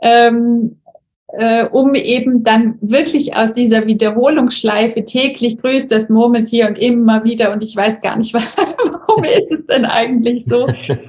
ähm, 0.01 0.81
äh, 1.29 1.65
um 1.65 1.95
eben 1.95 2.43
dann 2.43 2.77
wirklich 2.81 3.35
aus 3.35 3.53
dieser 3.53 3.87
Wiederholungsschleife 3.87 5.05
täglich 5.05 5.57
grüßt 5.57 5.91
das 5.91 6.09
Murmeltier 6.09 6.67
und 6.67 6.77
immer 6.77 7.23
wieder 7.23 7.51
und 7.51 7.63
ich 7.63 7.75
weiß 7.75 8.01
gar 8.01 8.17
nicht, 8.17 8.33
warum 8.33 9.04
ist 9.43 9.51
es 9.51 9.65
denn 9.67 9.85
eigentlich 9.85 10.45
so, 10.45 10.67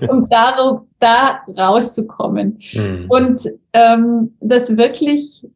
um 0.08 0.28
da, 0.28 0.82
da 1.00 1.40
rauszukommen. 1.56 2.60
Mhm. 2.72 3.06
Und 3.08 3.42
ähm, 3.72 4.34
das 4.40 4.76
wirklich 4.76 5.46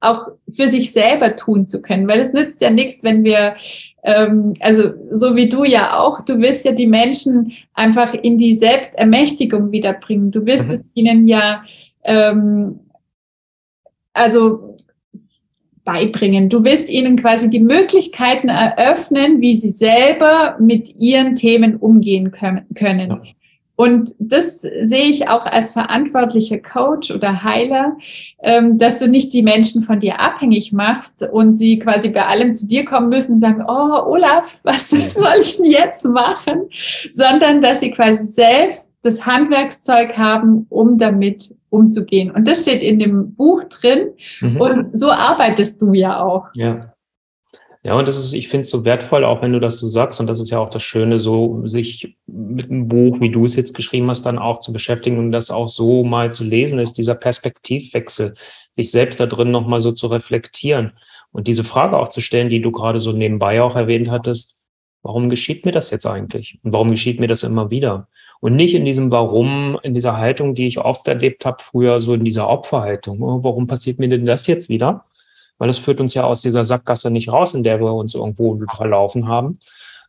auch 0.00 0.28
für 0.50 0.68
sich 0.68 0.92
selber 0.92 1.34
tun 1.34 1.66
zu 1.66 1.80
können, 1.80 2.06
weil 2.06 2.20
es 2.20 2.34
nützt 2.34 2.60
ja 2.60 2.68
nichts, 2.68 3.02
wenn 3.02 3.24
wir, 3.24 3.56
ähm, 4.02 4.52
also 4.60 4.90
so 5.10 5.34
wie 5.34 5.48
du 5.48 5.64
ja 5.64 5.98
auch, 5.98 6.22
du 6.22 6.38
willst 6.40 6.66
ja 6.66 6.72
die 6.72 6.86
Menschen 6.86 7.52
einfach 7.72 8.12
in 8.12 8.36
die 8.36 8.54
Selbstermächtigung 8.54 9.72
wiederbringen. 9.72 10.30
Du 10.30 10.44
willst 10.44 10.68
mhm. 10.68 10.74
es 10.74 10.84
ihnen 10.92 11.26
ja 11.26 11.64
ähm, 12.04 12.80
also 14.14 14.76
beibringen. 15.84 16.48
Du 16.48 16.64
wirst 16.64 16.88
ihnen 16.88 17.16
quasi 17.16 17.48
die 17.48 17.60
Möglichkeiten 17.60 18.48
eröffnen, 18.48 19.40
wie 19.40 19.56
sie 19.56 19.70
selber 19.70 20.56
mit 20.58 20.94
ihren 20.98 21.36
Themen 21.36 21.76
umgehen 21.76 22.32
können. 22.32 23.10
Ja. 23.10 23.20
Und 23.76 24.14
das 24.20 24.60
sehe 24.60 25.06
ich 25.06 25.28
auch 25.28 25.46
als 25.46 25.72
verantwortlicher 25.72 26.58
Coach 26.58 27.10
oder 27.10 27.42
Heiler, 27.42 27.96
ähm, 28.40 28.78
dass 28.78 29.00
du 29.00 29.08
nicht 29.08 29.32
die 29.32 29.42
Menschen 29.42 29.82
von 29.82 29.98
dir 29.98 30.20
abhängig 30.20 30.72
machst 30.72 31.28
und 31.32 31.54
sie 31.54 31.80
quasi 31.80 32.10
bei 32.10 32.24
allem 32.24 32.54
zu 32.54 32.68
dir 32.68 32.84
kommen 32.84 33.08
müssen 33.08 33.34
und 33.34 33.40
sagen, 33.40 33.64
oh 33.66 34.12
Olaf, 34.12 34.60
was 34.62 34.90
soll 34.90 35.40
ich 35.40 35.56
denn 35.56 35.66
jetzt 35.66 36.04
machen? 36.04 36.68
Sondern 37.12 37.62
dass 37.62 37.80
sie 37.80 37.90
quasi 37.90 38.26
selbst 38.26 38.94
das 39.02 39.26
Handwerkszeug 39.26 40.16
haben, 40.16 40.66
um 40.68 40.96
damit 40.96 41.54
umzugehen. 41.74 42.30
Und 42.30 42.48
das 42.48 42.62
steht 42.62 42.82
in 42.82 42.98
dem 42.98 43.34
Buch 43.34 43.64
drin. 43.64 44.10
Mhm. 44.40 44.60
Und 44.60 44.98
so 44.98 45.10
arbeitest 45.10 45.82
du 45.82 45.92
ja 45.92 46.22
auch. 46.22 46.46
Ja. 46.54 46.94
Ja, 47.86 47.98
und 47.98 48.08
das 48.08 48.16
ist, 48.16 48.32
ich 48.32 48.48
finde 48.48 48.62
es 48.62 48.70
so 48.70 48.82
wertvoll, 48.86 49.24
auch 49.24 49.42
wenn 49.42 49.52
du 49.52 49.60
das 49.60 49.78
so 49.78 49.90
sagst, 49.90 50.18
und 50.18 50.26
das 50.26 50.40
ist 50.40 50.48
ja 50.48 50.58
auch 50.58 50.70
das 50.70 50.82
Schöne, 50.82 51.18
so 51.18 51.66
sich 51.66 52.16
mit 52.26 52.70
einem 52.70 52.88
Buch, 52.88 53.20
wie 53.20 53.28
du 53.28 53.44
es 53.44 53.56
jetzt 53.56 53.74
geschrieben 53.74 54.08
hast, 54.08 54.22
dann 54.22 54.38
auch 54.38 54.60
zu 54.60 54.72
beschäftigen 54.72 55.18
und 55.18 55.32
das 55.32 55.50
auch 55.50 55.68
so 55.68 56.02
mal 56.02 56.32
zu 56.32 56.44
lesen, 56.44 56.78
ist 56.78 56.96
dieser 56.96 57.14
Perspektivwechsel, 57.14 58.32
sich 58.72 58.90
selbst 58.90 59.20
da 59.20 59.26
drin 59.26 59.50
nochmal 59.50 59.80
so 59.80 59.92
zu 59.92 60.06
reflektieren 60.06 60.92
und 61.30 61.46
diese 61.46 61.62
Frage 61.62 61.98
auch 61.98 62.08
zu 62.08 62.22
stellen, 62.22 62.48
die 62.48 62.62
du 62.62 62.72
gerade 62.72 63.00
so 63.00 63.12
nebenbei 63.12 63.60
auch 63.60 63.76
erwähnt 63.76 64.10
hattest, 64.10 64.62
warum 65.02 65.28
geschieht 65.28 65.66
mir 65.66 65.72
das 65.72 65.90
jetzt 65.90 66.06
eigentlich? 66.06 66.58
Und 66.62 66.72
warum 66.72 66.90
geschieht 66.90 67.20
mir 67.20 67.28
das 67.28 67.42
immer 67.42 67.70
wieder? 67.70 68.08
Und 68.40 68.56
nicht 68.56 68.74
in 68.74 68.84
diesem 68.84 69.10
Warum, 69.10 69.78
in 69.82 69.94
dieser 69.94 70.18
Haltung, 70.18 70.54
die 70.54 70.66
ich 70.66 70.78
oft 70.78 71.08
erlebt 71.08 71.46
habe, 71.46 71.62
früher 71.62 72.00
so 72.00 72.14
in 72.14 72.24
dieser 72.24 72.48
Opferhaltung. 72.48 73.22
Oh, 73.22 73.42
warum 73.42 73.66
passiert 73.66 73.98
mir 73.98 74.08
denn 74.08 74.26
das 74.26 74.46
jetzt 74.46 74.68
wieder? 74.68 75.04
Weil 75.58 75.68
das 75.68 75.78
führt 75.78 76.00
uns 76.00 76.14
ja 76.14 76.24
aus 76.24 76.42
dieser 76.42 76.64
Sackgasse 76.64 77.10
nicht 77.10 77.30
raus, 77.30 77.54
in 77.54 77.62
der 77.62 77.80
wir 77.80 77.94
uns 77.94 78.14
irgendwo 78.14 78.60
verlaufen 78.74 79.28
haben. 79.28 79.58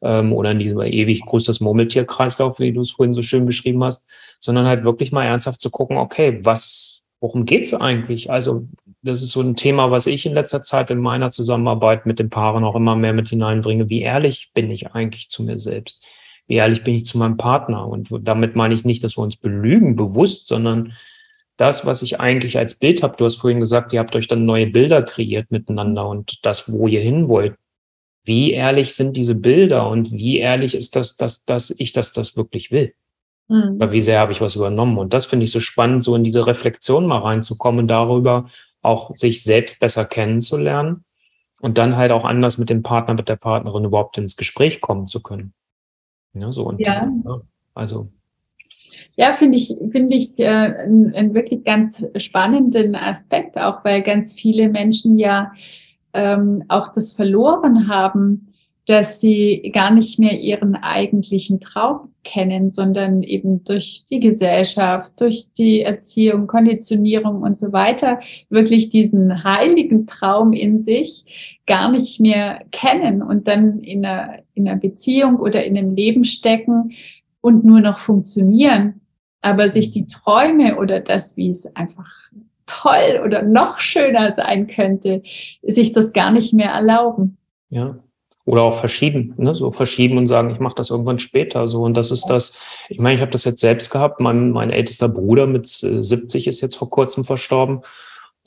Ähm, 0.01 0.33
oder 0.33 0.51
in 0.51 0.59
diesem 0.59 0.81
ewig 0.81 1.21
großes 1.25 1.61
Murmeltierkreislauf, 1.61 2.59
wie 2.59 2.73
du 2.73 2.81
es 2.81 2.91
vorhin 2.91 3.13
so 3.13 3.21
schön 3.21 3.45
beschrieben 3.45 3.83
hast, 3.83 4.07
sondern 4.39 4.65
halt 4.65 4.83
wirklich 4.83 5.11
mal 5.11 5.23
ernsthaft 5.23 5.61
zu 5.61 5.69
gucken, 5.69 5.97
okay, 5.97 6.39
was, 6.43 7.03
worum 7.21 7.45
geht's 7.45 7.73
eigentlich? 7.73 8.29
Also, 8.29 8.67
das 9.01 9.21
ist 9.21 9.31
so 9.31 9.41
ein 9.41 9.55
Thema, 9.55 9.91
was 9.91 10.07
ich 10.07 10.25
in 10.25 10.33
letzter 10.33 10.61
Zeit 10.63 10.89
in 10.89 10.99
meiner 10.99 11.29
Zusammenarbeit 11.29 12.05
mit 12.05 12.19
den 12.19 12.29
Paaren 12.29 12.63
auch 12.63 12.75
immer 12.75 12.95
mehr 12.95 13.13
mit 13.13 13.29
hineinbringe. 13.29 13.89
Wie 13.89 14.01
ehrlich 14.01 14.51
bin 14.53 14.71
ich 14.71 14.91
eigentlich 14.91 15.29
zu 15.29 15.43
mir 15.43 15.59
selbst? 15.59 16.03
Wie 16.47 16.55
ehrlich 16.55 16.83
bin 16.83 16.95
ich 16.95 17.05
zu 17.05 17.17
meinem 17.17 17.37
Partner. 17.37 17.87
Und 17.87 18.09
damit 18.21 18.55
meine 18.55 18.73
ich 18.73 18.85
nicht, 18.85 19.03
dass 19.03 19.17
wir 19.17 19.23
uns 19.23 19.37
belügen 19.37 19.95
bewusst, 19.95 20.47
sondern 20.47 20.93
das, 21.57 21.85
was 21.85 22.01
ich 22.01 22.19
eigentlich 22.19 22.57
als 22.57 22.75
Bild 22.75 23.01
habe. 23.01 23.15
Du 23.17 23.25
hast 23.25 23.35
vorhin 23.35 23.59
gesagt, 23.59 23.93
ihr 23.93 23.99
habt 23.99 24.15
euch 24.15 24.27
dann 24.27 24.45
neue 24.45 24.67
Bilder 24.67 25.01
kreiert 25.03 25.51
miteinander 25.51 26.07
und 26.07 26.45
das, 26.45 26.71
wo 26.71 26.87
ihr 26.87 27.01
hin 27.01 27.27
wollt. 27.27 27.55
Wie 28.23 28.51
ehrlich 28.51 28.95
sind 28.95 29.15
diese 29.15 29.35
Bilder 29.35 29.87
und 29.87 30.11
wie 30.11 30.39
ehrlich 30.39 30.75
ist 30.75 30.95
das, 30.95 31.15
dass, 31.15 31.45
dass 31.45 31.69
ich 31.77 31.93
das, 31.93 32.11
das 32.11 32.35
wirklich 32.35 32.71
will? 32.71 32.93
Mhm. 33.47 33.75
Oder 33.75 33.91
wie 33.91 34.01
sehr 34.01 34.19
habe 34.19 34.31
ich 34.31 34.41
was 34.41 34.55
übernommen? 34.55 34.97
Und 34.97 35.13
das 35.13 35.25
finde 35.25 35.45
ich 35.45 35.51
so 35.51 35.59
spannend, 35.59 36.03
so 36.03 36.15
in 36.15 36.23
diese 36.23 36.47
Reflexion 36.47 37.05
mal 37.05 37.19
reinzukommen, 37.19 37.87
darüber 37.87 38.49
auch 38.81 39.15
sich 39.15 39.43
selbst 39.43 39.79
besser 39.79 40.05
kennenzulernen 40.05 41.05
und 41.61 41.77
dann 41.77 41.95
halt 41.95 42.11
auch 42.11 42.25
anders 42.25 42.57
mit 42.57 42.69
dem 42.69 42.83
Partner, 42.83 43.13
mit 43.13 43.29
der 43.29 43.35
Partnerin 43.35 43.85
überhaupt 43.85 44.17
ins 44.17 44.35
Gespräch 44.35 44.81
kommen 44.81 45.07
zu 45.07 45.21
können. 45.21 45.53
Ja, 46.35 46.51
so 46.51 46.67
und 46.67 46.85
ja. 46.85 47.11
ja 47.25 47.41
also. 47.73 48.09
Ja, 49.17 49.35
finde 49.37 49.57
ich, 49.57 49.75
finde 49.91 50.15
ich 50.15 50.37
äh, 50.39 50.45
einen 50.45 51.33
wirklich 51.33 51.63
ganz 51.63 51.97
spannenden 52.17 52.95
Aspekt, 52.95 53.57
auch 53.57 53.83
weil 53.83 54.01
ganz 54.01 54.33
viele 54.33 54.69
Menschen 54.69 55.17
ja 55.17 55.51
ähm, 56.13 56.63
auch 56.69 56.93
das 56.93 57.13
verloren 57.13 57.87
haben, 57.89 58.44
dass 58.85 59.19
sie 59.19 59.71
gar 59.73 59.91
nicht 59.91 60.19
mehr 60.19 60.39
ihren 60.39 60.75
eigentlichen 60.75 61.59
Traum 61.59 62.13
kennen, 62.23 62.71
sondern 62.71 63.23
eben 63.23 63.63
durch 63.63 64.05
die 64.09 64.19
Gesellschaft, 64.19 65.13
durch 65.19 65.51
die 65.57 65.81
Erziehung, 65.81 66.47
Konditionierung 66.47 67.41
und 67.41 67.57
so 67.57 67.71
weiter 67.73 68.19
wirklich 68.49 68.89
diesen 68.89 69.43
heiligen 69.43 70.05
Traum 70.05 70.53
in 70.53 70.79
sich 70.79 71.25
gar 71.65 71.91
nicht 71.91 72.19
mehr 72.19 72.63
kennen 72.71 73.23
und 73.23 73.47
dann 73.47 73.79
in 73.79 74.05
einer, 74.05 74.39
in 74.53 74.67
einer 74.67 74.79
Beziehung 74.79 75.37
oder 75.37 75.63
in 75.63 75.77
einem 75.77 75.95
Leben 75.95 76.23
stecken 76.23 76.91
und 77.41 77.65
nur 77.65 77.81
noch 77.81 77.97
funktionieren, 77.97 79.01
aber 79.41 79.69
sich 79.69 79.91
die 79.91 80.07
Träume 80.07 80.77
oder 80.77 80.99
das, 80.99 81.37
wie 81.37 81.49
es 81.49 81.75
einfach 81.75 82.11
toll 82.65 83.21
oder 83.23 83.41
noch 83.43 83.79
schöner 83.79 84.33
sein 84.33 84.67
könnte, 84.67 85.23
sich 85.61 85.93
das 85.93 86.13
gar 86.13 86.31
nicht 86.31 86.53
mehr 86.53 86.71
erlauben. 86.71 87.37
Ja, 87.69 87.99
oder 88.45 88.61
auch 88.61 88.77
verschieben, 88.77 89.33
ne? 89.37 89.55
so 89.55 89.71
verschieben 89.71 90.17
und 90.17 90.27
sagen, 90.27 90.51
ich 90.51 90.59
mache 90.59 90.75
das 90.75 90.91
irgendwann 90.91 91.19
später. 91.19 91.67
So 91.67 91.81
und 91.81 91.97
das 91.97 92.11
ist 92.11 92.27
das. 92.27 92.53
Ich 92.89 92.99
meine, 92.99 93.15
ich 93.15 93.21
habe 93.21 93.31
das 93.31 93.43
jetzt 93.43 93.59
selbst 93.59 93.89
gehabt. 93.89 94.19
Mein, 94.19 94.51
mein 94.51 94.69
ältester 94.69 95.09
Bruder 95.09 95.47
mit 95.47 95.65
70 95.67 96.47
ist 96.47 96.61
jetzt 96.61 96.75
vor 96.75 96.89
kurzem 96.89 97.25
verstorben 97.25 97.81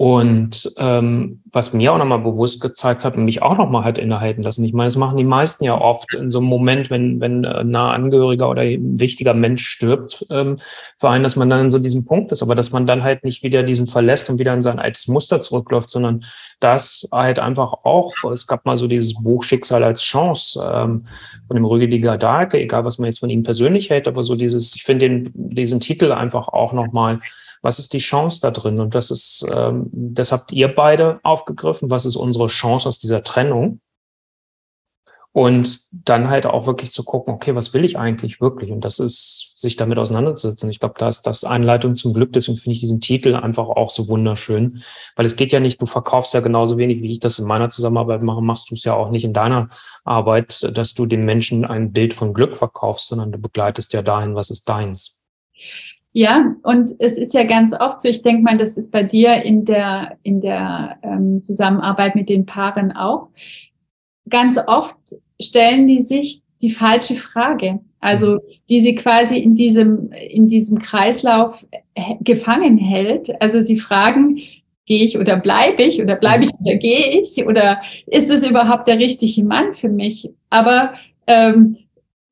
und 0.01 0.73
ähm, 0.77 1.41
was 1.51 1.73
mir 1.73 1.93
auch 1.93 1.99
nochmal 1.99 2.21
bewusst 2.21 2.61
gezeigt 2.61 3.05
hat 3.05 3.17
und 3.17 3.25
mich 3.25 3.43
auch 3.43 3.59
nochmal 3.59 3.83
hat 3.83 3.99
innehalten 3.99 4.45
lassen. 4.45 4.65
Ich 4.65 4.73
meine, 4.73 4.87
das 4.87 4.97
machen 4.97 5.17
die 5.17 5.25
meisten 5.25 5.65
ja 5.65 5.77
oft 5.77 6.15
in 6.15 6.31
so 6.31 6.39
einem 6.39 6.47
Moment, 6.47 6.89
wenn, 6.89 7.21
wenn 7.21 7.45
ein 7.45 7.71
nahe 7.71 7.95
Angehöriger 7.95 8.49
oder 8.49 8.63
ein 8.63 9.01
wichtiger 9.01 9.35
Mensch 9.35 9.67
stirbt, 9.67 10.25
ähm, 10.31 10.61
für 11.01 11.11
einen, 11.11 11.25
dass 11.25 11.35
man 11.35 11.51
dann 11.51 11.63
in 11.63 11.71
so 11.71 11.81
diesem 11.81 12.05
Punkt 12.05 12.31
ist, 12.31 12.45
aber 12.45 12.55
dass 12.55 12.71
man 12.71 12.87
dann 12.87 13.03
halt 13.03 13.25
nicht 13.25 13.43
wieder 13.43 13.65
diesen 13.65 13.89
verlässt 13.89 14.31
und 14.31 14.39
wieder 14.39 14.55
in 14.55 14.63
sein 14.63 14.79
altes 14.79 15.09
Muster 15.09 15.41
zurückläuft, 15.41 15.91
sondern 15.91 16.25
das 16.61 17.09
halt 17.11 17.41
einfach 17.41 17.73
auch, 17.83 18.15
es 18.33 18.47
gab 18.47 18.67
mal 18.67 18.77
so 18.77 18.87
dieses 18.87 19.15
Buch 19.15 19.43
Schicksal 19.43 19.83
als 19.83 20.03
Chance 20.03 20.61
ähm, 20.65 21.07
von 21.49 21.57
dem 21.57 21.65
Rüdiger 21.65 22.17
Dahlke, 22.17 22.61
egal 22.61 22.85
was 22.85 22.99
man 22.99 23.07
jetzt 23.07 23.19
von 23.19 23.31
ihm 23.31 23.43
persönlich 23.43 23.91
hält, 23.91 24.07
aber 24.07 24.23
so 24.23 24.37
dieses, 24.37 24.77
ich 24.77 24.85
finde 24.85 25.29
diesen 25.35 25.81
Titel 25.81 26.13
einfach 26.13 26.47
auch 26.47 26.73
nochmal 26.73 27.19
was 27.63 27.79
ist 27.79 27.93
die 27.93 27.99
Chance 27.99 28.41
da 28.41 28.51
drin? 28.51 28.81
Und 28.81 28.95
das 28.95 29.11
ist, 29.11 29.47
ähm, 29.53 29.89
das 29.93 30.33
habt 30.33 30.53
ihr 30.53 30.69
beide 30.75 31.21
aufgegriffen. 31.23 31.91
Was 31.91 32.05
ist 32.05 32.17
unsere 32.17 32.47
Chance 32.47 32.89
aus 32.89 32.99
dieser 32.99 33.23
Trennung? 33.23 33.81
Und 35.33 35.83
dann 35.93 36.31
halt 36.31 36.47
auch 36.47 36.67
wirklich 36.67 36.91
zu 36.91 37.05
gucken, 37.05 37.35
okay, 37.35 37.55
was 37.55 37.73
will 37.73 37.85
ich 37.85 37.99
eigentlich 37.99 38.41
wirklich? 38.41 38.73
Und 38.73 38.85
das 38.85 38.99
ist, 38.99 39.53
sich 39.57 39.77
damit 39.77 39.99
auseinanderzusetzen. 39.99 40.71
Ich 40.71 40.81
glaube, 40.81 40.95
da 40.99 41.07
ist 41.09 41.23
das 41.23 41.45
Einleitung 41.45 41.95
zum 41.97 42.15
Glück. 42.15 42.33
Deswegen 42.33 42.57
finde 42.57 42.73
ich 42.73 42.81
diesen 42.81 43.01
Titel 43.01 43.35
einfach 43.35 43.69
auch 43.69 43.91
so 43.91 44.09
wunderschön. 44.09 44.83
Weil 45.17 45.27
es 45.27 45.37
geht 45.37 45.53
ja 45.53 45.61
nicht, 45.61 45.81
du 45.81 45.87
verkaufst 45.87 46.33
ja 46.35 46.41
genauso 46.41 46.79
wenig, 46.79 47.03
wie 47.03 47.13
ich 47.13 47.21
das 47.21 47.39
in 47.39 47.47
meiner 47.47 47.69
Zusammenarbeit 47.69 48.23
mache, 48.23 48.43
machst 48.43 48.71
du 48.71 48.75
es 48.75 48.85
ja 48.85 48.95
auch 48.95 49.11
nicht 49.11 49.25
in 49.25 49.33
deiner 49.33 49.69
Arbeit, 50.05 50.77
dass 50.77 50.95
du 50.95 51.07
den 51.07 51.25
Menschen 51.25 51.65
ein 51.65 51.93
Bild 51.93 52.15
von 52.15 52.33
Glück 52.33 52.57
verkaufst, 52.57 53.09
sondern 53.09 53.31
du 53.31 53.39
begleitest 53.39 53.93
ja 53.93 54.03
dahin, 54.03 54.35
was 54.35 54.51
ist 54.51 54.69
deins. 54.69 55.21
Ja, 56.13 56.57
und 56.63 56.95
es 56.99 57.19
ist 57.19 57.35
ja 57.35 57.45
ganz 57.45 57.75
oft 57.79 58.01
so, 58.01 58.09
ich 58.09 58.23
denke 58.23 58.43
mal, 58.43 58.59
das 58.59 58.77
ist 58.77 58.91
bei 58.91 59.03
dir 59.03 59.43
in 59.43 59.65
der, 59.65 60.19
in 60.23 60.41
der 60.41 60.99
ähm, 61.03 61.43
Zusammenarbeit 61.43 62.15
mit 62.15 62.29
den 62.29 62.47
Paaren 62.47 62.93
auch. 62.93 63.29
Ganz 64.29 64.59
oft 64.67 64.97
stellen 65.41 65.87
die 65.87 66.03
sich 66.03 66.43
die 66.63 66.71
falsche 66.71 67.15
Frage. 67.15 67.81
Also, 68.01 68.39
die 68.69 68.81
sie 68.81 68.95
quasi 68.95 69.39
in 69.39 69.55
diesem, 69.55 70.13
in 70.13 70.49
diesem 70.49 70.79
Kreislauf 70.79 71.67
gefangen 72.21 72.79
hält. 72.79 73.31
Also, 73.43 73.61
sie 73.61 73.77
fragen, 73.77 74.41
gehe 74.87 75.05
ich 75.05 75.19
oder 75.19 75.37
bleibe 75.37 75.83
ich 75.83 76.01
oder 76.01 76.17
bleibe 76.17 76.45
ich 76.45 76.51
oder 76.61 76.77
gehe 76.77 77.21
ich 77.21 77.45
oder 77.45 77.81
ist 78.07 78.31
es 78.31 78.49
überhaupt 78.49 78.89
der 78.89 78.99
richtige 78.99 79.45
Mann 79.45 79.75
für 79.75 79.89
mich? 79.89 80.29
Aber 80.49 80.95
ähm, 81.27 81.77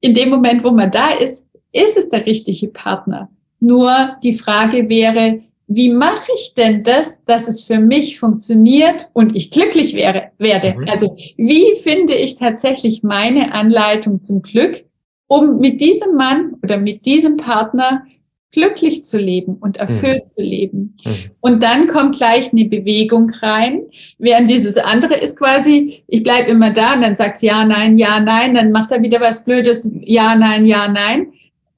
in 0.01 0.15
dem 0.15 0.31
Moment, 0.31 0.65
wo 0.65 0.71
man 0.71 0.91
da 0.91 1.11
ist, 1.11 1.49
ist 1.73 1.97
es 1.97 2.09
der 2.09 2.25
richtige 2.25 2.69
Partner. 2.69 3.29
Nur 3.61 4.17
die 4.23 4.35
Frage 4.35 4.89
wäre, 4.89 5.41
wie 5.69 5.91
mache 5.91 6.31
ich 6.37 6.55
denn 6.55 6.85
das, 6.85 7.25
dass 7.25 7.49
es 7.49 7.63
für 7.63 7.79
mich 7.79 8.21
funktioniert 8.21 9.11
und 9.13 9.35
ich 9.35 9.51
glücklich 9.51 9.95
wäre, 9.95 10.31
werde? 10.39 10.75
Mhm. 10.79 10.89
Also 10.89 11.17
wie 11.37 11.77
finde 11.77 12.15
ich 12.15 12.37
tatsächlich 12.37 13.03
meine 13.03 13.53
Anleitung 13.53 14.23
zum 14.23 14.43
Glück, 14.43 14.85
um 15.27 15.59
mit 15.59 15.81
diesem 15.81 16.15
Mann 16.15 16.55
oder 16.63 16.77
mit 16.77 17.05
diesem 17.05 17.37
Partner 17.37 18.05
glücklich 18.53 19.05
zu 19.05 19.19
leben 19.19 19.57
und 19.57 19.77
erfüllt 19.77 20.25
mhm. 20.25 20.31
zu 20.35 20.43
leben. 20.43 20.97
Mhm. 21.05 21.15
Und 21.41 21.63
dann 21.63 21.89
kommt 21.89 22.17
gleich 22.17 22.53
eine 22.53 22.65
Bewegung 22.65 23.31
rein, 23.43 23.83
während 24.19 24.51
dieses 24.51 24.79
andere 24.79 25.15
ist 25.15 25.39
quasi, 25.39 26.05
ich 26.07 26.23
bleibe 26.23 26.51
immer 26.51 26.71
da 26.71 26.95
und 26.95 27.03
dann 27.03 27.17
sagt 27.17 27.43
ja, 27.43 27.65
nein, 27.65 27.99
ja, 27.99 28.19
nein, 28.19 28.55
dann 28.55 28.71
macht 28.71 28.93
er 28.93 29.03
wieder 29.03 29.21
was 29.21 29.45
Blödes, 29.45 29.87
ja, 30.01 30.35
nein, 30.37 30.65
ja, 30.65 30.89
nein. 30.89 31.33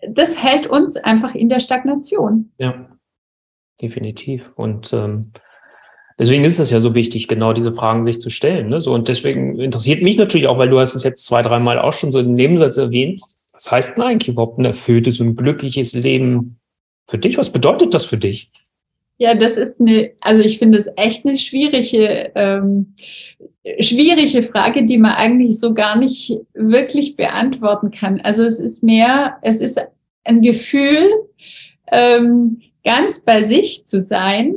Das 0.06 0.42
hält 0.42 0.66
uns 0.66 0.96
einfach 0.96 1.34
in 1.34 1.48
der 1.48 1.60
Stagnation. 1.60 2.52
Ja, 2.58 2.88
definitiv. 3.80 4.50
Und 4.54 4.92
ähm, 4.92 5.32
deswegen 6.18 6.44
ist 6.44 6.58
es 6.58 6.70
ja 6.70 6.80
so 6.80 6.94
wichtig, 6.94 7.28
genau 7.28 7.52
diese 7.52 7.74
Fragen 7.74 8.04
sich 8.04 8.20
zu 8.20 8.30
stellen. 8.30 8.68
Ne? 8.68 8.80
So, 8.80 8.94
und 8.94 9.08
deswegen 9.08 9.58
interessiert 9.58 10.02
mich 10.02 10.16
natürlich 10.16 10.46
auch, 10.46 10.58
weil 10.58 10.70
du 10.70 10.78
hast 10.78 10.94
es 10.94 11.04
jetzt 11.04 11.24
zwei, 11.24 11.42
dreimal 11.42 11.78
auch 11.78 11.92
schon 11.92 12.12
so 12.12 12.20
im 12.20 12.34
Nebensatz 12.34 12.76
erwähnt, 12.76 13.20
was 13.52 13.70
heißt 13.72 13.96
denn 13.96 14.04
eigentlich 14.04 14.28
überhaupt 14.28 14.58
ein 14.58 14.64
erfülltes 14.64 15.18
und 15.18 15.34
glückliches 15.34 15.92
Leben 15.92 16.60
für 17.08 17.18
dich? 17.18 17.38
Was 17.38 17.50
bedeutet 17.50 17.92
das 17.92 18.04
für 18.04 18.16
dich? 18.16 18.52
Ja, 19.20 19.34
das 19.34 19.56
ist 19.56 19.80
eine, 19.80 20.12
also 20.20 20.42
ich 20.42 20.58
finde 20.58 20.78
es 20.78 20.88
echt 20.96 21.26
eine 21.26 21.38
schwierige, 21.38 22.30
ähm, 22.36 22.94
schwierige 23.80 24.44
Frage, 24.44 24.84
die 24.84 24.96
man 24.96 25.12
eigentlich 25.12 25.58
so 25.58 25.74
gar 25.74 25.98
nicht 25.98 26.36
wirklich 26.54 27.16
beantworten 27.16 27.90
kann. 27.90 28.20
Also 28.20 28.44
es 28.44 28.60
ist 28.60 28.84
mehr, 28.84 29.36
es 29.42 29.60
ist 29.60 29.80
ein 30.22 30.40
Gefühl, 30.40 31.10
ähm, 31.90 32.62
ganz 32.84 33.24
bei 33.24 33.42
sich 33.42 33.84
zu 33.84 34.00
sein, 34.00 34.54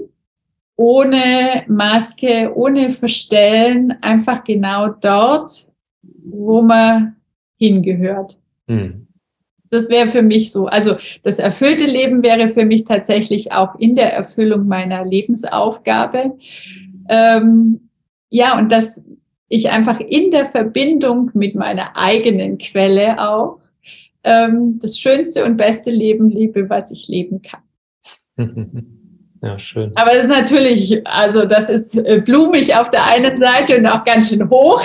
ohne 0.76 1.64
Maske, 1.68 2.51
ohne 2.55 2.91
Verstellen, 2.91 3.97
einfach 4.01 4.43
genau 4.43 4.89
dort, 4.89 5.72
wo 6.24 6.62
man 6.62 7.16
hingehört. 7.57 8.38
Hm. 8.68 9.07
Das 9.72 9.89
wäre 9.89 10.09
für 10.09 10.22
mich 10.22 10.51
so. 10.51 10.67
Also 10.67 10.97
das 11.24 11.39
erfüllte 11.39 11.86
Leben 11.86 12.24
wäre 12.24 12.49
für 12.49 12.65
mich 12.65 12.84
tatsächlich 12.84 13.51
auch 13.53 13.76
in 13.80 13.95
der 13.95 14.13
Erfüllung 14.13 14.67
meiner 14.67 15.05
Lebensaufgabe. 15.05 16.38
Ähm, 17.09 17.89
ja, 18.30 18.57
und 18.59 18.72
dass 18.72 19.03
ich 19.47 19.69
einfach 19.69 19.99
in 19.99 20.32
der 20.32 20.49
Verbindung 20.49 21.32
mit 21.34 21.55
meiner 21.55 21.97
eigenen 21.97 22.57
Quelle 22.57 23.17
auch 23.19 23.59
ähm, 24.24 24.78
das 24.82 24.99
schönste 24.99 25.45
und 25.45 25.57
beste 25.57 25.89
Leben 25.89 26.30
lebe, 26.30 26.69
was 26.69 26.91
ich 26.91 27.07
leben 27.07 27.41
kann. 27.41 27.61
Ja, 29.44 29.58
schön. 29.58 29.92
Aber 29.96 30.14
es 30.14 30.24
ist 30.24 30.28
natürlich, 30.28 31.02
also 31.08 31.46
das 31.46 31.68
ist 31.68 31.98
äh, 31.98 32.22
blumig 32.24 32.76
auf 32.76 32.92
der 32.92 33.08
einen 33.08 33.42
Seite 33.42 33.76
und 33.78 33.88
auch 33.88 34.04
ganz 34.06 34.30
schön 34.30 34.48
hoch. 34.48 34.84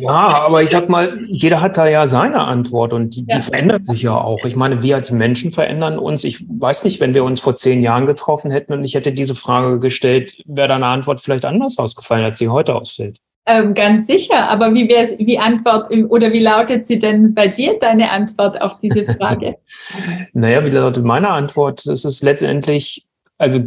Ja, 0.00 0.44
aber 0.44 0.60
ich 0.60 0.70
sag 0.70 0.88
mal, 0.88 1.20
jeder 1.28 1.60
hat 1.60 1.76
da 1.76 1.86
ja 1.86 2.08
seine 2.08 2.40
Antwort 2.40 2.92
und 2.92 3.10
die, 3.10 3.24
ja. 3.28 3.36
die 3.36 3.42
verändert 3.42 3.86
sich 3.86 4.02
ja 4.02 4.16
auch. 4.16 4.44
Ich 4.44 4.56
meine, 4.56 4.82
wir 4.82 4.96
als 4.96 5.12
Menschen 5.12 5.52
verändern 5.52 5.98
uns. 5.98 6.24
Ich 6.24 6.44
weiß 6.48 6.82
nicht, 6.82 6.98
wenn 6.98 7.14
wir 7.14 7.22
uns 7.22 7.38
vor 7.38 7.54
zehn 7.54 7.80
Jahren 7.80 8.06
getroffen 8.06 8.50
hätten 8.50 8.72
und 8.72 8.82
ich 8.82 8.94
hätte 8.94 9.12
diese 9.12 9.36
Frage 9.36 9.78
gestellt, 9.78 10.34
wäre 10.46 10.66
deine 10.66 10.86
Antwort 10.86 11.20
vielleicht 11.20 11.44
anders 11.44 11.78
ausgefallen, 11.78 12.24
als 12.24 12.40
sie 12.40 12.48
heute 12.48 12.74
ausfällt. 12.74 13.18
Ähm, 13.46 13.74
ganz 13.74 14.08
sicher, 14.08 14.48
aber 14.48 14.74
wie 14.74 14.88
wäre 14.88 15.16
wie 15.18 15.38
Antwort 15.38 15.92
oder 16.10 16.32
wie 16.32 16.40
lautet 16.40 16.86
sie 16.86 16.98
denn 16.98 17.34
bei 17.34 17.46
dir 17.46 17.78
deine 17.80 18.10
Antwort 18.10 18.60
auf 18.60 18.80
diese 18.80 19.04
Frage? 19.04 19.56
naja, 20.32 20.64
wie 20.64 20.70
lautet 20.70 21.04
meine 21.04 21.28
Antwort? 21.28 21.86
Es 21.86 22.04
ist 22.04 22.22
letztendlich, 22.22 23.04
also 23.38 23.60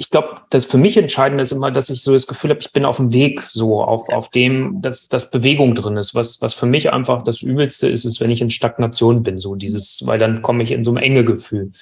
ich 0.00 0.08
glaube, 0.08 0.40
das 0.48 0.64
für 0.64 0.78
mich 0.78 0.96
entscheidend 0.96 1.42
ist 1.42 1.52
immer, 1.52 1.70
dass 1.70 1.90
ich 1.90 2.02
so 2.02 2.14
das 2.14 2.26
Gefühl 2.26 2.48
habe, 2.48 2.60
ich 2.60 2.72
bin 2.72 2.86
auf 2.86 2.96
dem 2.96 3.12
Weg 3.12 3.42
so, 3.50 3.82
auf, 3.82 4.08
auf 4.08 4.30
dem, 4.30 4.80
dass, 4.80 5.08
dass 5.08 5.30
Bewegung 5.30 5.74
drin 5.74 5.98
ist. 5.98 6.14
Was, 6.14 6.40
was 6.40 6.54
für 6.54 6.64
mich 6.64 6.90
einfach 6.90 7.20
das 7.20 7.42
Übelste 7.42 7.86
ist, 7.86 8.06
ist, 8.06 8.18
wenn 8.18 8.30
ich 8.30 8.40
in 8.40 8.48
Stagnation 8.48 9.22
bin, 9.22 9.36
so 9.36 9.56
dieses, 9.56 10.06
weil 10.06 10.18
dann 10.18 10.40
komme 10.40 10.62
ich 10.62 10.72
in 10.72 10.84
so 10.84 10.90
ein 10.90 10.96
enge 10.96 11.22
Gefühl. 11.22 11.72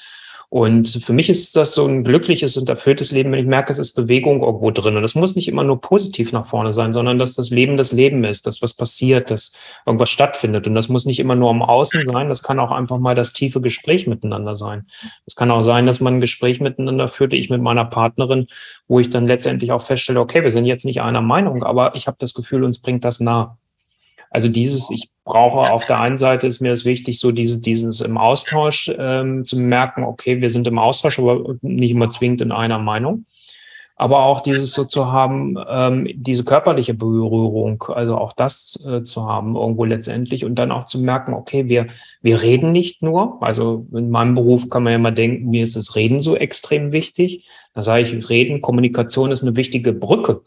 Und 0.50 0.88
für 1.04 1.12
mich 1.12 1.28
ist 1.28 1.54
das 1.56 1.74
so 1.74 1.86
ein 1.86 2.04
glückliches 2.04 2.56
und 2.56 2.70
erfülltes 2.70 3.12
Leben, 3.12 3.30
wenn 3.30 3.38
ich 3.38 3.46
merke, 3.46 3.70
es 3.70 3.78
ist 3.78 3.92
Bewegung 3.92 4.40
irgendwo 4.42 4.70
drin. 4.70 4.96
Und 4.96 5.02
das 5.02 5.14
muss 5.14 5.36
nicht 5.36 5.46
immer 5.46 5.62
nur 5.62 5.78
positiv 5.78 6.32
nach 6.32 6.46
vorne 6.46 6.72
sein, 6.72 6.94
sondern 6.94 7.18
dass 7.18 7.34
das 7.34 7.50
Leben 7.50 7.76
das 7.76 7.92
Leben 7.92 8.24
ist, 8.24 8.46
dass 8.46 8.62
was 8.62 8.72
passiert, 8.72 9.30
dass 9.30 9.52
irgendwas 9.84 10.08
stattfindet. 10.08 10.66
Und 10.66 10.74
das 10.74 10.88
muss 10.88 11.04
nicht 11.04 11.20
immer 11.20 11.36
nur 11.36 11.50
am 11.50 11.60
Außen 11.60 12.06
sein, 12.06 12.30
das 12.30 12.42
kann 12.42 12.60
auch 12.60 12.70
einfach 12.70 12.96
mal 12.98 13.14
das 13.14 13.34
tiefe 13.34 13.60
Gespräch 13.60 14.06
miteinander 14.06 14.56
sein. 14.56 14.84
Es 15.26 15.36
kann 15.36 15.50
auch 15.50 15.60
sein, 15.60 15.84
dass 15.84 16.00
man 16.00 16.14
ein 16.14 16.20
Gespräch 16.20 16.60
miteinander 16.60 17.08
führte, 17.08 17.36
ich 17.36 17.50
mit 17.50 17.60
meiner 17.60 17.84
Partnerin, 17.84 18.46
wo 18.86 19.00
ich 19.00 19.10
dann 19.10 19.26
letztendlich 19.26 19.70
auch 19.72 19.82
feststelle, 19.82 20.20
okay, 20.20 20.42
wir 20.42 20.50
sind 20.50 20.64
jetzt 20.64 20.86
nicht 20.86 21.02
einer 21.02 21.20
Meinung, 21.20 21.62
aber 21.62 21.94
ich 21.94 22.06
habe 22.06 22.16
das 22.18 22.32
Gefühl, 22.32 22.64
uns 22.64 22.78
bringt 22.78 23.04
das 23.04 23.20
nah. 23.20 23.58
Also 24.30 24.48
dieses, 24.48 24.90
ich 24.90 25.10
brauche 25.28 25.70
auf 25.70 25.86
der 25.86 26.00
einen 26.00 26.18
Seite 26.18 26.46
ist 26.46 26.60
mir 26.60 26.72
es 26.72 26.84
wichtig, 26.84 27.20
so 27.20 27.30
dieses, 27.30 27.60
dieses 27.60 28.00
im 28.00 28.16
Austausch 28.16 28.90
ähm, 28.98 29.44
zu 29.44 29.58
merken, 29.58 30.02
okay, 30.02 30.40
wir 30.40 30.50
sind 30.50 30.66
im 30.66 30.78
Austausch, 30.78 31.18
aber 31.18 31.56
nicht 31.60 31.92
immer 31.92 32.08
zwingend 32.08 32.40
in 32.40 32.50
einer 32.50 32.78
Meinung. 32.78 33.26
Aber 33.94 34.20
auch 34.20 34.40
dieses 34.40 34.72
so 34.72 34.84
zu 34.84 35.10
haben, 35.10 35.56
ähm, 35.68 36.08
diese 36.14 36.44
körperliche 36.44 36.94
Berührung, 36.94 37.82
also 37.88 38.16
auch 38.16 38.32
das 38.32 38.82
äh, 38.86 39.02
zu 39.02 39.28
haben 39.28 39.56
irgendwo 39.56 39.84
letztendlich 39.84 40.44
und 40.44 40.54
dann 40.54 40.70
auch 40.70 40.84
zu 40.84 41.00
merken, 41.00 41.34
okay, 41.34 41.68
wir, 41.68 41.88
wir 42.22 42.40
reden 42.42 42.72
nicht 42.72 43.02
nur. 43.02 43.42
Also 43.42 43.86
in 43.92 44.08
meinem 44.08 44.36
Beruf 44.36 44.70
kann 44.70 44.84
man 44.84 44.92
ja 44.92 44.98
mal 44.98 45.10
denken, 45.10 45.50
mir 45.50 45.64
ist 45.64 45.76
das 45.76 45.96
Reden 45.96 46.20
so 46.20 46.36
extrem 46.36 46.92
wichtig. 46.92 47.48
Da 47.74 47.82
sage 47.82 48.02
ich, 48.02 48.30
Reden, 48.30 48.62
Kommunikation 48.62 49.32
ist 49.32 49.42
eine 49.42 49.56
wichtige 49.56 49.92
Brücke 49.92 50.42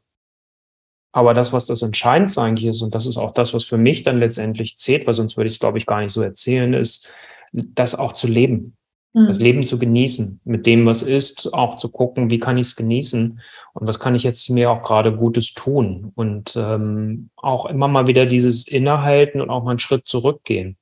aber 1.12 1.34
das, 1.34 1.52
was 1.52 1.66
das 1.66 1.82
Entscheidendste 1.82 2.42
eigentlich 2.42 2.68
ist, 2.68 2.82
und 2.82 2.96
das 2.96 3.06
ist 3.06 3.18
auch 3.18 3.34
das, 3.34 3.54
was 3.54 3.66
für 3.66 3.78
mich 3.78 4.04
dann 4.04 4.20
letztendlich 4.20 4.78
zählt, 4.78 5.08
weil 5.08 5.14
sonst 5.14 5.36
würde 5.38 5.48
ich 5.48 5.54
es, 5.54 5.60
glaube 5.60 5.78
ich, 5.78 5.86
gar 5.86 6.02
nicht 6.02 6.14
so 6.14 6.22
erzählen, 6.22 6.74
ist, 6.74 7.10
das 7.52 7.96
auch 7.96 8.14
zu 8.14 8.28
leben. 8.28 8.78
Mhm. 9.14 9.28
Das 9.28 9.40
Leben 9.40 9.66
zu 9.66 9.78
genießen, 9.78 10.40
mit 10.46 10.66
dem, 10.66 10.86
was 10.86 11.02
ist, 11.02 11.54
auch 11.54 11.76
zu 11.76 11.90
gucken, 11.90 12.30
wie 12.30 12.40
kann 12.40 12.58
ich 12.58 12.68
es 12.68 12.76
genießen 12.78 13.42
und 13.74 13.88
was 13.88 14.00
kann 14.00 14.16
ich 14.16 14.24
jetzt 14.24 14.50
mir 14.50 14.72
auch 14.72 14.84
gerade 14.84 15.16
Gutes 15.16 15.54
tun. 15.54 16.14
Und 16.16 16.56
ähm, 16.56 17.30
auch 17.36 17.66
immer 17.66 17.90
mal 17.90 18.08
wieder 18.08 18.26
dieses 18.26 18.68
Innehalten 18.68 19.42
und 19.42 19.50
auch 19.50 19.64
mal 19.64 19.72
einen 19.72 19.80
Schritt 19.80 20.08
zurückgehen. 20.08 20.78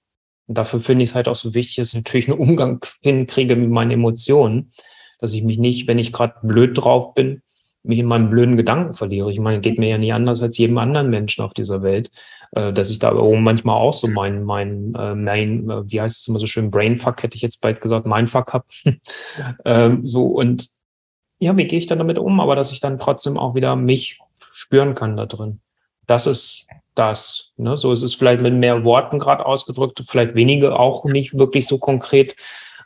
Und 0.45 0.57
dafür 0.57 0.79
finde 0.81 1.03
ich 1.03 1.11
es 1.11 1.15
halt 1.15 1.27
auch 1.27 1.35
so 1.35 1.55
wichtig, 1.55 1.77
dass 1.77 1.89
ich 1.89 1.95
natürlich 1.95 2.29
einen 2.29 2.39
Umgang 2.39 2.85
hinkriege 3.01 3.55
mit 3.55 3.71
meinen 3.71 3.91
Emotionen, 3.91 4.73
dass 5.19 5.33
ich 5.33 5.43
mich 5.43 5.57
nicht, 5.57 5.87
wenn 5.87 5.99
ich 5.99 6.13
gerade 6.13 6.35
blöd 6.43 6.77
drauf 6.77 7.15
bin, 7.15 7.41
mich 7.83 7.99
in 7.99 8.05
meinen 8.05 8.29
blöden 8.29 8.57
Gedanken 8.57 8.93
verliere. 8.93 9.31
Ich 9.31 9.39
meine, 9.39 9.59
geht 9.61 9.79
mir 9.79 9.89
ja 9.89 9.97
nie 9.97 10.11
anders 10.11 10.41
als 10.41 10.57
jedem 10.57 10.77
anderen 10.77 11.09
Menschen 11.09 11.43
auf 11.43 11.53
dieser 11.53 11.81
Welt, 11.81 12.11
äh, 12.51 12.73
dass 12.73 12.91
ich 12.91 12.99
da 12.99 13.13
manchmal 13.13 13.75
auch 13.75 13.93
so 13.93 14.07
mein, 14.07 14.43
mein, 14.43 14.93
äh, 14.95 15.15
mein, 15.15 15.69
äh, 15.69 15.91
wie 15.91 16.01
heißt 16.01 16.19
es 16.19 16.27
immer 16.27 16.39
so 16.39 16.45
schön, 16.45 16.71
Brainfuck 16.71 17.23
hätte 17.23 17.35
ich 17.35 17.41
jetzt 17.41 17.61
bald 17.61 17.81
gesagt, 17.81 18.05
Mindfuck 18.05 18.53
hab. 18.53 18.65
ähm, 19.65 20.05
so 20.05 20.25
und 20.25 20.67
ja, 21.39 21.55
wie 21.55 21.65
gehe 21.65 21.79
ich 21.79 21.85
dann 21.85 21.99
damit 21.99 22.19
um? 22.19 22.39
Aber 22.39 22.55
dass 22.55 22.71
ich 22.71 22.81
dann 22.81 22.99
trotzdem 22.99 23.37
auch 23.37 23.55
wieder 23.55 23.75
mich 23.75 24.19
spüren 24.51 24.93
kann 24.93 25.15
da 25.15 25.25
drin. 25.25 25.61
Das 26.05 26.27
ist 26.27 26.67
das. 26.95 27.51
Ne? 27.55 27.77
So 27.77 27.91
ist 27.91 28.03
es 28.03 28.13
vielleicht 28.13 28.41
mit 28.41 28.53
mehr 28.53 28.83
Worten 28.83 29.19
gerade 29.19 29.45
ausgedrückt, 29.45 30.03
vielleicht 30.07 30.35
wenige 30.35 30.77
auch 30.77 31.05
nicht 31.05 31.37
wirklich 31.37 31.65
so 31.65 31.77
konkret. 31.77 32.35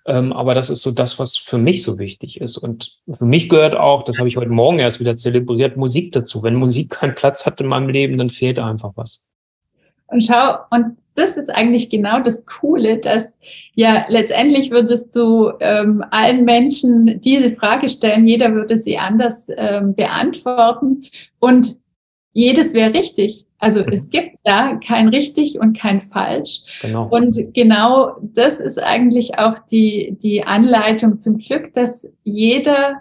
Ähm, 0.05 0.33
aber 0.33 0.53
das 0.53 0.69
ist 0.69 0.81
so 0.81 0.91
das, 0.91 1.17
was 1.17 1.37
für 1.37 1.57
mich 1.57 1.83
so 1.83 1.97
wichtig 1.97 2.41
ist. 2.41 2.57
Und 2.57 2.99
für 3.17 3.25
mich 3.25 3.49
gehört 3.49 3.75
auch, 3.75 4.03
das 4.03 4.19
habe 4.19 4.27
ich 4.27 4.37
heute 4.37 4.49
Morgen 4.49 4.79
erst 4.79 4.99
wieder 4.99 5.15
zelebriert, 5.15 5.77
Musik 5.77 6.11
dazu. 6.11 6.43
Wenn 6.43 6.55
Musik 6.55 6.89
keinen 6.99 7.15
Platz 7.15 7.45
hat 7.45 7.61
in 7.61 7.67
meinem 7.67 7.89
Leben, 7.89 8.17
dann 8.17 8.29
fehlt 8.29 8.59
einfach 8.59 8.91
was. 8.95 9.23
Und 10.07 10.23
schau, 10.23 10.57
und 10.69 10.97
das 11.15 11.37
ist 11.37 11.49
eigentlich 11.49 11.89
genau 11.89 12.19
das 12.19 12.45
Coole, 12.45 12.97
dass 12.97 13.37
ja 13.75 14.05
letztendlich 14.09 14.71
würdest 14.71 15.15
du 15.15 15.51
ähm, 15.59 16.03
allen 16.11 16.43
Menschen 16.43 17.21
diese 17.21 17.51
Frage 17.55 17.87
stellen, 17.87 18.27
jeder 18.27 18.53
würde 18.53 18.77
sie 18.77 18.97
anders 18.97 19.47
ähm, 19.55 19.93
beantworten 19.93 21.05
und 21.39 21.77
jedes 22.31 22.73
wäre 22.73 22.93
richtig. 22.93 23.45
Also 23.63 23.79
mhm. 23.79 23.93
es 23.93 24.09
gibt 24.09 24.39
da 24.43 24.75
kein 24.75 25.07
richtig 25.07 25.57
und 25.57 25.79
kein 25.79 26.01
falsch. 26.01 26.63
Genau. 26.81 27.07
Und 27.07 27.53
genau 27.53 28.17
das 28.21 28.59
ist 28.59 28.77
eigentlich 28.77 29.39
auch 29.39 29.57
die, 29.71 30.17
die 30.21 30.43
Anleitung 30.43 31.17
zum 31.17 31.37
Glück, 31.37 31.73
dass 31.73 32.11
jeder 32.23 32.99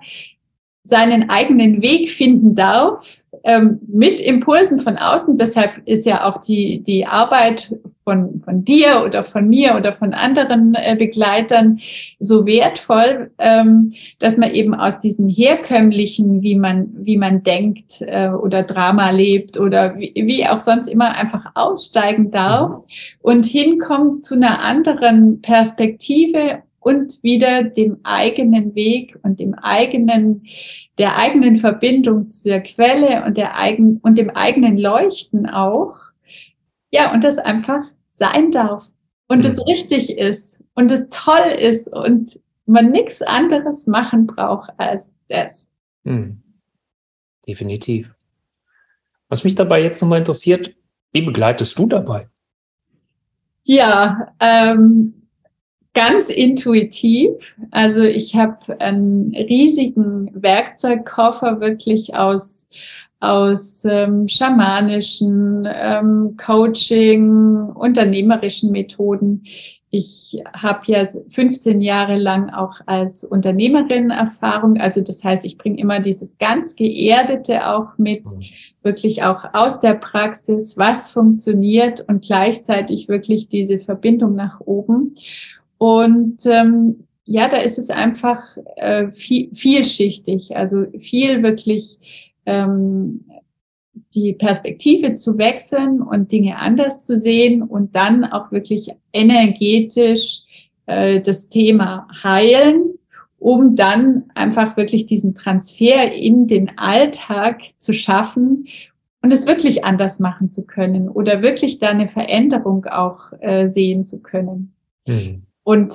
seinen 0.84 1.30
eigenen 1.30 1.82
Weg 1.82 2.10
finden 2.10 2.54
darf, 2.54 3.24
ähm, 3.42 3.80
mit 3.88 4.20
Impulsen 4.20 4.78
von 4.78 4.98
außen. 4.98 5.36
Deshalb 5.36 5.82
ist 5.84 6.06
ja 6.06 6.28
auch 6.28 6.40
die, 6.40 6.84
die 6.84 7.06
Arbeit 7.06 7.74
von, 8.04 8.40
von 8.40 8.64
dir 8.64 9.02
oder 9.04 9.24
von 9.24 9.48
mir 9.48 9.76
oder 9.76 9.92
von 9.92 10.14
anderen 10.14 10.74
äh, 10.74 10.96
Begleitern 10.96 11.78
so 12.18 12.46
wertvoll, 12.46 13.30
ähm, 13.38 13.92
dass 14.18 14.36
man 14.36 14.52
eben 14.52 14.74
aus 14.74 15.00
diesem 15.00 15.28
herkömmlichen, 15.28 16.42
wie 16.42 16.56
man, 16.56 16.88
wie 16.94 17.16
man 17.16 17.42
denkt 17.42 18.02
äh, 18.02 18.28
oder 18.28 18.62
Drama 18.62 19.10
lebt 19.10 19.58
oder 19.58 19.96
wie, 19.98 20.12
wie 20.14 20.46
auch 20.46 20.60
sonst 20.60 20.88
immer 20.88 21.16
einfach 21.16 21.52
aussteigen 21.54 22.30
darf 22.30 22.70
mhm. 22.70 22.82
und 23.20 23.46
hinkommt 23.46 24.24
zu 24.24 24.34
einer 24.34 24.60
anderen 24.62 25.40
Perspektive 25.40 26.62
und 26.82 27.22
wieder 27.22 27.62
dem 27.62 27.98
eigenen 28.02 28.74
Weg 28.74 29.16
und 29.22 29.38
dem 29.38 29.54
eigenen, 29.54 30.46
der 30.98 31.16
eigenen 31.16 31.56
Verbindung 31.56 32.28
zur 32.28 32.58
Quelle 32.60 33.24
und 33.24 33.36
der 33.36 33.56
eigen, 33.56 33.98
und 34.02 34.18
dem 34.18 34.30
eigenen 34.30 34.76
Leuchten 34.76 35.48
auch. 35.48 35.94
Ja, 36.90 37.12
und 37.12 37.24
das 37.24 37.38
einfach 37.38 37.84
sein 38.12 38.52
darf 38.52 38.90
und 39.26 39.44
es 39.44 39.56
mhm. 39.56 39.62
richtig 39.62 40.16
ist 40.16 40.62
und 40.74 40.92
es 40.92 41.08
toll 41.08 41.50
ist 41.58 41.88
und 41.88 42.38
man 42.66 42.90
nichts 42.90 43.22
anderes 43.22 43.86
machen 43.86 44.26
braucht 44.26 44.70
als 44.76 45.14
das. 45.28 45.70
Hm. 46.04 46.42
Definitiv. 47.46 48.14
Was 49.28 49.42
mich 49.42 49.54
dabei 49.54 49.82
jetzt 49.82 50.00
nochmal 50.00 50.18
interessiert, 50.18 50.74
wie 51.12 51.22
begleitest 51.22 51.76
du 51.78 51.86
dabei? 51.86 52.28
Ja, 53.64 54.34
ähm, 54.40 55.28
ganz 55.94 56.28
intuitiv. 56.28 57.56
Also 57.70 58.02
ich 58.02 58.36
habe 58.36 58.80
einen 58.80 59.34
riesigen 59.34 60.30
Werkzeugkoffer 60.34 61.60
wirklich 61.60 62.14
aus 62.14 62.68
aus 63.22 63.84
ähm, 63.84 64.26
schamanischen, 64.26 65.66
ähm, 65.72 66.36
Coaching, 66.36 67.70
unternehmerischen 67.72 68.72
Methoden. 68.72 69.44
Ich 69.90 70.42
habe 70.52 70.80
ja 70.86 71.06
15 71.28 71.82
Jahre 71.82 72.18
lang 72.18 72.50
auch 72.50 72.80
als 72.86 73.22
Unternehmerin 73.22 74.10
Erfahrung. 74.10 74.76
Also 74.78 75.02
das 75.02 75.22
heißt, 75.22 75.44
ich 75.44 75.56
bringe 75.56 75.78
immer 75.78 76.00
dieses 76.00 76.36
ganz 76.38 76.74
geerdete 76.74 77.68
auch 77.68 77.96
mit, 77.96 78.24
mhm. 78.24 78.42
wirklich 78.82 79.22
auch 79.22 79.44
aus 79.52 79.78
der 79.78 79.94
Praxis, 79.94 80.76
was 80.76 81.10
funktioniert 81.10 82.00
und 82.08 82.24
gleichzeitig 82.24 83.08
wirklich 83.08 83.48
diese 83.48 83.78
Verbindung 83.78 84.34
nach 84.34 84.60
oben. 84.60 85.16
Und 85.78 86.44
ähm, 86.46 87.04
ja, 87.24 87.46
da 87.46 87.58
ist 87.58 87.78
es 87.78 87.90
einfach 87.90 88.42
äh, 88.76 89.12
viel, 89.12 89.54
vielschichtig, 89.54 90.56
also 90.56 90.86
viel 90.98 91.44
wirklich 91.44 92.00
ähm, 92.46 93.24
die 94.14 94.32
Perspektive 94.32 95.14
zu 95.14 95.38
wechseln 95.38 96.00
und 96.02 96.32
Dinge 96.32 96.58
anders 96.58 97.04
zu 97.04 97.16
sehen 97.16 97.62
und 97.62 97.94
dann 97.94 98.24
auch 98.24 98.52
wirklich 98.52 98.90
energetisch 99.12 100.44
äh, 100.86 101.20
das 101.20 101.48
Thema 101.48 102.08
heilen, 102.22 102.94
um 103.38 103.76
dann 103.76 104.24
einfach 104.34 104.76
wirklich 104.76 105.06
diesen 105.06 105.34
Transfer 105.34 106.12
in 106.12 106.46
den 106.46 106.78
Alltag 106.78 107.62
zu 107.76 107.92
schaffen 107.92 108.66
und 109.22 109.30
es 109.30 109.46
wirklich 109.46 109.84
anders 109.84 110.20
machen 110.20 110.50
zu 110.50 110.64
können 110.64 111.08
oder 111.08 111.42
wirklich 111.42 111.78
da 111.78 111.90
eine 111.90 112.08
Veränderung 112.08 112.86
auch 112.86 113.32
äh, 113.40 113.70
sehen 113.70 114.04
zu 114.04 114.20
können. 114.20 114.74
Mhm. 115.06 115.42
Und 115.64 115.94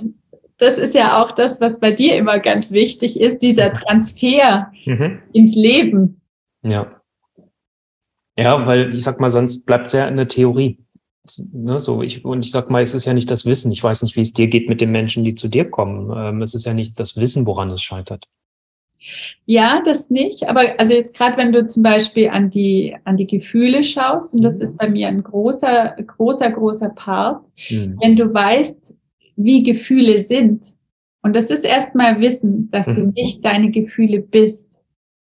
das 0.57 0.77
ist 0.77 0.95
ja 0.95 1.21
auch 1.21 1.33
das, 1.33 1.61
was 1.61 1.79
bei 1.79 1.91
dir 1.91 2.15
immer 2.15 2.39
ganz 2.39 2.71
wichtig 2.71 3.19
ist, 3.19 3.39
dieser 3.39 3.73
Transfer 3.73 4.71
mhm. 4.85 5.19
ins 5.33 5.55
Leben. 5.55 6.21
Ja. 6.69 7.01
Ja, 8.37 8.67
weil 8.67 8.93
ich 8.93 9.03
sag 9.03 9.19
mal, 9.19 9.31
sonst 9.31 9.65
bleibt 9.65 9.87
es 9.87 9.93
ja 9.93 10.07
in 10.07 10.15
der 10.15 10.27
Theorie. 10.27 10.77
Ne, 11.51 11.79
so 11.79 12.03
ich, 12.03 12.23
und 12.23 12.45
ich 12.45 12.51
sag 12.51 12.69
mal, 12.69 12.83
es 12.83 12.93
ist 12.93 13.05
ja 13.05 13.13
nicht 13.13 13.29
das 13.31 13.45
Wissen. 13.45 13.71
Ich 13.71 13.83
weiß 13.83 14.03
nicht, 14.03 14.15
wie 14.15 14.21
es 14.21 14.33
dir 14.33 14.47
geht 14.47 14.69
mit 14.69 14.79
den 14.79 14.91
Menschen, 14.91 15.23
die 15.23 15.35
zu 15.35 15.47
dir 15.47 15.69
kommen. 15.69 16.13
Ähm, 16.15 16.41
es 16.41 16.53
ist 16.53 16.65
ja 16.65 16.73
nicht 16.73 16.99
das 16.99 17.17
Wissen, 17.17 17.45
woran 17.45 17.69
es 17.71 17.81
scheitert. 17.81 18.27
Ja, 19.45 19.81
das 19.85 20.09
nicht. 20.09 20.47
Aber 20.47 20.61
also 20.77 20.93
jetzt 20.93 21.15
gerade, 21.15 21.37
wenn 21.37 21.51
du 21.51 21.65
zum 21.65 21.83
Beispiel 21.83 22.29
an 22.29 22.49
die, 22.49 22.95
an 23.03 23.17
die 23.17 23.27
Gefühle 23.27 23.83
schaust, 23.83 24.33
und 24.33 24.41
das 24.41 24.59
mhm. 24.59 24.65
ist 24.65 24.77
bei 24.77 24.89
mir 24.89 25.07
ein 25.07 25.23
großer, 25.23 25.95
großer, 26.05 26.51
großer 26.51 26.89
Part, 26.89 27.43
mhm. 27.69 27.97
wenn 28.01 28.15
du 28.15 28.33
weißt, 28.33 28.93
wie 29.35 29.63
Gefühle 29.63 30.23
sind. 30.23 30.75
Und 31.21 31.35
das 31.35 31.49
ist 31.49 31.63
erstmal 31.63 32.19
Wissen, 32.19 32.69
dass 32.71 32.87
mhm. 32.87 32.95
du 32.95 33.01
nicht 33.21 33.45
deine 33.45 33.71
Gefühle 33.71 34.19
bist, 34.19 34.67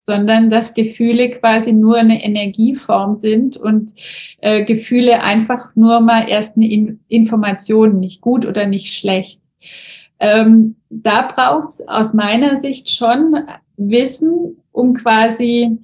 sondern 0.08 0.50
dass 0.50 0.74
Gefühle 0.74 1.30
quasi 1.32 1.74
nur 1.74 1.98
eine 1.98 2.24
Energieform 2.24 3.16
sind 3.16 3.58
und 3.58 3.94
äh, 4.40 4.64
Gefühle 4.64 5.24
einfach 5.24 5.76
nur 5.76 6.00
mal 6.00 6.30
erst 6.30 6.56
eine 6.56 6.70
In 6.70 7.00
Information, 7.08 8.00
nicht 8.00 8.22
gut 8.22 8.46
oder 8.46 8.68
nicht 8.68 8.94
schlecht. 8.94 9.42
Ähm, 10.20 10.76
da 10.90 11.32
braucht 11.36 11.70
es 11.70 11.88
aus 11.88 12.14
meiner 12.14 12.60
Sicht 12.60 12.90
schon 12.90 13.36
Wissen, 13.78 14.58
um 14.72 14.94
quasi 14.94 15.78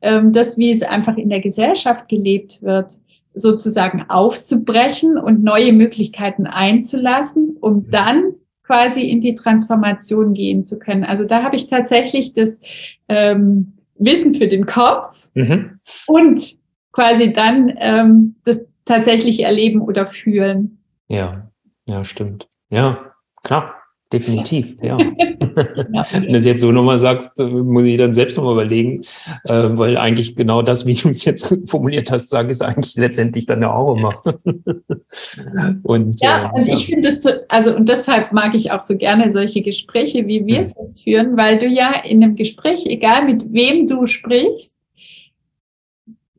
ähm, 0.00 0.32
das, 0.32 0.56
wie 0.56 0.70
es 0.70 0.82
einfach 0.82 1.16
in 1.16 1.28
der 1.28 1.40
Gesellschaft 1.40 2.08
gelebt 2.08 2.62
wird, 2.62 2.92
sozusagen 3.34 4.04
aufzubrechen 4.08 5.18
und 5.18 5.42
neue 5.42 5.72
Möglichkeiten 5.72 6.46
einzulassen, 6.46 7.56
um 7.60 7.90
dann 7.90 8.34
quasi 8.64 9.02
in 9.02 9.20
die 9.20 9.34
Transformation 9.34 10.34
gehen 10.34 10.64
zu 10.64 10.78
können. 10.78 11.04
Also 11.04 11.24
da 11.24 11.42
habe 11.42 11.56
ich 11.56 11.68
tatsächlich 11.68 12.32
das 12.32 12.62
ähm, 13.08 13.74
Wissen 13.96 14.34
für 14.34 14.48
den 14.48 14.66
Kopf 14.66 15.28
mhm. 15.34 15.78
und 16.06 16.54
quasi 16.92 17.32
dann 17.32 17.72
ähm, 17.78 18.36
das 18.44 18.64
tatsächlich 18.84 19.40
erleben 19.40 19.80
oder 19.80 20.06
fühlen. 20.06 20.78
Ja, 21.08 21.50
ja, 21.86 22.04
stimmt. 22.04 22.48
Ja, 22.70 23.14
klar 23.42 23.83
definitiv, 24.18 24.76
ja. 24.82 24.98
Wenn 26.12 26.32
du 26.32 26.38
es 26.38 26.44
jetzt 26.44 26.60
so 26.60 26.72
nochmal 26.72 26.98
sagst, 26.98 27.38
muss 27.38 27.84
ich 27.84 27.98
dann 27.98 28.14
selbst 28.14 28.36
nochmal 28.36 28.54
überlegen, 28.54 29.02
äh, 29.44 29.64
weil 29.72 29.96
eigentlich 29.96 30.36
genau 30.36 30.62
das, 30.62 30.86
wie 30.86 30.94
du 30.94 31.08
es 31.08 31.24
jetzt 31.24 31.54
formuliert 31.66 32.10
hast, 32.10 32.30
sage 32.30 32.48
ich 32.48 32.56
es 32.56 32.62
eigentlich 32.62 32.96
letztendlich 32.96 33.46
dann 33.46 33.62
ja 33.62 33.72
auch 33.72 33.96
immer. 33.96 34.22
und, 35.82 36.20
ja, 36.20 36.46
äh, 36.54 36.60
und 36.60 36.68
ich 36.68 36.88
ja. 36.88 36.94
finde 36.94 37.16
das, 37.16 37.34
also 37.48 37.74
und 37.74 37.88
deshalb 37.88 38.32
mag 38.32 38.54
ich 38.54 38.70
auch 38.72 38.82
so 38.82 38.96
gerne 38.96 39.32
solche 39.32 39.62
Gespräche, 39.62 40.26
wie 40.26 40.46
wir 40.46 40.60
es 40.60 40.74
jetzt 40.80 41.04
führen, 41.04 41.36
weil 41.36 41.58
du 41.58 41.66
ja 41.66 41.92
in 42.04 42.22
einem 42.22 42.36
Gespräch, 42.36 42.86
egal 42.86 43.24
mit 43.26 43.52
wem 43.52 43.86
du 43.86 44.06
sprichst, 44.06 44.78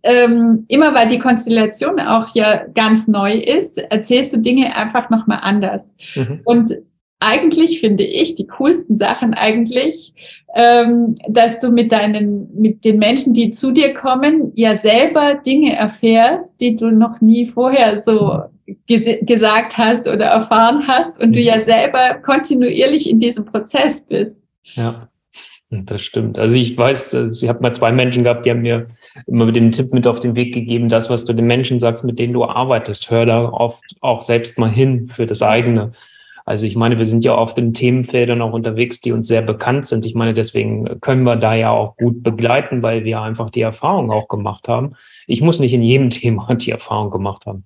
ähm, 0.03 0.65
immer 0.67 0.93
weil 0.93 1.09
die 1.09 1.17
Konstellation 1.17 1.99
auch 1.99 2.27
ja 2.35 2.65
ganz 2.75 3.07
neu 3.07 3.39
ist, 3.39 3.79
erzählst 3.79 4.33
du 4.33 4.37
Dinge 4.37 4.75
einfach 4.75 5.09
nochmal 5.09 5.39
anders. 5.41 5.95
Mhm. 6.15 6.41
Und 6.45 6.77
eigentlich 7.25 7.79
finde 7.79 8.03
ich 8.03 8.35
die 8.35 8.47
coolsten 8.47 8.95
Sachen 8.95 9.33
eigentlich, 9.33 10.13
ähm, 10.55 11.15
dass 11.27 11.59
du 11.59 11.71
mit 11.71 11.91
deinen, 11.91 12.47
mit 12.59 12.85
den 12.85 12.99
Menschen, 12.99 13.33
die 13.33 13.51
zu 13.51 13.71
dir 13.71 13.93
kommen, 13.93 14.51
ja 14.55 14.77
selber 14.77 15.35
Dinge 15.35 15.75
erfährst, 15.75 16.59
die 16.61 16.75
du 16.75 16.91
noch 16.91 17.21
nie 17.21 17.45
vorher 17.45 17.99
so 17.99 18.43
ges 18.87 19.05
gesagt 19.21 19.77
hast 19.77 20.07
oder 20.07 20.25
erfahren 20.25 20.87
hast 20.87 21.21
und 21.21 21.33
du 21.33 21.39
ja 21.39 21.63
selber 21.63 22.15
kontinuierlich 22.23 23.09
in 23.09 23.19
diesem 23.19 23.45
Prozess 23.45 24.05
bist. 24.05 24.41
Ja. 24.75 25.09
Das 25.71 26.01
stimmt. 26.01 26.37
Also 26.37 26.55
ich 26.55 26.77
weiß, 26.77 27.15
äh, 27.15 27.29
ich 27.31 27.49
habe 27.49 27.61
mal 27.61 27.73
zwei 27.73 27.91
Menschen 27.91 28.23
gehabt, 28.23 28.45
die 28.45 28.51
haben 28.51 28.61
mir 28.61 28.87
immer 29.27 29.45
mit 29.45 29.55
dem 29.55 29.71
Tipp 29.71 29.93
mit 29.93 30.07
auf 30.07 30.19
den 30.19 30.35
Weg 30.35 30.53
gegeben, 30.53 30.89
das, 30.89 31.09
was 31.09 31.25
du 31.25 31.33
den 31.33 31.47
Menschen 31.47 31.79
sagst, 31.79 32.03
mit 32.03 32.19
denen 32.19 32.33
du 32.33 32.45
arbeitest, 32.45 33.09
hör 33.09 33.25
da 33.25 33.49
oft 33.49 33.83
auch 33.99 34.21
selbst 34.21 34.59
mal 34.59 34.69
hin 34.69 35.09
für 35.09 35.25
das 35.25 35.41
eigene. 35.41 35.91
Also 36.45 36.67
ich 36.67 36.75
meine, 36.75 36.99
wir 36.99 37.05
sind 37.05 37.23
ja 37.23 37.33
auf 37.33 37.55
den 37.55 37.73
Themenfeldern 37.73 38.41
auch 38.43 38.53
unterwegs, 38.53 39.01
die 39.01 39.11
uns 39.11 39.27
sehr 39.27 39.41
bekannt 39.41 39.87
sind. 39.87 40.05
Ich 40.05 40.13
meine, 40.13 40.35
deswegen 40.35 41.01
können 41.01 41.23
wir 41.23 41.37
da 41.37 41.55
ja 41.55 41.71
auch 41.71 41.97
gut 41.97 42.21
begleiten, 42.21 42.83
weil 42.83 43.03
wir 43.03 43.19
einfach 43.21 43.49
die 43.49 43.61
Erfahrung 43.61 44.11
auch 44.11 44.27
gemacht 44.27 44.67
haben. 44.67 44.91
Ich 45.25 45.41
muss 45.41 45.59
nicht 45.59 45.73
in 45.73 45.81
jedem 45.81 46.09
Thema 46.11 46.53
die 46.53 46.71
Erfahrung 46.71 47.09
gemacht 47.09 47.47
haben. 47.47 47.65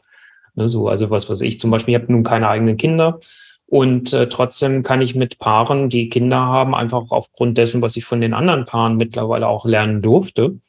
Ne, 0.55 0.67
so, 0.67 0.87
also 0.87 1.09
was 1.09 1.29
was 1.29 1.41
ich 1.41 1.59
zum 1.59 1.71
Beispiel, 1.71 1.93
ich 1.93 2.01
habe 2.01 2.11
nun 2.11 2.23
keine 2.23 2.47
eigenen 2.47 2.77
Kinder. 2.77 3.19
Und 3.65 4.13
äh, 4.13 4.27
trotzdem 4.29 4.81
kann 4.81 5.01
ich 5.01 5.13
mit 5.13 5.37
Paaren, 5.37 5.89
die 5.89 6.09
Kinder 6.09 6.39
haben, 6.39 6.73
einfach 6.73 7.11
aufgrund 7.11 7.57
dessen, 7.57 7.81
was 7.83 7.97
ich 7.97 8.05
von 8.05 8.19
den 8.19 8.33
anderen 8.33 8.65
Paaren 8.65 8.97
mittlerweile 8.97 9.47
auch 9.47 9.65
lernen 9.65 10.01
durfte, 10.01 10.59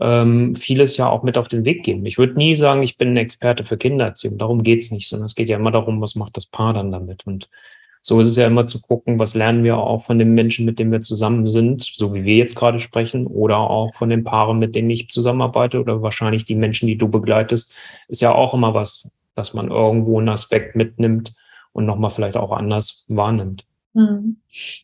ähm, 0.00 0.54
vieles 0.54 0.96
ja 0.96 1.08
auch 1.08 1.22
mit 1.22 1.38
auf 1.38 1.48
den 1.48 1.64
Weg 1.64 1.82
geben. 1.84 2.04
Ich 2.06 2.18
würde 2.18 2.34
nie 2.34 2.54
sagen, 2.56 2.82
ich 2.82 2.98
bin 2.98 3.14
ein 3.14 3.16
Experte 3.16 3.64
für 3.64 3.78
Kindererziehung. 3.78 4.38
Darum 4.38 4.62
geht's 4.62 4.90
nicht, 4.90 5.08
sondern 5.08 5.26
es 5.26 5.34
geht 5.34 5.48
ja 5.48 5.56
immer 5.56 5.70
darum, 5.70 6.00
was 6.00 6.16
macht 6.16 6.36
das 6.36 6.46
Paar 6.46 6.74
dann 6.74 6.92
damit. 6.92 7.26
Und 7.26 7.48
so 8.02 8.20
ist 8.20 8.28
es 8.28 8.36
ja 8.36 8.46
immer 8.46 8.66
zu 8.66 8.80
gucken, 8.80 9.18
was 9.18 9.34
lernen 9.34 9.64
wir 9.64 9.78
auch 9.78 10.04
von 10.04 10.18
den 10.18 10.32
Menschen, 10.32 10.64
mit 10.64 10.78
denen 10.78 10.92
wir 10.92 11.00
zusammen 11.00 11.48
sind, 11.48 11.82
so 11.82 12.14
wie 12.14 12.24
wir 12.24 12.36
jetzt 12.36 12.54
gerade 12.54 12.78
sprechen, 12.78 13.26
oder 13.26 13.58
auch 13.58 13.94
von 13.96 14.10
den 14.10 14.22
Paaren, 14.22 14.58
mit 14.60 14.76
denen 14.76 14.90
ich 14.90 15.08
zusammenarbeite, 15.08 15.80
oder 15.80 16.02
wahrscheinlich 16.02 16.44
die 16.44 16.54
Menschen, 16.54 16.86
die 16.86 16.96
du 16.96 17.08
begleitest, 17.08 17.74
ist 18.06 18.20
ja 18.20 18.32
auch 18.32 18.54
immer 18.54 18.74
was, 18.74 19.10
dass 19.34 19.54
man 19.54 19.70
irgendwo 19.70 20.18
einen 20.20 20.28
Aspekt 20.28 20.76
mitnimmt 20.76 21.34
und 21.72 21.84
nochmal 21.84 22.10
vielleicht 22.10 22.36
auch 22.36 22.52
anders 22.52 23.04
wahrnimmt. 23.08 23.64
Hm. 23.94 24.36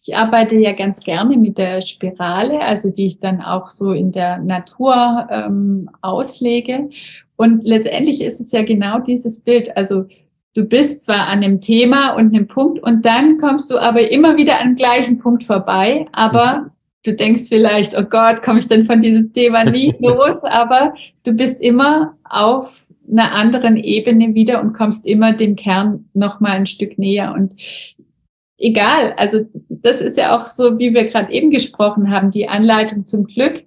Ich 0.03 0.17
arbeite 0.17 0.57
ja 0.57 0.73
ganz 0.73 1.01
gerne 1.01 1.37
mit 1.37 1.59
der 1.59 1.81
Spirale, 1.81 2.61
also 2.61 2.91
die 2.91 3.07
ich 3.07 3.21
dann 3.21 3.41
auch 3.41 3.71
so 3.71 3.93
in 3.93 4.13
der 4.13 4.39
Natur 4.39 5.29
ähm, 5.31 5.89
auslege. 6.01 6.91
Und 7.37 7.65
letztendlich 7.65 8.23
ist 8.23 8.41
es 8.41 8.53
ja 8.53 8.63
genau 8.63 9.01
dieses 9.01 9.41
Bild. 9.41 9.77
Also 9.77 10.07
du 10.55 10.65
bist 10.65 11.05
zwar 11.05 11.29
an 11.29 11.43
einem 11.43 11.61
Thema 11.61 12.15
und 12.15 12.35
einem 12.35 12.47
Punkt 12.47 12.83
und 12.83 13.05
dann 13.05 13.39
kommst 13.39 13.71
du 13.71 13.79
aber 13.79 14.11
immer 14.11 14.37
wieder 14.37 14.61
an 14.61 14.71
den 14.71 14.77
gleichen 14.77 15.19
Punkt 15.19 15.45
vorbei, 15.45 16.07
aber 16.13 16.59
mhm. 16.59 16.71
du 17.05 17.15
denkst 17.15 17.45
vielleicht, 17.49 17.97
oh 17.97 18.05
Gott, 18.05 18.43
komme 18.43 18.59
ich 18.59 18.69
denn 18.69 18.85
von 18.85 19.01
diesem 19.01 19.33
Thema 19.33 19.65
nie 19.65 19.95
los? 20.01 20.45
Aber 20.45 20.95
du 21.25 21.33
bist 21.33 21.61
immer 21.61 22.15
auf 22.29 22.87
einer 23.11 23.33
anderen 23.35 23.77
Ebene 23.77 24.35
wieder 24.35 24.61
und 24.61 24.73
kommst 24.73 25.07
immer 25.07 25.33
dem 25.33 25.57
Kern 25.57 26.09
noch 26.15 26.41
mal 26.41 26.53
ein 26.53 26.67
Stück 26.67 26.99
näher. 26.99 27.35
Und 27.35 27.53
egal. 28.63 29.13
Also 29.17 29.41
das 29.69 30.01
ist 30.01 30.17
ja 30.17 30.39
auch 30.41 30.47
so, 30.47 30.79
wie 30.79 30.95
wir 30.95 31.09
gerade 31.09 31.33
eben 31.33 31.51
gesprochen 31.51 32.11
haben, 32.11 32.31
die 32.31 32.49
Anleitung 32.49 33.07
zum 33.07 33.25
Glück. 33.25 33.65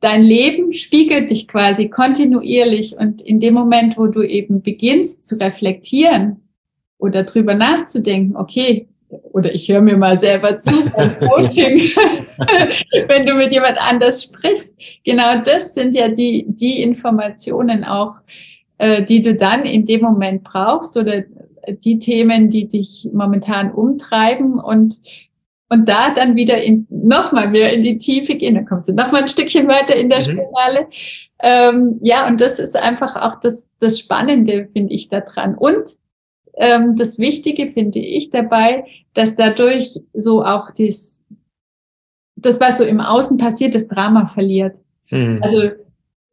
Dein 0.00 0.22
Leben 0.22 0.72
spiegelt 0.72 1.30
dich 1.30 1.48
quasi 1.48 1.88
kontinuierlich 1.88 2.96
und 2.96 3.20
in 3.20 3.40
dem 3.40 3.54
Moment, 3.54 3.98
wo 3.98 4.06
du 4.06 4.22
eben 4.22 4.62
beginnst 4.62 5.26
zu 5.26 5.36
reflektieren 5.36 6.48
oder 6.98 7.24
drüber 7.24 7.54
nachzudenken, 7.54 8.36
okay, 8.36 8.88
oder 9.10 9.52
ich 9.52 9.68
höre 9.68 9.80
mir 9.80 9.96
mal 9.96 10.18
selber 10.18 10.56
zu 10.58 10.90
beim 10.96 11.18
Coaching, 11.18 11.80
wenn 13.08 13.26
du 13.26 13.34
mit 13.34 13.52
jemand 13.52 13.78
anders 13.78 14.24
sprichst. 14.24 14.76
Genau 15.04 15.40
das 15.42 15.74
sind 15.74 15.94
ja 15.94 16.08
die, 16.08 16.44
die 16.48 16.82
Informationen 16.82 17.84
auch, 17.84 18.14
äh, 18.78 19.02
die 19.02 19.22
du 19.22 19.34
dann 19.34 19.64
in 19.64 19.84
dem 19.86 20.02
Moment 20.02 20.44
brauchst 20.44 20.96
oder 20.96 21.24
die 21.74 21.98
Themen, 21.98 22.50
die 22.50 22.68
dich 22.68 23.08
momentan 23.12 23.72
umtreiben 23.72 24.58
und 24.58 25.00
und 25.70 25.88
da 25.88 26.14
dann 26.14 26.34
wieder 26.34 26.62
in, 26.62 26.86
nochmal 26.88 27.48
mehr 27.50 27.72
in 27.72 27.82
die 27.82 27.98
Tiefe 27.98 28.36
gehen, 28.36 28.54
dann 28.54 28.64
kommst 28.64 28.88
du 28.88 28.94
nochmal 28.94 29.22
ein 29.22 29.28
Stückchen 29.28 29.68
weiter 29.68 29.94
in 29.94 30.08
der 30.08 30.20
mhm. 30.20 30.22
Spirale. 30.22 30.86
Ähm, 31.40 31.98
ja, 32.02 32.26
und 32.26 32.40
das 32.40 32.58
ist 32.58 32.76
einfach 32.76 33.16
auch 33.16 33.40
das, 33.40 33.70
das 33.78 33.98
Spannende, 33.98 34.68
finde 34.72 34.94
ich, 34.94 35.08
daran. 35.08 35.54
Und 35.54 35.96
ähm, 36.56 36.96
das 36.96 37.18
Wichtige 37.18 37.70
finde 37.72 37.98
ich 37.98 38.30
dabei, 38.30 38.84
dass 39.14 39.36
dadurch 39.36 40.00
so 40.14 40.42
auch 40.42 40.70
das, 40.76 41.24
das, 42.36 42.60
was 42.60 42.78
so 42.78 42.84
im 42.84 43.00
Außen 43.00 43.36
passiert, 43.36 43.74
das 43.74 43.88
Drama 43.88 44.26
verliert. 44.26 44.74
Mhm. 45.10 45.40
Also 45.42 45.70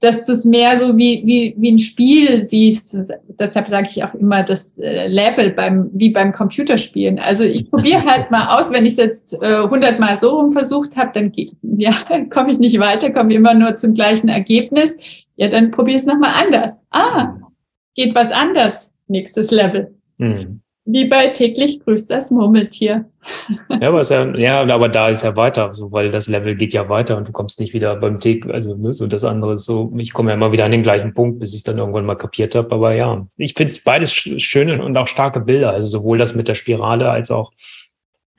dass 0.01 0.25
du 0.25 0.33
es 0.33 0.43
mehr 0.43 0.77
so 0.77 0.97
wie, 0.97 1.23
wie, 1.25 1.55
wie 1.57 1.71
ein 1.71 1.79
Spiel 1.79 2.47
siehst. 2.47 2.97
Deshalb 3.39 3.69
sage 3.69 3.87
ich 3.89 4.03
auch 4.03 4.13
immer 4.13 4.43
das 4.43 4.77
äh, 4.77 5.07
Level 5.07 5.51
beim, 5.51 5.89
wie 5.93 6.09
beim 6.09 6.31
Computerspielen. 6.33 7.19
Also 7.19 7.43
ich 7.43 7.69
probiere 7.71 8.05
halt 8.05 8.29
mal 8.29 8.57
aus, 8.57 8.71
wenn 8.71 8.85
ich 8.85 8.93
es 8.93 8.97
jetzt 8.97 9.33
äh, 9.41 9.63
100 9.63 9.99
Mal 9.99 10.17
so 10.17 10.37
rum 10.37 10.51
versucht 10.51 10.95
habe, 10.97 11.11
dann 11.13 11.31
ja, 11.77 11.91
komme 12.29 12.51
ich 12.51 12.59
nicht 12.59 12.79
weiter, 12.79 13.11
komme 13.11 13.33
immer 13.33 13.53
nur 13.53 13.75
zum 13.77 13.93
gleichen 13.93 14.27
Ergebnis. 14.27 14.97
Ja, 15.37 15.47
dann 15.47 15.71
probier 15.71 15.95
es 15.95 16.05
nochmal 16.05 16.31
anders. 16.43 16.85
Ah, 16.91 17.35
geht 17.95 18.15
was 18.15 18.31
anders. 18.31 18.91
Nächstes 19.07 19.51
Level. 19.51 19.95
Mhm. 20.17 20.61
Wie 20.87 21.05
bei 21.05 21.27
täglich 21.27 21.79
grüßt 21.79 22.11
das 22.11 22.31
Murmeltier. 22.31 23.05
Ja, 23.81 23.89
aber, 23.89 24.03
ja, 24.03 24.63
ja, 24.63 24.75
aber 24.75 24.87
da 24.87 25.09
ist 25.09 25.23
ja 25.23 25.35
weiter, 25.35 25.73
so, 25.73 25.91
weil 25.91 26.11
das 26.11 26.27
Level 26.27 26.55
geht 26.55 26.73
ja 26.73 26.87
weiter 26.89 27.17
und 27.17 27.27
du 27.27 27.31
kommst 27.31 27.59
nicht 27.59 27.73
wieder 27.73 27.95
beim 27.99 28.19
Tick, 28.19 28.45
also 28.45 28.75
ne, 28.75 28.93
so 28.93 29.07
das 29.07 29.23
andere 29.23 29.53
ist 29.53 29.65
so, 29.65 29.91
ich 29.97 30.13
komme 30.13 30.29
ja 30.29 30.35
immer 30.35 30.51
wieder 30.51 30.65
an 30.65 30.71
den 30.71 30.83
gleichen 30.83 31.11
Punkt, 31.15 31.39
bis 31.39 31.53
ich 31.53 31.57
es 31.57 31.63
dann 31.63 31.79
irgendwann 31.79 32.05
mal 32.05 32.13
kapiert 32.13 32.53
habe. 32.53 32.71
Aber 32.71 32.93
ja, 32.93 33.25
ich 33.35 33.55
finde 33.55 33.71
es 33.71 33.83
beides 33.83 34.13
schöne 34.13 34.83
und 34.83 34.95
auch 34.95 35.07
starke 35.07 35.39
Bilder, 35.39 35.71
also 35.71 35.87
sowohl 35.87 36.19
das 36.19 36.35
mit 36.35 36.47
der 36.47 36.53
Spirale 36.53 37.09
als 37.09 37.31
auch 37.31 37.51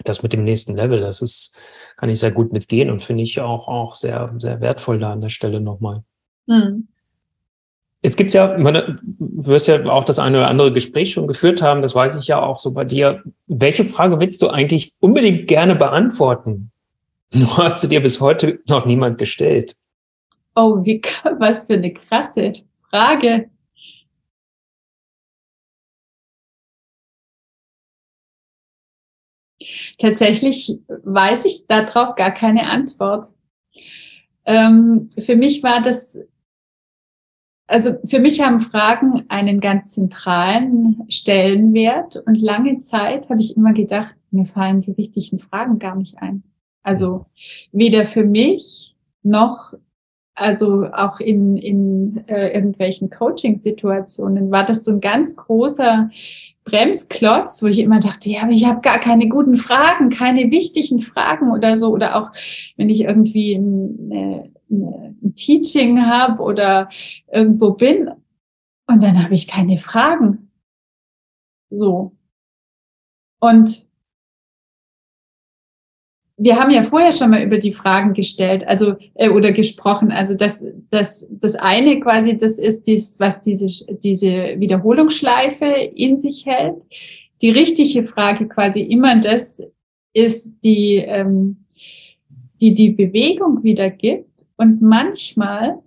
das 0.04 0.22
mit 0.22 0.32
dem 0.32 0.44
nächsten 0.44 0.76
Level. 0.76 1.00
Das 1.00 1.20
ist, 1.20 1.60
kann 1.96 2.08
ich 2.08 2.20
sehr 2.20 2.30
gut 2.30 2.52
mitgehen 2.52 2.88
und 2.88 3.02
finde 3.02 3.24
ich 3.24 3.40
auch, 3.40 3.66
auch 3.66 3.96
sehr, 3.96 4.32
sehr 4.38 4.60
wertvoll 4.60 5.00
da 5.00 5.12
an 5.12 5.20
der 5.20 5.30
Stelle 5.30 5.60
nochmal. 5.60 6.04
Mhm. 6.46 6.86
Jetzt 8.06 8.16
gibt's 8.16 8.34
ja, 8.34 8.56
meine, 8.56 9.00
du 9.02 9.46
wirst 9.48 9.66
ja 9.66 9.84
auch 9.86 10.04
das 10.04 10.20
eine 10.20 10.38
oder 10.38 10.48
andere 10.48 10.72
Gespräch 10.72 11.10
schon 11.10 11.26
geführt 11.26 11.60
haben, 11.60 11.82
das 11.82 11.96
weiß 11.96 12.14
ich 12.14 12.28
ja 12.28 12.40
auch 12.40 12.60
so 12.60 12.72
bei 12.72 12.84
dir. 12.84 13.24
Welche 13.48 13.84
Frage 13.84 14.20
willst 14.20 14.40
du 14.42 14.48
eigentlich 14.48 14.92
unbedingt 15.00 15.48
gerne 15.48 15.74
beantworten? 15.74 16.70
Nur 17.32 17.56
hat 17.56 17.80
sie 17.80 17.88
dir 17.88 18.00
bis 18.00 18.20
heute 18.20 18.60
noch 18.68 18.86
niemand 18.86 19.18
gestellt. 19.18 19.74
Oh, 20.54 20.84
wie, 20.84 21.02
was 21.40 21.66
für 21.66 21.72
eine 21.72 21.92
krasse 21.94 22.52
Frage. 22.90 23.50
Tatsächlich 29.98 30.78
weiß 31.02 31.44
ich 31.46 31.66
darauf 31.66 32.14
gar 32.14 32.30
keine 32.30 32.70
Antwort. 32.70 33.26
Ähm, 34.44 35.08
für 35.18 35.34
mich 35.34 35.64
war 35.64 35.82
das 35.82 36.20
also 37.66 37.96
für 38.04 38.20
mich 38.20 38.40
haben 38.40 38.60
Fragen 38.60 39.24
einen 39.28 39.60
ganz 39.60 39.92
zentralen 39.92 41.04
Stellenwert 41.08 42.22
und 42.26 42.36
lange 42.36 42.78
Zeit 42.78 43.28
habe 43.28 43.40
ich 43.40 43.56
immer 43.56 43.72
gedacht, 43.72 44.14
mir 44.30 44.46
fallen 44.46 44.82
die 44.82 44.92
richtigen 44.92 45.40
Fragen 45.40 45.78
gar 45.78 45.96
nicht 45.96 46.18
ein. 46.18 46.42
Also 46.82 47.26
weder 47.72 48.06
für 48.06 48.24
mich 48.24 48.94
noch, 49.22 49.74
also 50.34 50.86
auch 50.92 51.18
in, 51.18 51.56
in 51.56 52.24
äh, 52.28 52.54
irgendwelchen 52.54 53.10
Coaching-Situationen 53.10 54.52
war 54.52 54.64
das 54.64 54.84
so 54.84 54.92
ein 54.92 55.00
ganz 55.00 55.34
großer 55.34 56.10
Bremsklotz, 56.64 57.62
wo 57.62 57.66
ich 57.66 57.78
immer 57.78 58.00
dachte, 58.00 58.30
ja, 58.30 58.42
aber 58.42 58.52
ich 58.52 58.66
habe 58.66 58.80
gar 58.80 58.98
keine 58.98 59.28
guten 59.28 59.56
Fragen, 59.56 60.10
keine 60.10 60.50
wichtigen 60.50 61.00
Fragen 61.00 61.50
oder 61.50 61.76
so. 61.76 61.90
Oder 61.90 62.16
auch 62.16 62.30
wenn 62.76 62.88
ich 62.88 63.02
irgendwie 63.02 63.56
eine, 63.56 64.50
ein 64.70 65.34
Teaching 65.34 66.00
habe 66.06 66.42
oder 66.42 66.88
irgendwo 67.32 67.72
bin 67.72 68.10
und 68.86 69.02
dann 69.02 69.22
habe 69.22 69.34
ich 69.34 69.46
keine 69.46 69.78
Fragen. 69.78 70.50
So. 71.70 72.12
Und 73.40 73.86
wir 76.38 76.56
haben 76.56 76.70
ja 76.70 76.82
vorher 76.82 77.12
schon 77.12 77.30
mal 77.30 77.42
über 77.42 77.58
die 77.58 77.72
Fragen 77.72 78.12
gestellt, 78.12 78.66
also 78.66 78.96
äh, 79.14 79.30
oder 79.30 79.52
gesprochen. 79.52 80.12
Also 80.12 80.34
das, 80.34 80.66
das, 80.90 81.26
das 81.30 81.54
eine 81.54 81.98
quasi, 82.00 82.36
das 82.36 82.58
ist 82.58 82.86
dies, 82.86 83.18
was 83.18 83.40
diese, 83.40 83.66
diese 83.96 84.58
Wiederholungsschleife 84.58 85.64
in 85.64 86.18
sich 86.18 86.44
hält. 86.44 86.76
Die 87.40 87.50
richtige 87.50 88.04
Frage 88.04 88.48
quasi 88.48 88.80
immer 88.82 89.16
das 89.16 89.62
ist 90.12 90.58
die, 90.62 90.96
ähm, 90.96 91.64
die 92.60 92.74
die 92.74 92.90
Bewegung 92.90 93.62
wieder 93.62 93.90
gibt. 93.90 94.35
Und 94.56 94.82
manchmal 94.82 95.82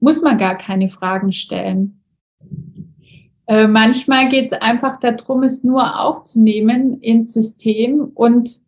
muss 0.00 0.22
man 0.22 0.38
gar 0.38 0.56
keine 0.56 0.88
Fragen 0.88 1.32
stellen. 1.32 2.00
Äh, 3.46 3.66
manchmal 3.66 4.28
geht 4.28 4.46
es 4.46 4.52
einfach 4.52 5.00
darum, 5.00 5.42
es 5.42 5.64
nur 5.64 6.00
aufzunehmen 6.00 7.00
ins 7.00 7.32
System 7.32 8.10
und 8.14 8.60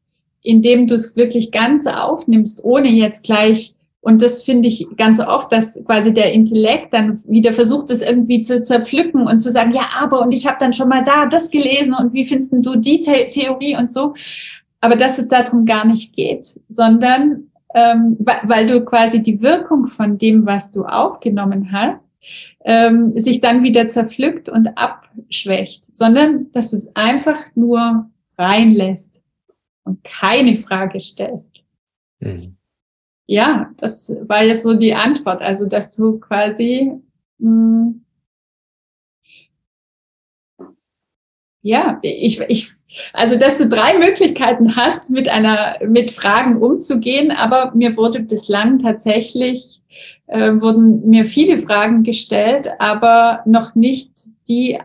indem 0.43 0.87
du 0.87 0.95
es 0.95 1.17
wirklich 1.17 1.51
ganz 1.51 1.87
aufnimmst, 1.87 2.63
ohne 2.65 2.89
jetzt 2.89 3.25
gleich, 3.25 3.75
und 4.01 4.23
das 4.23 4.45
finde 4.45 4.69
ich 4.69 4.87
ganz 4.97 5.19
oft, 5.19 5.51
dass 5.51 5.83
quasi 5.85 6.13
der 6.13 6.33
Intellekt 6.33 6.95
dann 6.95 7.21
wieder 7.27 7.53
versucht, 7.53 7.91
es 7.91 8.03
irgendwie 8.03 8.43
zu 8.43 8.63
zerpflücken 8.63 9.27
und 9.27 9.41
zu 9.41 9.51
sagen, 9.51 9.73
ja, 9.73 9.89
aber 9.99 10.21
und 10.21 10.33
ich 10.33 10.47
habe 10.47 10.59
dann 10.61 10.73
schon 10.73 10.89
mal 10.89 11.03
da 11.03 11.27
das 11.27 11.51
gelesen 11.51 11.93
und 11.93 12.13
wie 12.13 12.25
findest 12.25 12.53
du 12.53 12.77
die 12.77 13.03
The 13.03 13.31
Theorie 13.31 13.77
und 13.77 13.91
so. 13.91 14.15
Aber 14.81 14.95
dass 14.95 15.19
es 15.19 15.27
darum 15.27 15.65
gar 15.65 15.85
nicht 15.85 16.15
geht, 16.15 16.61
sondern 16.69 17.51
ähm, 17.75 18.17
weil 18.21 18.67
du 18.67 18.85
quasi 18.85 19.23
die 19.23 19.41
Wirkung 19.41 19.87
von 19.87 20.19
dem, 20.19 20.47
was 20.47 20.73
du 20.73 20.85
aufgenommen 20.85 21.73
hast, 21.73 22.09
ähm, 22.65 23.19
sich 23.19 23.41
dann 23.41 23.63
wieder 23.63 23.89
zerpflückt 23.89 24.49
und 24.49 24.69
abschwächt, 24.77 25.95
sondern 25.95 26.51
dass 26.53 26.71
du 26.71 26.77
es 26.77 26.95
einfach 26.97 27.39
nur 27.55 28.11
reinlässt 28.39 29.23
und 29.85 30.03
keine 30.05 30.57
Frage 30.57 31.01
stellst. 31.01 31.63
Mhm. 32.21 32.57
Ja, 33.27 33.73
das 33.79 34.15
war 34.23 34.45
jetzt 34.45 34.63
so 34.63 34.75
die 34.75 34.95
Antwort. 34.95 35.43
Also, 35.43 35.67
dass 35.67 35.95
du 35.97 36.19
quasi, 36.19 36.93
mh, 37.39 37.49
hm, 37.49 38.05
ja, 41.63 41.99
ich, 42.03 42.39
ich 42.41 42.76
also, 43.13 43.39
dass 43.39 43.59
du 43.59 43.69
drei 43.69 43.99
Möglichkeiten 43.99 44.77
hast, 44.77 45.11
mit 45.11 45.29
einer, 45.29 45.77
mit 45.87 46.11
Fragen 46.11 46.61
umzugehen, 46.63 47.31
aber 47.31 47.73
mir 47.75 47.97
wurde 47.97 48.21
bislang 48.21 48.79
tatsächlich, 48.79 49.81
äh, 50.27 50.53
wurden 50.61 51.09
mir 51.09 51.25
viele 51.25 51.63
Fragen 51.63 52.03
gestellt, 52.03 52.69
aber 52.79 53.41
noch 53.47 53.75
nicht 53.75 54.11
die 54.49 54.79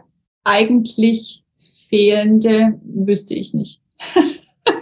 eigentlich 0.44 1.44
fehlende, 1.90 2.80
wüsste 2.84 3.36
ich 3.36 3.54
nicht. 3.54 3.80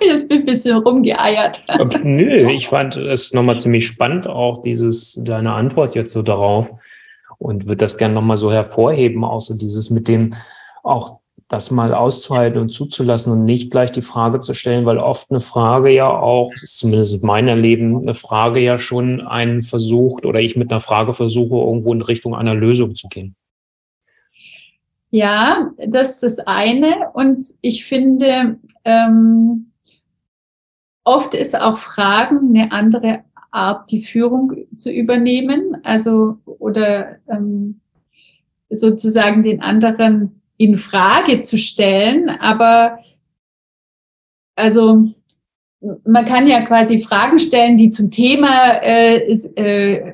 Jetzt 0.02 0.30
bin 0.30 0.38
ich 0.38 0.44
ein 0.44 0.46
bisschen 0.46 0.78
rumgeeiert. 0.78 1.64
Nö, 2.04 2.50
ich 2.52 2.68
fand 2.68 2.96
es 2.96 3.34
nochmal 3.34 3.60
ziemlich 3.60 3.86
spannend, 3.86 4.28
auch 4.28 4.62
dieses, 4.62 5.22
deine 5.26 5.54
Antwort 5.54 5.96
jetzt 5.96 6.14
so 6.14 6.22
darauf 6.22 6.74
und 7.38 7.66
würde 7.66 7.78
das 7.78 7.98
gerne 7.98 8.14
nochmal 8.14 8.38
so 8.38 8.52
hervorheben, 8.52 9.24
auch 9.24 9.42
so 9.42 9.58
dieses 9.58 9.90
mit 9.90 10.08
dem, 10.08 10.36
auch 10.84 11.19
das 11.50 11.72
mal 11.72 11.96
auszuhalten 11.96 12.62
und 12.62 12.70
zuzulassen 12.70 13.34
und 13.34 13.44
nicht 13.44 13.72
gleich 13.72 13.92
die 13.92 14.04
Frage 14.04 14.40
zu 14.40 14.54
stellen, 14.54 14.86
weil 14.86 15.00
oft 15.00 15.32
eine 15.32 15.40
Frage 15.40 15.90
ja 15.90 16.08
auch, 16.08 16.54
zumindest 16.54 17.16
in 17.16 17.26
meinem 17.26 17.60
Leben, 17.60 17.98
eine 17.98 18.14
Frage 18.14 18.60
ja 18.60 18.78
schon 18.78 19.22
einen 19.22 19.64
versucht 19.64 20.28
oder 20.28 20.40
ich 20.40 20.56
mit 20.56 20.72
einer 20.72 20.80
Frage 20.80 21.14
versuche, 21.16 21.56
irgendwo 21.56 21.92
in 21.92 22.04
Richtung 22.04 22.36
einer 22.36 22.54
Lösung 22.54 22.94
zu 22.94 23.08
gehen. 23.08 23.36
Ja, 25.10 25.72
das 25.88 26.22
ist 26.22 26.24
das 26.24 26.40
eine. 26.46 27.10
Und 27.14 27.44
ich 27.62 27.84
finde, 27.84 28.60
ähm, 28.86 29.72
oft 31.04 31.34
ist 31.34 31.60
auch 31.60 31.80
Fragen 31.80 32.56
eine 32.56 32.72
andere 32.72 33.24
Art, 33.50 33.90
die 33.90 34.04
Führung 34.04 34.54
zu 34.76 34.92
übernehmen. 34.92 35.78
Also, 35.84 36.38
oder 36.46 37.16
ähm, 37.28 37.82
sozusagen 38.70 39.42
den 39.42 39.64
anderen 39.64 40.39
in 40.60 40.76
Frage 40.76 41.40
zu 41.40 41.58
stellen, 41.58 42.30
aber 42.30 43.00
also 44.56 45.06
man 46.06 46.26
kann 46.26 46.48
ja 46.48 46.66
quasi 46.66 47.00
Fragen 47.00 47.40
stellen, 47.40 47.78
die 47.78 47.90
zum 47.90 48.12
Thema 48.12 48.82
äh, 48.84 49.34
äh, 49.56 50.14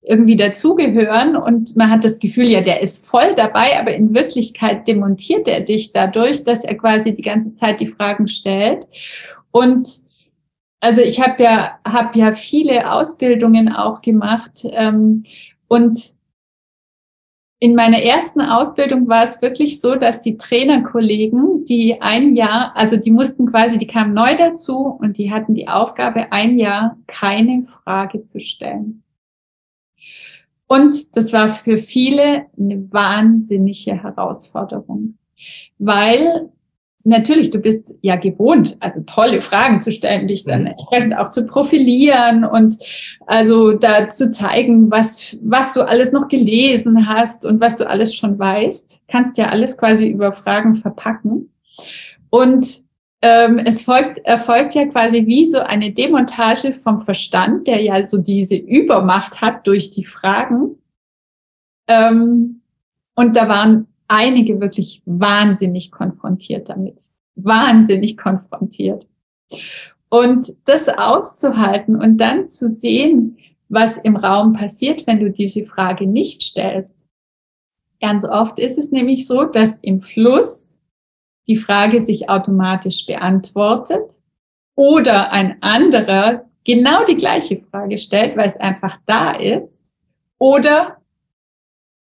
irgendwie 0.00 0.36
dazugehören 0.36 1.36
und 1.36 1.76
man 1.76 1.90
hat 1.90 2.04
das 2.04 2.18
Gefühl, 2.18 2.48
ja, 2.48 2.62
der 2.62 2.80
ist 2.80 3.06
voll 3.06 3.34
dabei, 3.36 3.78
aber 3.78 3.92
in 3.92 4.14
Wirklichkeit 4.14 4.88
demontiert 4.88 5.46
er 5.46 5.60
dich 5.60 5.92
dadurch, 5.92 6.42
dass 6.42 6.64
er 6.64 6.76
quasi 6.76 7.14
die 7.14 7.22
ganze 7.22 7.52
Zeit 7.52 7.80
die 7.80 7.88
Fragen 7.88 8.28
stellt. 8.28 8.86
Und 9.50 9.86
also 10.80 11.02
ich 11.02 11.20
habe 11.20 11.42
ja, 11.42 11.78
hab 11.84 12.16
ja 12.16 12.32
viele 12.32 12.90
Ausbildungen 12.90 13.70
auch 13.70 14.00
gemacht 14.00 14.64
ähm, 14.64 15.24
und 15.68 16.14
in 17.62 17.74
meiner 17.74 18.02
ersten 18.02 18.40
Ausbildung 18.40 19.06
war 19.06 19.24
es 19.24 19.42
wirklich 19.42 19.82
so, 19.82 19.94
dass 19.94 20.22
die 20.22 20.38
Trainerkollegen, 20.38 21.66
die 21.66 22.00
ein 22.00 22.34
Jahr, 22.34 22.72
also 22.74 22.96
die 22.96 23.10
mussten 23.10 23.50
quasi, 23.50 23.76
die 23.76 23.86
kamen 23.86 24.14
neu 24.14 24.34
dazu 24.34 24.78
und 24.78 25.18
die 25.18 25.30
hatten 25.30 25.54
die 25.54 25.68
Aufgabe, 25.68 26.32
ein 26.32 26.58
Jahr 26.58 26.96
keine 27.06 27.66
Frage 27.66 28.22
zu 28.24 28.40
stellen. 28.40 29.02
Und 30.66 31.14
das 31.16 31.34
war 31.34 31.50
für 31.50 31.76
viele 31.76 32.46
eine 32.58 32.90
wahnsinnige 32.90 34.02
Herausforderung, 34.02 35.18
weil 35.78 36.50
natürlich, 37.04 37.50
du 37.50 37.58
bist 37.58 37.94
ja 38.02 38.16
gewohnt, 38.16 38.76
also 38.80 39.00
tolle 39.06 39.40
Fragen 39.40 39.80
zu 39.80 39.90
stellen, 39.90 40.28
dich 40.28 40.44
dann 40.44 40.62
mhm. 40.62 40.66
entsprechend 40.68 41.16
auch 41.16 41.30
zu 41.30 41.44
profilieren 41.44 42.44
und 42.44 42.78
also 43.26 43.72
da 43.72 44.08
zu 44.08 44.30
zeigen, 44.30 44.90
was, 44.90 45.38
was 45.42 45.72
du 45.72 45.86
alles 45.86 46.12
noch 46.12 46.28
gelesen 46.28 47.08
hast 47.08 47.44
und 47.44 47.60
was 47.60 47.76
du 47.76 47.88
alles 47.88 48.14
schon 48.14 48.38
weißt. 48.38 49.00
Kannst 49.08 49.38
ja 49.38 49.46
alles 49.46 49.78
quasi 49.78 50.08
über 50.08 50.32
Fragen 50.32 50.74
verpacken. 50.74 51.50
Und 52.30 52.84
ähm, 53.22 53.58
es 53.58 53.82
folgt, 53.82 54.18
erfolgt 54.24 54.74
ja 54.74 54.86
quasi 54.86 55.26
wie 55.26 55.46
so 55.46 55.60
eine 55.60 55.90
Demontage 55.90 56.72
vom 56.72 57.00
Verstand, 57.00 57.66
der 57.66 57.82
ja 57.82 58.04
so 58.06 58.18
diese 58.18 58.56
Übermacht 58.56 59.40
hat 59.40 59.66
durch 59.66 59.90
die 59.90 60.04
Fragen. 60.04 60.76
Ähm, 61.86 62.62
und 63.14 63.36
da 63.36 63.48
waren 63.48 63.86
einige 64.10 64.60
wirklich 64.60 65.02
wahnsinnig 65.06 65.90
konfrontiert 65.90 66.68
damit. 66.68 66.98
Wahnsinnig 67.36 68.16
konfrontiert. 68.16 69.06
Und 70.08 70.52
das 70.64 70.88
auszuhalten 70.88 71.96
und 71.96 72.18
dann 72.18 72.48
zu 72.48 72.68
sehen, 72.68 73.38
was 73.68 73.98
im 73.98 74.16
Raum 74.16 74.52
passiert, 74.52 75.06
wenn 75.06 75.20
du 75.20 75.30
diese 75.30 75.64
Frage 75.64 76.06
nicht 76.06 76.42
stellst. 76.42 77.06
Ganz 78.00 78.24
oft 78.24 78.58
ist 78.58 78.78
es 78.78 78.90
nämlich 78.90 79.26
so, 79.26 79.44
dass 79.44 79.78
im 79.78 80.00
Fluss 80.00 80.74
die 81.46 81.56
Frage 81.56 82.00
sich 82.00 82.28
automatisch 82.28 83.06
beantwortet 83.06 84.10
oder 84.74 85.32
ein 85.32 85.62
anderer 85.62 86.46
genau 86.64 87.04
die 87.04 87.16
gleiche 87.16 87.62
Frage 87.70 87.98
stellt, 87.98 88.36
weil 88.36 88.48
es 88.48 88.56
einfach 88.56 88.98
da 89.06 89.32
ist 89.32 89.88
oder 90.38 90.96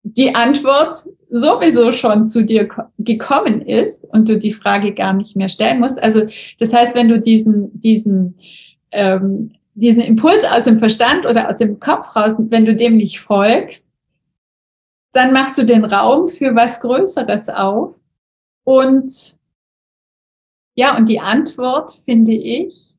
die 0.04 0.34
Antwort 0.34 1.08
sowieso 1.30 1.92
schon 1.92 2.26
zu 2.26 2.44
dir 2.44 2.68
gekommen 2.98 3.62
ist 3.62 4.06
und 4.06 4.28
du 4.28 4.38
die 4.38 4.54
Frage 4.54 4.94
gar 4.94 5.14
nicht 5.14 5.36
mehr 5.36 5.50
stellen 5.50 5.80
musst. 5.80 6.02
Also 6.02 6.28
das 6.60 6.74
heißt, 6.74 6.96
wenn 6.96 7.08
du 7.08 7.20
diesen, 7.20 7.80
diesen, 7.80 8.40
ähm, 8.92 9.54
diesen 9.76 10.02
Impuls 10.02 10.44
aus 10.44 10.66
dem 10.66 10.80
Verstand 10.80 11.26
oder 11.26 11.50
aus 11.50 11.58
dem 11.58 11.80
Kopf 11.80 12.16
raus, 12.16 12.36
wenn 12.38 12.66
du 12.66 12.76
dem 12.76 12.98
nicht 12.98 13.20
folgst, 13.20 13.94
dann 15.14 15.34
machst 15.34 15.58
du 15.58 15.66
den 15.66 15.86
Raum 15.86 16.30
für 16.30 16.56
was 16.56 16.80
Größeres 16.82 17.50
auf. 17.50 17.96
Und 18.64 19.38
ja, 20.76 20.96
und 20.98 21.10
die 21.10 21.20
Antwort, 21.20 21.94
finde 22.06 22.34
ich, 22.34 22.96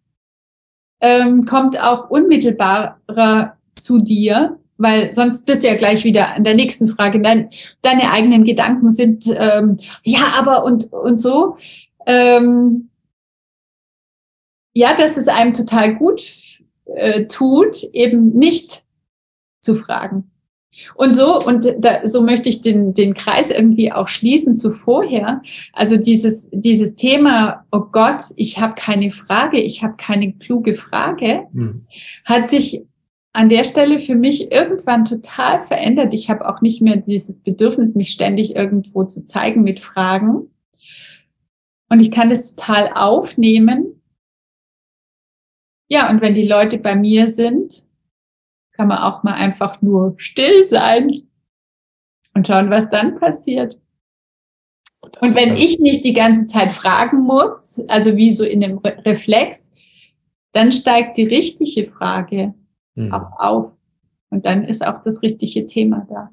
ähm, 1.01 1.47
kommt 1.47 1.81
auch 1.81 2.11
unmittelbarer 2.11 3.57
zu 3.75 4.01
dir, 4.01 4.59
weil 4.81 5.13
sonst 5.13 5.47
bist 5.47 5.63
du 5.63 5.69
ja 5.69 5.77
gleich 5.77 6.05
wieder 6.05 6.35
an 6.35 6.45
der 6.45 6.55
nächsten 6.55 6.89
Frage. 6.89 7.21
Dein, 7.21 7.51
deine 7.83 8.11
eigenen 8.11 8.45
Gedanken 8.45 8.91
sind 8.91 9.27
ähm, 9.29 9.79
ja, 10.03 10.33
aber 10.37 10.65
und 10.65 10.93
und 10.93 11.19
so. 11.19 11.57
Ähm, 12.07 12.91
ja, 14.73 14.95
dass 14.95 15.17
es 15.17 15.29
einem 15.29 15.53
total 15.53 15.95
gut 15.97 16.23
äh, 16.87 17.27
tut, 17.27 17.83
eben 17.93 18.31
nicht 18.31 18.85
zu 19.61 19.75
fragen. 19.75 20.31
Und 20.95 21.15
so, 21.15 21.39
und 21.39 21.75
da, 21.79 22.07
so 22.07 22.23
möchte 22.23 22.49
ich 22.49 22.63
den, 22.63 22.95
den 22.95 23.15
Kreis 23.15 23.51
irgendwie 23.51 23.93
auch 23.93 24.09
schließen 24.09 24.57
zu 24.57 24.73
vorher. 24.73 25.43
Also 25.73 25.97
dieses, 25.97 26.49
dieses 26.53 26.95
Thema, 26.95 27.67
oh 27.73 27.83
Gott, 27.93 28.23
ich 28.37 28.61
habe 28.61 28.75
keine 28.77 29.11
Frage, 29.11 29.61
ich 29.61 29.83
habe 29.83 29.97
keine 29.99 30.33
kluge 30.33 30.75
Frage, 30.75 31.47
hm. 31.53 31.87
hat 32.25 32.49
sich 32.49 32.83
an 33.33 33.49
der 33.49 33.65
Stelle 33.65 33.99
für 33.99 34.17
mich 34.17 34.51
irgendwann 34.51 35.05
total 35.05 35.65
verändert. 35.67 36.13
Ich 36.13 36.29
habe 36.31 36.49
auch 36.49 36.61
nicht 36.61 36.83
mehr 36.83 36.97
dieses 36.97 37.41
Bedürfnis, 37.41 37.95
mich 37.95 38.11
ständig 38.11 38.57
irgendwo 38.57 39.05
zu 39.05 39.25
zeigen 39.25 39.63
mit 39.63 39.81
Fragen. 39.81 40.51
Und 41.89 42.01
ich 42.01 42.11
kann 42.11 42.31
das 42.31 42.55
total 42.57 42.91
aufnehmen. 42.95 44.03
Ja, 45.89 46.11
und 46.11 46.21
wenn 46.21 46.35
die 46.35 46.47
Leute 46.47 46.79
bei 46.79 46.95
mir 46.95 47.29
sind, 47.29 47.85
kann 48.73 48.89
man 48.89 48.99
auch 48.99 49.23
mal 49.23 49.35
einfach 49.35 49.83
nur 49.83 50.15
still 50.17 50.67
sein 50.67 51.13
und 52.35 52.47
schauen, 52.47 52.71
was 52.71 52.89
dann 52.91 53.19
passiert. 53.19 53.79
Und 55.21 55.35
wenn 55.35 55.57
ich 55.57 55.79
nicht 55.79 56.05
die 56.05 56.13
ganze 56.13 56.47
Zeit 56.49 56.75
fragen 56.75 57.23
muss, 57.23 57.81
also 57.89 58.17
wie 58.17 58.33
so 58.33 58.45
in 58.45 58.61
dem 58.61 58.79
Reflex, 58.79 59.69
dann 60.53 60.73
steigt 60.73 61.17
die 61.17 61.27
richtige 61.27 61.91
Frage 61.91 62.55
mhm. 63.07 63.15
auch 63.15 63.39
auf. 63.39 63.73
Und 64.31 64.47
dann 64.47 64.65
ist 64.65 64.85
auch 64.85 65.03
das 65.03 65.23
richtige 65.23 65.67
Thema 65.67 66.07
da. 66.09 66.31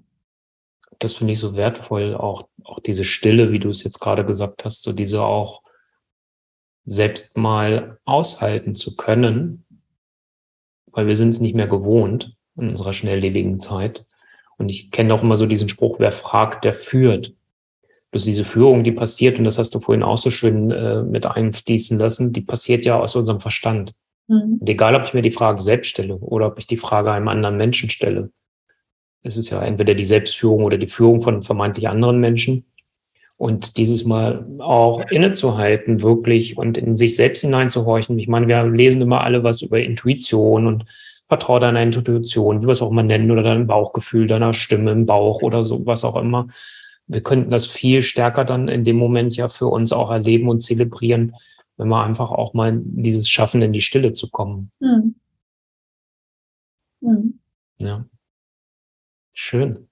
Das 0.99 1.13
finde 1.13 1.34
ich 1.34 1.39
so 1.39 1.55
wertvoll, 1.55 2.15
auch, 2.15 2.47
auch 2.63 2.80
diese 2.80 3.03
Stille, 3.03 3.51
wie 3.51 3.59
du 3.59 3.70
es 3.70 3.84
jetzt 3.84 3.99
gerade 3.99 4.26
gesagt 4.26 4.65
hast, 4.65 4.84
so 4.84 4.93
diese 4.93 5.22
auch 5.22 5.61
selbst 6.86 7.38
mal 7.38 7.99
aushalten 8.05 8.74
zu 8.74 8.95
können, 8.95 9.65
weil 10.91 11.07
wir 11.07 11.15
sind 11.15 11.30
es 11.30 11.39
nicht 11.39 11.55
mehr 11.55 11.68
gewohnt 11.68 12.36
in 12.55 12.70
unserer 12.70 12.93
schnelllebigen 12.93 13.59
Zeit. 13.59 14.05
Und 14.57 14.70
ich 14.70 14.89
kenne 14.89 15.13
auch 15.13 15.22
immer 15.22 15.38
so 15.38 15.45
diesen 15.45 15.70
Spruch, 15.70 15.99
wer 15.99 16.11
fragt, 16.11 16.65
der 16.65 16.74
führt. 16.74 17.36
Bloß 18.11 18.24
diese 18.24 18.45
Führung, 18.45 18.84
die 18.84 18.93
passiert, 18.93 19.38
und 19.38 19.43
das 19.43 19.59
hast 19.59 19.76
du 19.76 19.80
vorhin 19.80 20.01
auch 20.01 20.18
so 20.18 20.32
schön 20.32 20.72
äh, 20.72 21.03
mit 21.03 21.26
einfließen 21.26 21.99
lassen, 21.99 22.32
die 22.32 22.41
passiert 22.41 22.86
ja 22.86 22.99
aus 22.99 23.15
unserem 23.15 23.41
Verstand. 23.41 23.93
Mhm. 24.28 24.57
Und 24.59 24.69
egal, 24.69 24.95
ob 24.95 25.05
ich 25.05 25.13
mir 25.13 25.21
die 25.21 25.32
Frage 25.32 25.61
selbst 25.61 25.89
stelle 25.89 26.15
oder 26.17 26.47
ob 26.47 26.59
ich 26.59 26.67
die 26.67 26.78
Frage 26.78 27.11
einem 27.11 27.28
anderen 27.28 27.57
Menschen 27.57 27.89
stelle, 27.89 28.32
es 29.23 29.38
ist 29.38 29.49
ja 29.49 29.61
entweder 29.61 29.93
die 29.93 30.05
Selbstführung 30.05 30.63
oder 30.63 30.78
die 30.78 30.88
Führung 30.88 31.21
von 31.21 31.43
vermeintlich 31.43 31.88
anderen 31.88 32.19
Menschen. 32.19 32.65
Und 33.36 33.78
dieses 33.78 34.03
Mal 34.05 34.47
auch 34.57 34.99
innezuhalten, 35.11 36.01
wirklich 36.01 36.57
und 36.57 36.78
in 36.78 36.95
sich 36.95 37.15
selbst 37.15 37.41
hineinzuhorchen. 37.41 38.17
Ich 38.17 38.28
meine, 38.28 38.47
wir 38.47 38.65
lesen 38.65 39.01
immer 39.01 39.21
alle 39.21 39.43
was 39.43 39.61
über 39.61 39.80
Intuition 39.80 40.65
und 40.65 40.86
vertraue 41.28 41.59
deiner 41.59 41.84
Intuition, 41.84 42.61
wie 42.61 42.65
wir 42.65 42.71
es 42.71 42.82
auch 42.82 42.89
mal 42.89 43.03
nennen, 43.03 43.30
oder 43.30 43.43
deinem 43.43 43.67
Bauchgefühl, 43.67 44.25
deiner 44.25 44.53
Stimme 44.53 44.91
im 44.91 45.05
Bauch 45.05 45.43
oder 45.43 45.63
so, 45.63 45.86
was 45.86 46.03
auch 46.03 46.15
immer. 46.15 46.47
Wir 47.05 47.21
könnten 47.21 47.51
das 47.51 47.67
viel 47.67 48.01
stärker 48.01 48.43
dann 48.43 48.69
in 48.69 48.84
dem 48.84 48.97
Moment 48.97 49.36
ja 49.36 49.49
für 49.49 49.67
uns 49.67 49.93
auch 49.93 50.09
erleben 50.09 50.49
und 50.49 50.61
zelebrieren, 50.61 51.36
wenn 51.78 51.88
wir 51.89 52.03
einfach 52.03 52.32
auch 52.32 52.53
mal 52.53 52.80
dieses 52.84 53.30
Schaffen, 53.30 53.61
in 53.61 53.73
die 53.73 53.82
Stille 53.82 54.13
zu 54.13 54.30
kommen. 54.30 54.71
Mhm. 54.80 55.15
Mhm. 57.01 57.39
Ja. 57.78 58.05
Schön. 59.34 59.88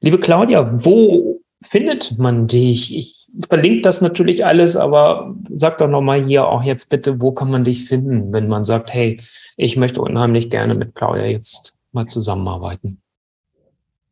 Liebe 0.00 0.18
Claudia, 0.18 0.84
wo 0.84 1.40
findet 1.62 2.18
man 2.18 2.46
dich? 2.46 2.94
Ich 2.96 3.28
verlinke 3.48 3.82
das 3.82 4.00
natürlich 4.00 4.44
alles, 4.44 4.76
aber 4.76 5.34
sag 5.50 5.78
doch 5.78 5.88
nochmal 5.88 6.24
hier 6.24 6.46
auch 6.46 6.62
jetzt 6.62 6.88
bitte, 6.88 7.20
wo 7.20 7.32
kann 7.32 7.50
man 7.50 7.64
dich 7.64 7.84
finden, 7.84 8.32
wenn 8.32 8.48
man 8.48 8.64
sagt, 8.64 8.92
hey, 8.92 9.20
ich 9.56 9.76
möchte 9.76 10.00
unheimlich 10.00 10.50
gerne 10.50 10.74
mit 10.74 10.94
Claudia 10.94 11.26
jetzt 11.26 11.76
mal 11.92 12.06
zusammenarbeiten. 12.06 13.02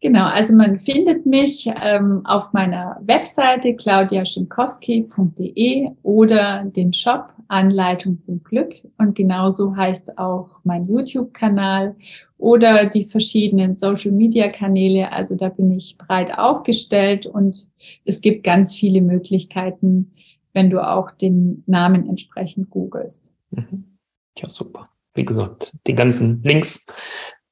Genau, 0.05 0.27
also 0.27 0.55
man 0.55 0.79
findet 0.81 1.25
mich 1.25 1.67
ähm, 1.83 2.21
auf 2.27 2.53
meiner 2.53 3.01
Webseite 3.07 3.75
claudiaschinkowski.de 3.75 5.89
oder 6.03 6.65
den 6.65 6.93
Shop 6.93 7.33
Anleitung 7.49 8.21
zum 8.21 8.45
Glück 8.45 8.75
und 8.99 9.15
genauso 9.15 9.75
heißt 9.75 10.19
auch 10.19 10.61
mein 10.63 10.87
YouTube-Kanal 10.87 11.97
oder 12.37 12.85
die 12.85 13.07
verschiedenen 13.07 13.77
Social-Media-Kanäle. 13.77 15.11
Also 15.11 15.37
da 15.37 15.49
bin 15.49 15.71
ich 15.71 15.97
breit 15.97 16.37
aufgestellt 16.37 17.25
und 17.25 17.71
es 18.05 18.21
gibt 18.21 18.45
ganz 18.45 18.75
viele 18.75 19.01
Möglichkeiten, 19.01 20.13
wenn 20.53 20.69
du 20.69 20.87
auch 20.87 21.13
den 21.13 21.65
Namen 21.67 22.11
entsprechend 22.11 22.69
googelst. 22.69 23.33
Mhm. 23.53 23.97
Ja, 24.37 24.51
super. 24.51 24.91
Wie 25.15 25.25
gesagt, 25.25 25.79
die 25.87 25.95
ganzen 25.95 26.43
Links 26.43 26.85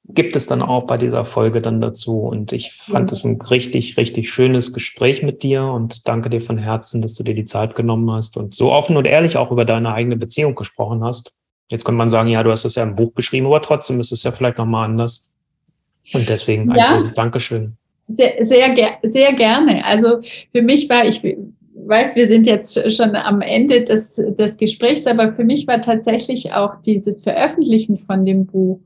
gibt 0.04 0.34
es 0.34 0.46
dann 0.46 0.62
auch 0.62 0.86
bei 0.86 0.96
dieser 0.96 1.24
Folge 1.24 1.62
dann 1.62 1.80
dazu. 1.80 2.20
Und 2.20 2.52
ich 2.52 2.72
fand 2.72 3.12
es 3.12 3.24
ein 3.24 3.40
richtig, 3.40 3.96
richtig 3.96 4.30
schönes 4.30 4.72
Gespräch 4.72 5.22
mit 5.22 5.42
dir 5.42 5.64
und 5.64 6.08
danke 6.08 6.28
dir 6.28 6.40
von 6.40 6.58
Herzen, 6.58 7.02
dass 7.02 7.14
du 7.14 7.22
dir 7.22 7.34
die 7.34 7.44
Zeit 7.44 7.76
genommen 7.76 8.10
hast 8.10 8.36
und 8.36 8.54
so 8.54 8.72
offen 8.72 8.96
und 8.96 9.06
ehrlich 9.06 9.36
auch 9.36 9.50
über 9.52 9.64
deine 9.64 9.92
eigene 9.94 10.16
Beziehung 10.16 10.54
gesprochen 10.54 11.04
hast. 11.04 11.36
Jetzt 11.70 11.84
könnte 11.84 11.98
man 11.98 12.10
sagen, 12.10 12.28
ja, 12.28 12.42
du 12.42 12.50
hast 12.50 12.64
das 12.64 12.74
ja 12.74 12.82
im 12.82 12.96
Buch 12.96 13.14
geschrieben, 13.14 13.46
aber 13.46 13.62
trotzdem 13.62 14.00
ist 14.00 14.12
es 14.12 14.24
ja 14.24 14.32
vielleicht 14.32 14.58
nochmal 14.58 14.86
anders. 14.86 15.32
Und 16.12 16.28
deswegen 16.28 16.70
ein 16.70 16.78
ja, 16.78 16.90
großes 16.92 17.14
Dankeschön. 17.14 17.76
Sehr, 18.08 18.44
sehr, 18.44 18.76
sehr 19.02 19.32
gerne. 19.32 19.84
Also 19.84 20.20
für 20.50 20.62
mich 20.62 20.88
war, 20.90 21.06
ich 21.06 21.22
weiß, 21.22 22.14
wir 22.16 22.28
sind 22.28 22.44
jetzt 22.44 22.92
schon 22.92 23.14
am 23.14 23.40
Ende 23.40 23.84
des, 23.84 24.16
des 24.16 24.56
Gesprächs, 24.56 25.06
aber 25.06 25.32
für 25.32 25.44
mich 25.44 25.66
war 25.66 25.80
tatsächlich 25.80 26.52
auch 26.52 26.74
dieses 26.84 27.22
Veröffentlichen 27.22 27.98
von 27.98 28.26
dem 28.26 28.46
Buch 28.46 28.80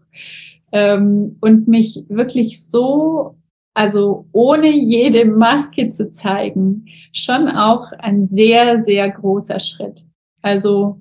ähm, 0.72 1.36
und 1.40 1.68
mich 1.68 2.02
wirklich 2.08 2.62
so, 2.62 3.36
also 3.74 4.26
ohne 4.32 4.70
jede 4.70 5.24
Maske 5.26 5.88
zu 5.88 6.10
zeigen, 6.10 6.86
schon 7.12 7.48
auch 7.48 7.92
ein 7.98 8.26
sehr, 8.26 8.84
sehr 8.84 9.10
großer 9.10 9.60
Schritt. 9.60 10.04
Also, 10.42 10.98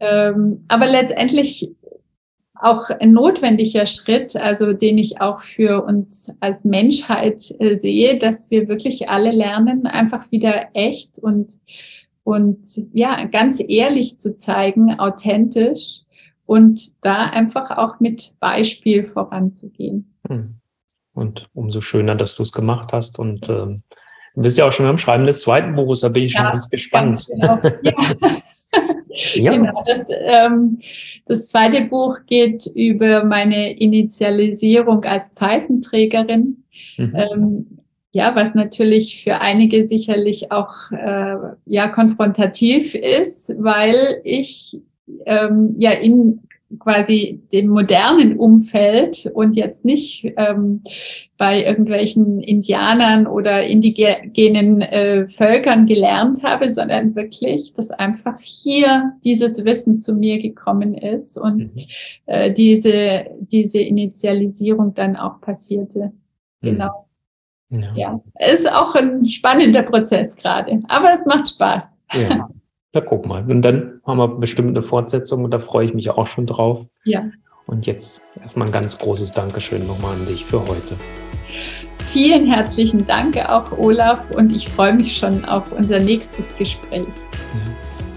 ähm, 0.00 0.64
aber 0.68 0.86
letztendlich 0.86 1.70
auch 2.54 2.90
ein 2.90 3.12
notwendiger 3.12 3.86
Schritt, 3.86 4.36
also 4.36 4.72
den 4.72 4.98
ich 4.98 5.20
auch 5.20 5.40
für 5.40 5.82
uns 5.84 6.32
als 6.40 6.64
Menschheit 6.64 7.42
äh, 7.58 7.76
sehe, 7.76 8.18
dass 8.18 8.50
wir 8.50 8.68
wirklich 8.68 9.08
alle 9.08 9.30
lernen, 9.30 9.86
einfach 9.86 10.30
wieder 10.30 10.68
echt 10.74 11.18
und 11.18 11.58
und 12.22 12.60
ja, 12.92 13.24
ganz 13.24 13.60
ehrlich 13.66 14.18
zu 14.18 14.34
zeigen, 14.34 15.00
authentisch 15.00 16.02
und 16.50 17.04
da 17.04 17.26
einfach 17.26 17.70
auch 17.70 18.00
mit 18.00 18.34
Beispiel 18.40 19.04
voranzugehen. 19.04 20.16
Hm. 20.26 20.56
Und 21.14 21.48
umso 21.54 21.80
schöner, 21.80 22.16
dass 22.16 22.34
du 22.34 22.42
es 22.42 22.50
gemacht 22.50 22.92
hast 22.92 23.20
und 23.20 23.48
ähm, 23.48 23.84
du 24.34 24.42
bist 24.42 24.58
ja 24.58 24.66
auch 24.66 24.72
schon 24.72 24.86
am 24.86 24.98
Schreiben 24.98 25.26
des 25.26 25.42
zweiten 25.42 25.76
Buches, 25.76 26.00
da 26.00 26.08
bin 26.08 26.24
ich 26.24 26.34
ja, 26.34 26.40
schon 26.40 26.50
ganz 26.50 26.68
gespannt. 26.68 27.28
Ganz 27.40 27.60
genau. 27.60 27.60
ja. 27.82 28.42
Ja. 29.34 29.52
Genau, 29.52 29.84
das, 29.84 30.06
ähm, 30.08 30.78
das, 31.26 31.48
zweite 31.48 31.82
Buch 31.86 32.20
geht 32.26 32.66
über 32.74 33.24
meine 33.24 33.76
Initialisierung 33.76 35.04
als 35.04 35.34
Pfeifenträgerin. 35.34 36.64
Mhm. 36.96 37.16
Ähm, 37.16 37.78
ja, 38.12 38.34
was 38.34 38.54
natürlich 38.54 39.22
für 39.24 39.40
einige 39.40 39.88
sicherlich 39.88 40.52
auch 40.52 40.72
äh, 40.92 41.36
ja 41.66 41.88
konfrontativ 41.88 42.94
ist, 42.94 43.52
weil 43.58 44.20
ich 44.24 44.80
ähm, 45.26 45.74
ja 45.78 45.92
in 45.92 46.40
quasi 46.78 47.42
dem 47.52 47.68
modernen 47.68 48.38
Umfeld 48.38 49.30
und 49.34 49.54
jetzt 49.54 49.84
nicht 49.84 50.24
ähm, 50.36 50.82
bei 51.36 51.64
irgendwelchen 51.64 52.40
Indianern 52.40 53.26
oder 53.26 53.64
indigenen 53.64 54.80
äh, 54.80 55.28
Völkern 55.28 55.86
gelernt 55.86 56.44
habe, 56.44 56.70
sondern 56.70 57.16
wirklich, 57.16 57.72
dass 57.74 57.90
einfach 57.90 58.38
hier 58.40 59.14
dieses 59.24 59.64
Wissen 59.64 60.00
zu 60.00 60.14
mir 60.14 60.40
gekommen 60.40 60.94
ist 60.94 61.36
und 61.36 61.74
mhm. 61.74 61.86
äh, 62.26 62.52
diese, 62.52 63.26
diese 63.40 63.80
Initialisierung 63.80 64.94
dann 64.94 65.16
auch 65.16 65.40
passierte. 65.40 66.12
Mhm. 66.60 66.70
Genau. 66.70 67.06
Ja. 67.72 67.94
ja, 67.94 68.20
ist 68.52 68.70
auch 68.70 68.96
ein 68.96 69.28
spannender 69.30 69.82
Prozess 69.82 70.34
gerade, 70.34 70.80
aber 70.88 71.14
es 71.16 71.24
macht 71.24 71.48
Spaß. 71.50 71.98
Ja. 72.12 72.48
Na, 72.92 73.00
guck 73.00 73.26
mal. 73.26 73.48
Und 73.48 73.62
dann 73.62 74.00
haben 74.04 74.18
wir 74.18 74.28
bestimmt 74.28 74.70
eine 74.70 74.82
Fortsetzung 74.82 75.44
und 75.44 75.52
da 75.52 75.60
freue 75.60 75.86
ich 75.86 75.94
mich 75.94 76.10
auch 76.10 76.26
schon 76.26 76.46
drauf. 76.46 76.86
Ja. 77.04 77.24
Und 77.66 77.86
jetzt 77.86 78.26
erstmal 78.40 78.66
ein 78.66 78.72
ganz 78.72 78.98
großes 78.98 79.32
Dankeschön 79.32 79.86
nochmal 79.86 80.14
an 80.14 80.26
dich 80.26 80.44
für 80.44 80.60
heute. 80.60 80.96
Vielen 81.98 82.50
herzlichen 82.50 83.06
Dank 83.06 83.36
auch, 83.48 83.78
Olaf, 83.78 84.28
und 84.32 84.50
ich 84.50 84.68
freue 84.68 84.94
mich 84.94 85.16
schon 85.16 85.44
auf 85.44 85.70
unser 85.72 86.00
nächstes 86.00 86.56
Gespräch. 86.56 87.06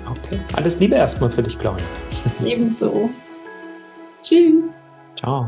Okay. 0.09 0.39
Alles 0.55 0.79
Liebe 0.79 0.95
erstmal 0.95 1.31
für 1.31 1.43
dich, 1.43 1.57
Claudia. 1.59 1.85
Ebenso. 2.43 3.09
Tschüss. 4.23 4.63
Ciao. 5.15 5.47